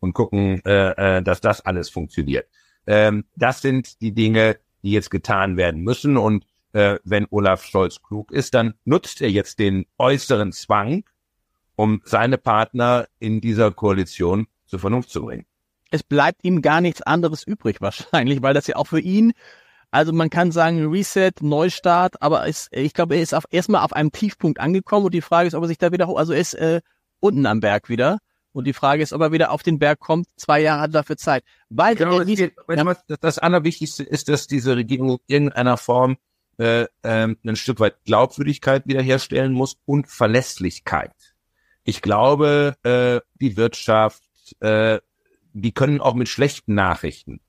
und 0.00 0.12
gucken, 0.12 0.62
äh, 0.66 1.18
äh, 1.18 1.22
dass 1.22 1.40
das 1.40 1.62
alles 1.62 1.88
funktioniert. 1.88 2.46
Ähm, 2.86 3.24
das 3.34 3.62
sind 3.62 4.00
die 4.02 4.12
Dinge, 4.12 4.58
die 4.82 4.92
jetzt 4.92 5.10
getan 5.10 5.56
werden 5.56 5.80
müssen 5.82 6.18
und 6.18 6.44
äh, 6.74 6.98
wenn 7.04 7.26
Olaf 7.30 7.64
Scholz 7.64 8.02
klug 8.02 8.30
ist, 8.30 8.52
dann 8.52 8.74
nutzt 8.84 9.22
er 9.22 9.30
jetzt 9.30 9.58
den 9.58 9.86
äußeren 9.96 10.52
Zwang, 10.52 11.04
um 11.76 12.02
seine 12.04 12.36
Partner 12.36 13.06
in 13.18 13.40
dieser 13.40 13.70
Koalition 13.70 14.48
zur 14.66 14.80
Vernunft 14.80 15.10
zu 15.10 15.22
bringen. 15.22 15.46
Es 15.90 16.02
bleibt 16.02 16.44
ihm 16.44 16.60
gar 16.60 16.80
nichts 16.82 17.00
anderes 17.00 17.42
übrig 17.42 17.80
wahrscheinlich, 17.80 18.42
weil 18.42 18.54
das 18.54 18.66
ja 18.66 18.76
auch 18.76 18.86
für 18.86 19.00
ihn 19.00 19.32
also 19.92 20.12
man 20.12 20.30
kann 20.30 20.50
sagen 20.52 20.86
Reset, 20.90 21.32
Neustart, 21.42 22.20
aber 22.22 22.48
es, 22.48 22.68
ich 22.72 22.94
glaube, 22.94 23.14
er 23.14 23.22
ist 23.22 23.34
auf, 23.34 23.44
erstmal 23.50 23.84
auf 23.84 23.92
einem 23.92 24.10
Tiefpunkt 24.10 24.58
angekommen 24.58 25.04
und 25.04 25.14
die 25.14 25.20
Frage 25.20 25.46
ist, 25.46 25.54
ob 25.54 25.62
er 25.62 25.68
sich 25.68 25.78
da 25.78 25.92
wieder 25.92 26.06
hoch, 26.06 26.16
also 26.16 26.32
er 26.32 26.40
ist 26.40 26.54
äh, 26.54 26.80
unten 27.20 27.44
am 27.46 27.60
Berg 27.60 27.88
wieder. 27.90 28.18
Und 28.54 28.66
die 28.66 28.72
Frage 28.72 29.02
ist, 29.02 29.12
ob 29.12 29.20
er 29.20 29.32
wieder 29.32 29.50
auf 29.50 29.62
den 29.62 29.78
Berg 29.78 29.98
kommt. 29.98 30.26
Zwei 30.36 30.60
Jahre 30.60 30.82
hat 30.82 30.90
er 30.90 30.92
dafür 31.00 31.16
Zeit. 31.16 31.44
Weil 31.70 31.94
genau, 31.94 32.18
er 32.18 32.24
nicht, 32.24 32.40
ja, 32.40 32.96
das 33.20 33.38
Allerwichtigste 33.38 34.02
ist, 34.02 34.28
dass 34.28 34.46
diese 34.46 34.76
Regierung 34.76 35.10
in 35.10 35.18
irgendeiner 35.26 35.78
Form 35.78 36.16
äh, 36.58 36.86
ähm, 37.02 37.38
ein 37.46 37.56
Stück 37.56 37.80
weit 37.80 38.02
Glaubwürdigkeit 38.04 38.86
wiederherstellen 38.86 39.52
muss 39.52 39.76
und 39.86 40.06
Verlässlichkeit. 40.06 41.14
Ich 41.84 42.02
glaube, 42.02 42.76
äh, 42.82 43.20
die 43.40 43.56
Wirtschaft, 43.56 44.22
äh, 44.60 45.00
die 45.54 45.72
können 45.72 46.00
auch 46.00 46.14
mit 46.14 46.28
schlechten 46.28 46.74
Nachrichten 46.74 47.40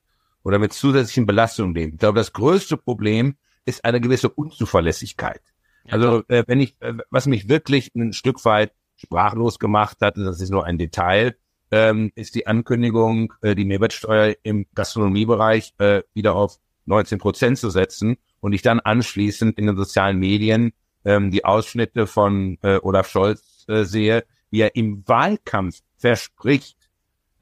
oder 0.44 0.60
mit 0.60 0.74
zusätzlichen 0.74 1.26
Belastungen 1.26 1.74
leben. 1.74 1.94
Ich 1.94 2.00
glaube, 2.00 2.20
das 2.20 2.34
größte 2.34 2.78
Problem 2.78 3.36
ist 3.66 3.86
eine 3.86 4.02
gewisse 4.02 4.30
Unzuverlässigkeit. 4.30 5.41
Also 5.89 6.24
äh, 6.28 6.44
wenn 6.48 6.60
ich, 6.60 6.76
äh, 6.82 6.94
was 7.10 7.26
mich 7.26 7.50
wirklich 7.50 7.94
ein 7.96 8.14
Stück 8.14 8.44
weit 8.46 8.74
sprachlos 8.96 9.60
gemacht 9.60 9.98
hat, 10.02 10.18
das 10.18 10.39
ist 10.39 10.50
nur 10.50 10.66
ein 10.66 10.78
Detail, 10.78 11.36
ähm, 11.72 12.12
ist 12.16 12.36
die 12.36 12.48
Ankündigung, 12.48 13.34
äh, 13.41 13.56
die 13.56 13.66
Mehrwertsteuer 13.66 14.36
im 14.44 14.68
Gastronomiebereich 14.76 15.74
äh, 15.80 16.04
wieder 16.14 16.36
auf 16.36 16.60
19 16.86 17.20
Prozent 17.20 17.58
zu 17.58 17.70
setzen 17.70 18.18
und 18.39 18.54
ich 18.54 18.62
dann 18.62 18.80
anschließend 18.80 19.58
in 19.58 19.68
den 19.68 19.78
sozialen 19.78 20.20
Medien 20.20 20.74
ähm, 21.06 21.32
die 21.32 21.46
Ausschnitte 21.46 22.08
von 22.08 22.58
äh, 22.62 22.80
Olaf 22.82 23.10
Scholz 23.10 23.66
äh, 23.68 23.84
sehe, 23.84 24.24
wie 24.52 24.62
er 24.62 24.76
im 24.76 25.08
Wahlkampf 25.08 25.80
verspricht, 25.98 26.83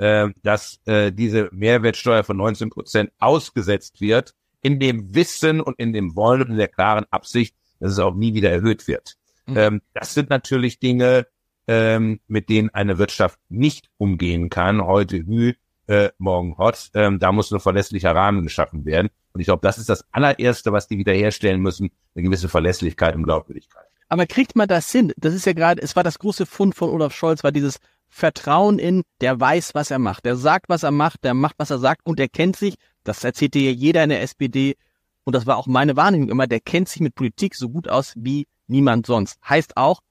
äh, 0.02 0.30
dass 0.42 0.80
äh, 0.86 1.12
diese 1.12 1.50
Mehrwertsteuer 1.52 2.24
von 2.24 2.36
19 2.36 2.72
Prozent 2.72 3.12
ausgesetzt 3.20 4.02
wird, 4.02 4.34
in 4.64 4.80
dem 4.80 5.14
Wissen 5.14 5.62
und 5.62 5.78
in 5.78 5.94
dem 5.94 6.16
Wollen 6.16 6.42
und 6.42 6.50
in 6.50 6.58
der 6.58 6.68
klaren 6.68 7.06
Absicht, 7.12 7.56
dass 7.80 7.92
es 7.92 8.00
auch 8.00 8.16
nie 8.16 8.34
wieder 8.34 8.50
erhöht 8.50 8.88
wird. 8.88 9.16
Mhm. 9.46 9.58
Ähm, 9.58 9.82
das 9.94 10.16
sind 10.16 10.32
natürlich 10.32 10.80
Dinge, 10.80 11.28
ähm, 11.68 12.20
mit 12.28 12.50
denen 12.50 12.70
eine 12.72 12.98
Wirtschaft 12.98 13.40
nicht 13.50 13.90
umgehen 13.98 14.50
kann. 14.50 14.84
Heute 14.84 15.18
Hü, 15.18 15.54
äh, 15.86 16.10
morgen 16.18 16.58
Hot. 16.58 16.90
Ähm, 16.96 17.20
da 17.20 17.32
muss 17.32 17.52
ein 17.52 17.60
verlässlicher 17.60 18.16
Rahmen 18.16 18.42
geschaffen 18.42 18.86
werden. 18.86 19.10
Und 19.34 19.40
ich 19.40 19.46
glaube, 19.46 19.62
das 19.62 19.78
ist 19.78 19.88
das 19.88 20.04
allererste, 20.12 20.72
was 20.72 20.88
die 20.88 20.98
wiederherstellen 20.98 21.62
müssen, 21.62 21.92
eine 22.16 22.24
gewisse 22.24 22.50
Verlässlichkeit 22.50 23.16
und 23.16 23.24
Glaubwürdigkeit. 23.24 23.86
Aber 24.10 24.26
kriegt 24.26 24.56
man 24.56 24.68
das 24.68 24.92
hin? 24.92 25.14
Das 25.16 25.36
ist 25.36 25.46
ja 25.46 25.54
gerade, 25.54 25.80
es 25.80 25.96
war 25.96 26.04
das 26.04 26.18
große 26.18 26.48
Fund 26.48 26.74
von 26.74 26.90
Olaf 26.90 27.14
Scholz, 27.14 27.44
war 27.44 27.52
dieses 27.52 27.80
Vertrauen 28.12 28.78
in, 28.78 29.04
der 29.22 29.40
weiß, 29.40 29.74
was 29.74 29.90
er 29.90 29.98
macht. 29.98 30.26
Der 30.26 30.36
sagt, 30.36 30.68
was 30.68 30.84
er 30.84 30.92
macht, 30.92 31.24
der 31.24 31.34
macht, 31.34 31.56
was 31.58 31.72
er 31.72 31.80
sagt 31.80 32.06
und 32.06 32.20
er 32.20 32.28
kennt 32.28 32.58
sich, 32.58 32.76
das 33.06 33.24
erzählt 33.24 33.54
dir 33.54 33.74
jeder 33.74 34.04
in 34.04 34.10
der 34.10 34.22
SPD 34.22 34.76
und 35.24 35.34
das 35.34 35.48
war 35.48 35.58
auch 35.58 35.66
meine 35.66 35.96
Wahrnehmung 35.96 36.30
immer, 36.30 36.46
der 36.46 36.60
kennt 36.60 36.90
sich 36.90 37.02
mit 37.02 37.16
Politik 37.16 37.56
so 37.56 37.70
gut 37.70 37.88
aus 37.88 38.14
wie 38.18 38.48
niemand 38.68 39.06
sonst. 39.06 39.40
Heißt 39.48 39.78
auch, 39.78 40.02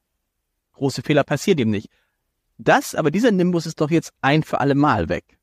große 0.73 1.03
Fehler 1.03 1.25
passieren 1.25 1.59
ihm 1.59 1.71
nicht. 1.71 1.91
Das, 2.57 2.95
aber 2.95 3.11
dieser 3.11 3.33
Nimbus 3.33 3.67
ist 3.67 3.81
doch 3.81 3.91
jetzt 3.91 4.13
ein 4.23 4.43
für 4.43 4.61
alle 4.61 4.75
Mal 4.75 5.11
weg. 5.11 5.39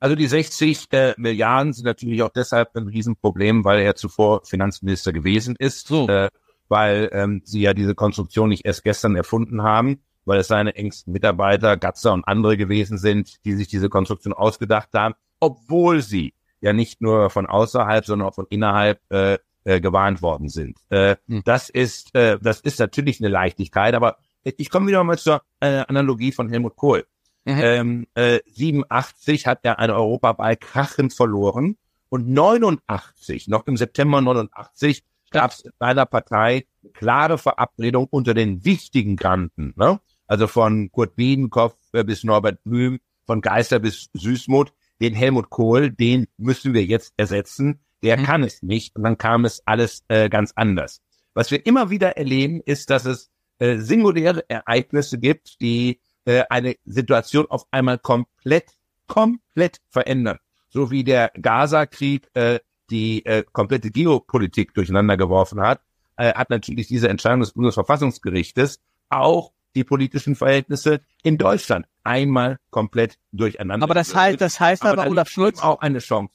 Also 0.00 0.16
die 0.16 0.26
60 0.26 0.88
äh, 0.90 1.14
Milliarden 1.16 1.72
sind 1.72 1.84
natürlich 1.84 2.22
auch 2.22 2.30
deshalb 2.30 2.74
ein 2.74 2.88
Riesenproblem, 2.88 3.64
weil 3.64 3.82
er 3.82 3.94
zuvor 3.94 4.44
Finanzminister 4.44 5.12
gewesen 5.12 5.54
ist, 5.56 5.86
so. 5.86 6.08
äh, 6.08 6.28
weil 6.68 7.08
ähm, 7.12 7.42
sie 7.44 7.60
ja 7.60 7.72
diese 7.72 7.94
Konstruktion 7.94 8.48
nicht 8.48 8.64
erst 8.64 8.82
gestern 8.82 9.14
erfunden 9.14 9.62
haben 9.62 10.02
weil 10.24 10.40
es 10.40 10.48
seine 10.48 10.74
engsten 10.74 11.12
Mitarbeiter, 11.12 11.76
Gatzer 11.76 12.12
und 12.12 12.26
andere 12.26 12.56
gewesen 12.56 12.98
sind, 12.98 13.44
die 13.44 13.54
sich 13.54 13.68
diese 13.68 13.88
Konstruktion 13.88 14.32
ausgedacht 14.32 14.90
haben, 14.94 15.14
obwohl 15.40 16.02
sie 16.02 16.34
ja 16.60 16.72
nicht 16.72 17.00
nur 17.00 17.30
von 17.30 17.46
außerhalb, 17.46 18.04
sondern 18.04 18.28
auch 18.28 18.34
von 18.34 18.46
innerhalb 18.48 19.00
äh, 19.10 19.38
äh, 19.64 19.80
gewarnt 19.80 20.22
worden 20.22 20.48
sind. 20.48 20.78
Äh, 20.90 21.16
hm. 21.28 21.42
Das 21.44 21.68
ist 21.68 22.14
äh, 22.14 22.38
das 22.40 22.60
ist 22.60 22.78
natürlich 22.78 23.20
eine 23.20 23.28
Leichtigkeit, 23.28 23.94
aber 23.94 24.16
ich 24.44 24.70
komme 24.70 24.88
wieder 24.88 25.04
mal 25.04 25.18
zur 25.18 25.42
äh, 25.60 25.84
Analogie 25.88 26.32
von 26.32 26.48
Helmut 26.48 26.76
Kohl. 26.76 27.04
Mhm. 27.44 27.60
Ähm, 27.60 28.06
äh, 28.14 28.40
87 28.46 29.46
hat 29.46 29.60
er 29.62 29.78
eine 29.78 29.94
Europaball 29.94 30.56
krachend 30.56 31.12
verloren 31.12 31.76
und 32.08 32.28
89, 32.28 33.48
noch 33.48 33.66
im 33.66 33.76
September 33.76 34.20
89, 34.20 35.02
gab 35.30 35.50
es 35.50 35.60
in 35.60 35.72
seiner 35.78 36.06
Partei 36.06 36.66
klare 36.92 37.38
Verabredung 37.38 38.06
unter 38.10 38.34
den 38.34 38.64
wichtigen 38.64 39.16
Kanten. 39.16 39.72
Ne? 39.76 39.98
Also 40.32 40.46
von 40.46 40.90
Kurt 40.90 41.14
Biedenkopf 41.14 41.76
bis 41.92 42.24
Norbert 42.24 42.64
Blüm, 42.64 43.00
von 43.26 43.42
Geister 43.42 43.78
bis 43.78 44.08
Süßmuth, 44.14 44.72
den 44.98 45.12
Helmut 45.12 45.50
Kohl, 45.50 45.90
den 45.90 46.26
müssen 46.38 46.72
wir 46.72 46.82
jetzt 46.86 47.12
ersetzen. 47.18 47.80
Der 48.02 48.16
mhm. 48.16 48.22
kann 48.22 48.42
es 48.42 48.62
nicht. 48.62 48.96
Und 48.96 49.02
dann 49.02 49.18
kam 49.18 49.44
es 49.44 49.60
alles 49.66 50.04
äh, 50.08 50.30
ganz 50.30 50.52
anders. 50.56 51.02
Was 51.34 51.50
wir 51.50 51.66
immer 51.66 51.90
wieder 51.90 52.16
erleben, 52.16 52.62
ist, 52.64 52.88
dass 52.88 53.04
es 53.04 53.30
äh, 53.58 53.76
singuläre 53.76 54.48
Ereignisse 54.48 55.18
gibt, 55.18 55.60
die 55.60 56.00
äh, 56.24 56.44
eine 56.48 56.76
Situation 56.86 57.44
auf 57.50 57.66
einmal 57.70 57.98
komplett, 57.98 58.70
komplett 59.08 59.82
verändern. 59.90 60.38
So 60.70 60.90
wie 60.90 61.04
der 61.04 61.30
Gaza-Krieg 61.38 62.30
äh, 62.32 62.60
die 62.88 63.26
äh, 63.26 63.44
komplette 63.52 63.90
Geopolitik 63.90 64.72
durcheinander 64.72 65.18
geworfen 65.18 65.60
hat, 65.60 65.82
äh, 66.16 66.32
hat 66.32 66.48
natürlich 66.48 66.86
diese 66.86 67.10
Entscheidung 67.10 67.40
des 67.40 67.52
Bundesverfassungsgerichtes 67.52 68.80
auch 69.10 69.52
die 69.74 69.84
politischen 69.84 70.36
Verhältnisse 70.36 71.00
in 71.22 71.38
Deutschland 71.38 71.86
einmal 72.04 72.58
komplett 72.70 73.18
durcheinander. 73.32 73.84
Aber 73.84 73.94
das 73.94 74.14
heißt, 74.14 74.40
das 74.40 74.60
heißt 74.60 74.84
aber, 74.84 75.02
aber 75.02 75.10
Olaf 75.10 75.28
Scholz 75.28 75.60
auch 75.60 75.80
eine 75.80 75.98
Chance. 75.98 76.34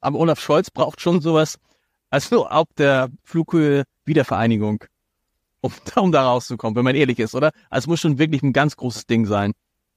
Aber 0.00 0.18
Olaf 0.18 0.40
Scholz 0.40 0.70
braucht 0.70 1.00
schon 1.00 1.20
sowas, 1.20 1.58
also 2.10 2.46
auf 2.46 2.68
der 2.76 3.10
Flughöhe 3.24 3.84
Wiedervereinigung, 4.04 4.84
um, 5.60 5.72
um 5.96 6.12
da 6.12 6.24
rauszukommen, 6.24 6.76
wenn 6.76 6.84
man 6.84 6.96
ehrlich 6.96 7.18
ist, 7.18 7.34
oder? 7.34 7.52
Also 7.70 7.84
es 7.84 7.86
muss 7.88 8.00
schon 8.00 8.18
wirklich 8.18 8.42
ein 8.42 8.52
ganz 8.52 8.76
großes 8.76 9.06
Ding 9.06 9.26
sein. 9.26 9.52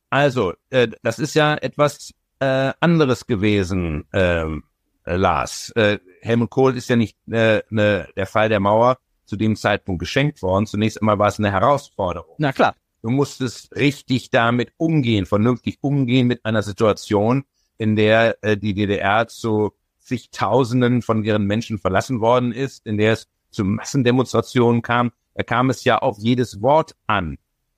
Also, 0.09 0.53
äh, 0.69 0.87
das 1.01 1.19
ist 1.19 1.33
ja 1.33 1.55
etwas 1.55 2.11
äh, 2.39 2.71
anderes 2.79 3.25
gewesen, 3.25 4.05
ähm, 4.13 4.63
äh, 5.05 5.15
Lars. 5.15 5.71
Äh, 5.71 5.99
Helmut 6.21 6.49
Kohl 6.49 6.77
ist 6.77 6.89
ja 6.89 6.95
nicht 6.95 7.17
äh, 7.29 7.61
ne, 7.69 8.07
der 8.15 8.25
Fall 8.25 8.49
der 8.49 8.59
Mauer, 8.59 8.97
zu 9.25 9.35
dem 9.35 9.55
Zeitpunkt 9.55 9.99
geschenkt 9.99 10.41
worden. 10.41 10.65
Zunächst 10.65 11.01
einmal 11.01 11.19
war 11.19 11.27
es 11.27 11.39
eine 11.39 11.51
Herausforderung. 11.51 12.35
Na 12.37 12.51
klar. 12.51 12.75
Du 13.01 13.11
musstest 13.11 13.75
richtig 13.75 14.31
damit 14.31 14.71
umgehen, 14.77 15.27
vernünftig 15.27 15.77
umgehen 15.81 16.25
mit 16.25 16.43
einer 16.43 16.63
Situation, 16.63 17.43
in 17.77 17.95
der 17.95 18.43
äh, 18.43 18.57
die 18.57 18.73
DDR 18.73 19.27
zu 19.27 19.73
zigtausenden 19.99 21.01
von 21.01 21.23
ihren 21.23 21.45
Menschen 21.45 21.77
verlassen 21.77 22.19
worden 22.19 22.51
ist, 22.51 22.85
in 22.85 22.97
der 22.97 23.13
es 23.13 23.27
zu 23.51 23.63
Massendemonstrationen 23.63 24.81
kam, 24.81 25.11
da 25.35 25.43
kam 25.43 25.69
es 25.69 25.83
ja 25.83 25.97
auf 25.97 26.17
jedes 26.17 26.61
Wort 26.61 26.95
an, 27.07 27.37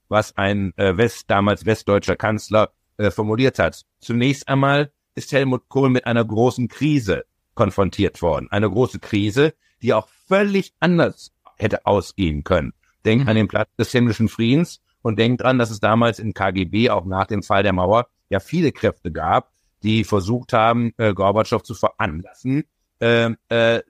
was 0.10 0.38
ein 0.38 0.74
äh, 0.78 0.98
West, 0.98 1.26
damals 1.28 1.66
westdeutscher 1.66 2.16
Kanzler 2.16 2.72
äh, 2.98 3.12
formuliert 3.12 3.60
hat. 3.60 3.84
Zunächst 4.00 4.48
einmal 4.48 4.92
ist 5.16 5.32
Helmut 5.32 5.68
Kohl 5.70 5.90
mit 5.90 6.06
einer 6.06 6.24
großen 6.24 6.68
Krise 6.68 7.26
konfrontiert 7.56 8.22
worden. 8.22 8.48
Eine 8.52 8.70
große 8.70 9.00
Krise, 9.00 9.54
die 9.82 9.94
auch 9.94 10.08
völlig 10.28 10.74
anders 10.80 11.34
hätte 11.58 11.86
ausgehen 11.86 12.44
können. 12.44 12.74
Denkt 13.06 13.26
mhm. 13.26 13.30
an 13.30 13.36
den 13.36 13.48
Platz 13.48 13.70
des 13.78 13.92
himmlischen 13.92 14.30
Friedens 14.30 14.82
und 15.02 15.20
denkt 15.20 15.42
dran, 15.42 15.60
dass 15.60 15.70
es 15.70 15.80
damals 15.80 16.20
in 16.20 16.34
KGB 16.34 16.90
auch 16.90 17.06
nach 17.06 17.28
dem 17.28 17.44
Fall 17.44 17.64
der 17.64 17.74
Mauer 17.74 18.08
ja 18.30 18.40
viele 18.40 18.72
Kräfte 18.72 19.12
gab, 19.12 19.52
die 19.84 20.04
versucht 20.04 20.54
haben, 20.54 20.94
äh, 20.98 21.14
Gorbatschow 21.14 21.64
zu 21.64 21.74
veranlassen, 21.74 22.66
äh, 23.00 23.32
äh, 23.50 23.82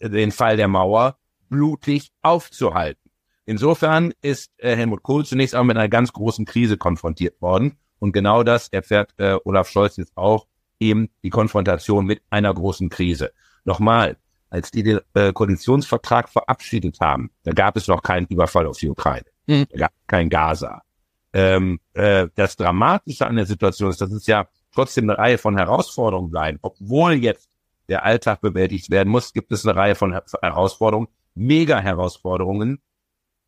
den 0.00 0.32
Fall 0.32 0.56
der 0.56 0.68
Mauer 0.68 1.16
blutig 1.48 2.10
aufzuhalten. 2.22 3.10
Insofern 3.46 4.12
ist 4.22 4.50
äh, 4.56 4.74
Helmut 4.74 5.02
Kohl 5.02 5.24
zunächst 5.24 5.54
auch 5.54 5.64
mit 5.64 5.76
einer 5.76 5.88
ganz 5.88 6.12
großen 6.12 6.44
Krise 6.44 6.76
konfrontiert 6.76 7.40
worden. 7.42 7.78
Und 7.98 8.12
genau 8.12 8.42
das 8.42 8.68
erfährt 8.68 9.14
äh, 9.18 9.36
Olaf 9.44 9.68
Scholz 9.68 9.96
jetzt 9.96 10.16
auch, 10.16 10.46
eben 10.80 11.10
die 11.22 11.30
Konfrontation 11.30 12.06
mit 12.06 12.22
einer 12.30 12.52
großen 12.52 12.88
Krise. 12.88 13.32
Nochmal, 13.64 14.16
als 14.54 14.70
die 14.70 14.84
den 14.84 15.00
äh, 15.14 15.32
Koalitionsvertrag 15.32 16.28
verabschiedet 16.28 17.00
haben, 17.00 17.30
da 17.42 17.52
gab 17.52 17.76
es 17.76 17.88
noch 17.88 18.02
keinen 18.02 18.26
Überfall 18.26 18.66
auf 18.66 18.78
die 18.78 18.88
Ukraine. 18.88 19.26
Mhm. 19.46 19.66
Da 19.70 19.78
gab 19.78 19.92
kein 20.06 20.28
Gaza. 20.28 20.82
Ähm, 21.32 21.80
äh, 21.94 22.28
das 22.36 22.56
Dramatische 22.56 23.26
an 23.26 23.34
der 23.34 23.46
Situation 23.46 23.90
ist, 23.90 24.00
dass 24.00 24.12
es 24.12 24.28
ja 24.28 24.46
trotzdem 24.72 25.10
eine 25.10 25.18
Reihe 25.18 25.38
von 25.38 25.58
Herausforderungen 25.58 26.30
bleiben. 26.30 26.60
Obwohl 26.62 27.14
jetzt 27.14 27.50
der 27.88 28.04
Alltag 28.04 28.40
bewältigt 28.40 28.90
werden 28.90 29.08
muss, 29.08 29.32
gibt 29.32 29.50
es 29.50 29.66
eine 29.66 29.74
Reihe 29.74 29.96
von 29.96 30.18
Herausforderungen, 30.40 31.08
Mega-Herausforderungen, 31.34 32.80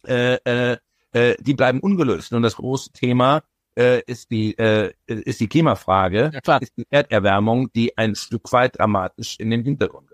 äh, 0.09 0.35
äh, 0.45 0.77
äh, 1.13 1.37
die 1.39 1.55
bleiben 1.55 1.79
ungelöst. 1.79 2.33
Und 2.33 2.43
das 2.43 2.57
große 2.57 2.91
Thema 2.93 3.45
äh, 3.79 4.03
ist 4.07 4.33
die 4.33 4.59
äh, 4.59 4.93
ist 5.07 5.39
die 5.39 5.49
Klimafrage, 5.49 6.33
ja, 6.45 6.57
ist 6.57 6.77
die 6.77 6.87
Erderwärmung, 6.91 7.73
die 7.73 7.97
ein 7.97 8.17
Stück 8.17 8.53
weit 8.53 8.77
dramatisch 8.77 9.39
in 9.39 9.51
den 9.51 9.63
Hintergrund. 9.63 10.11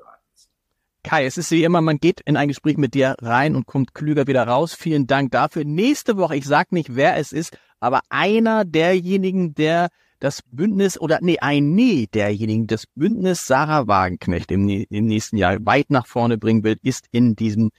Kai, 1.05 1.26
es 1.26 1.36
ist 1.36 1.50
wie 1.50 1.64
immer, 1.64 1.80
man 1.80 1.98
geht 1.98 2.20
in 2.20 2.36
ein 2.36 2.48
Gespräch 2.48 2.76
mit 2.76 2.94
dir 2.94 3.16
rein 3.20 3.57
und 3.57 3.66
kommt 3.66 3.94
klüger 3.94 4.26
wieder 4.26 4.46
raus. 4.46 4.74
Vielen 4.74 5.07
Dank 5.07 5.32
dafür. 5.32 5.64
Nächste 5.64 6.16
Woche, 6.16 6.36
ich 6.36 6.46
sag 6.46 6.70
nicht, 6.70 6.94
wer 6.94 7.16
es 7.16 7.32
ist, 7.32 7.57
aber 7.80 8.03
einer 8.09 8.64
derjenigen, 8.64 9.55
der 9.55 9.88
das 10.20 10.42
Bündnis 10.53 11.00
oder 11.00 11.18
nee, 11.20 11.38
ein 11.40 11.74
Nee 11.74 12.07
derjenigen, 12.07 12.68
das 12.68 12.86
Bündnis 12.86 13.48
Sarah 13.48 13.88
Wagenknecht 13.88 14.53
im, 14.53 14.68
im 14.68 15.07
nächsten 15.07 15.36
Jahr 15.36 15.59
weit 15.66 15.90
nach 15.90 16.07
vorne 16.07 16.38
bringen 16.38 16.62
will, 16.62 16.78
ist 16.82 17.07
in 17.11 17.34
diesem 17.34 17.70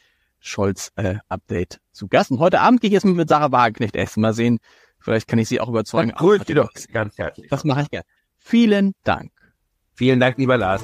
Scholz-Update 0.42 1.76
äh, 1.76 1.78
zu 1.94 2.10
Gast. 2.10 2.32
Und 2.32 2.40
heute 2.40 2.60
Abend 2.60 2.82
gehe 2.82 2.90
ich 2.90 2.94
jetzt 2.94 3.06
mit 3.06 3.30
Sarah 3.30 3.54
Wagenknecht 3.54 3.96
essen. 3.96 4.20
Mal 4.20 4.34
sehen, 4.34 4.60
vielleicht 5.00 5.30
kann 5.30 5.40
ich 5.40 5.48
sie 5.48 5.62
auch 5.62 5.70
überzeugen. 5.70 6.10
Ja, 6.10 6.18
cool, 6.22 6.40
doch, 6.40 6.70
ganz 6.92 7.18
herzlich. 7.18 7.48
Das 7.50 7.64
mache 7.64 7.84
ich 7.84 7.90
gerne. 7.90 8.06
Vielen 8.38 8.94
Dank. 9.06 9.32
Vielen 9.94 10.20
Dank, 10.20 10.38
lieber 10.38 10.58
Lars. 10.58 10.84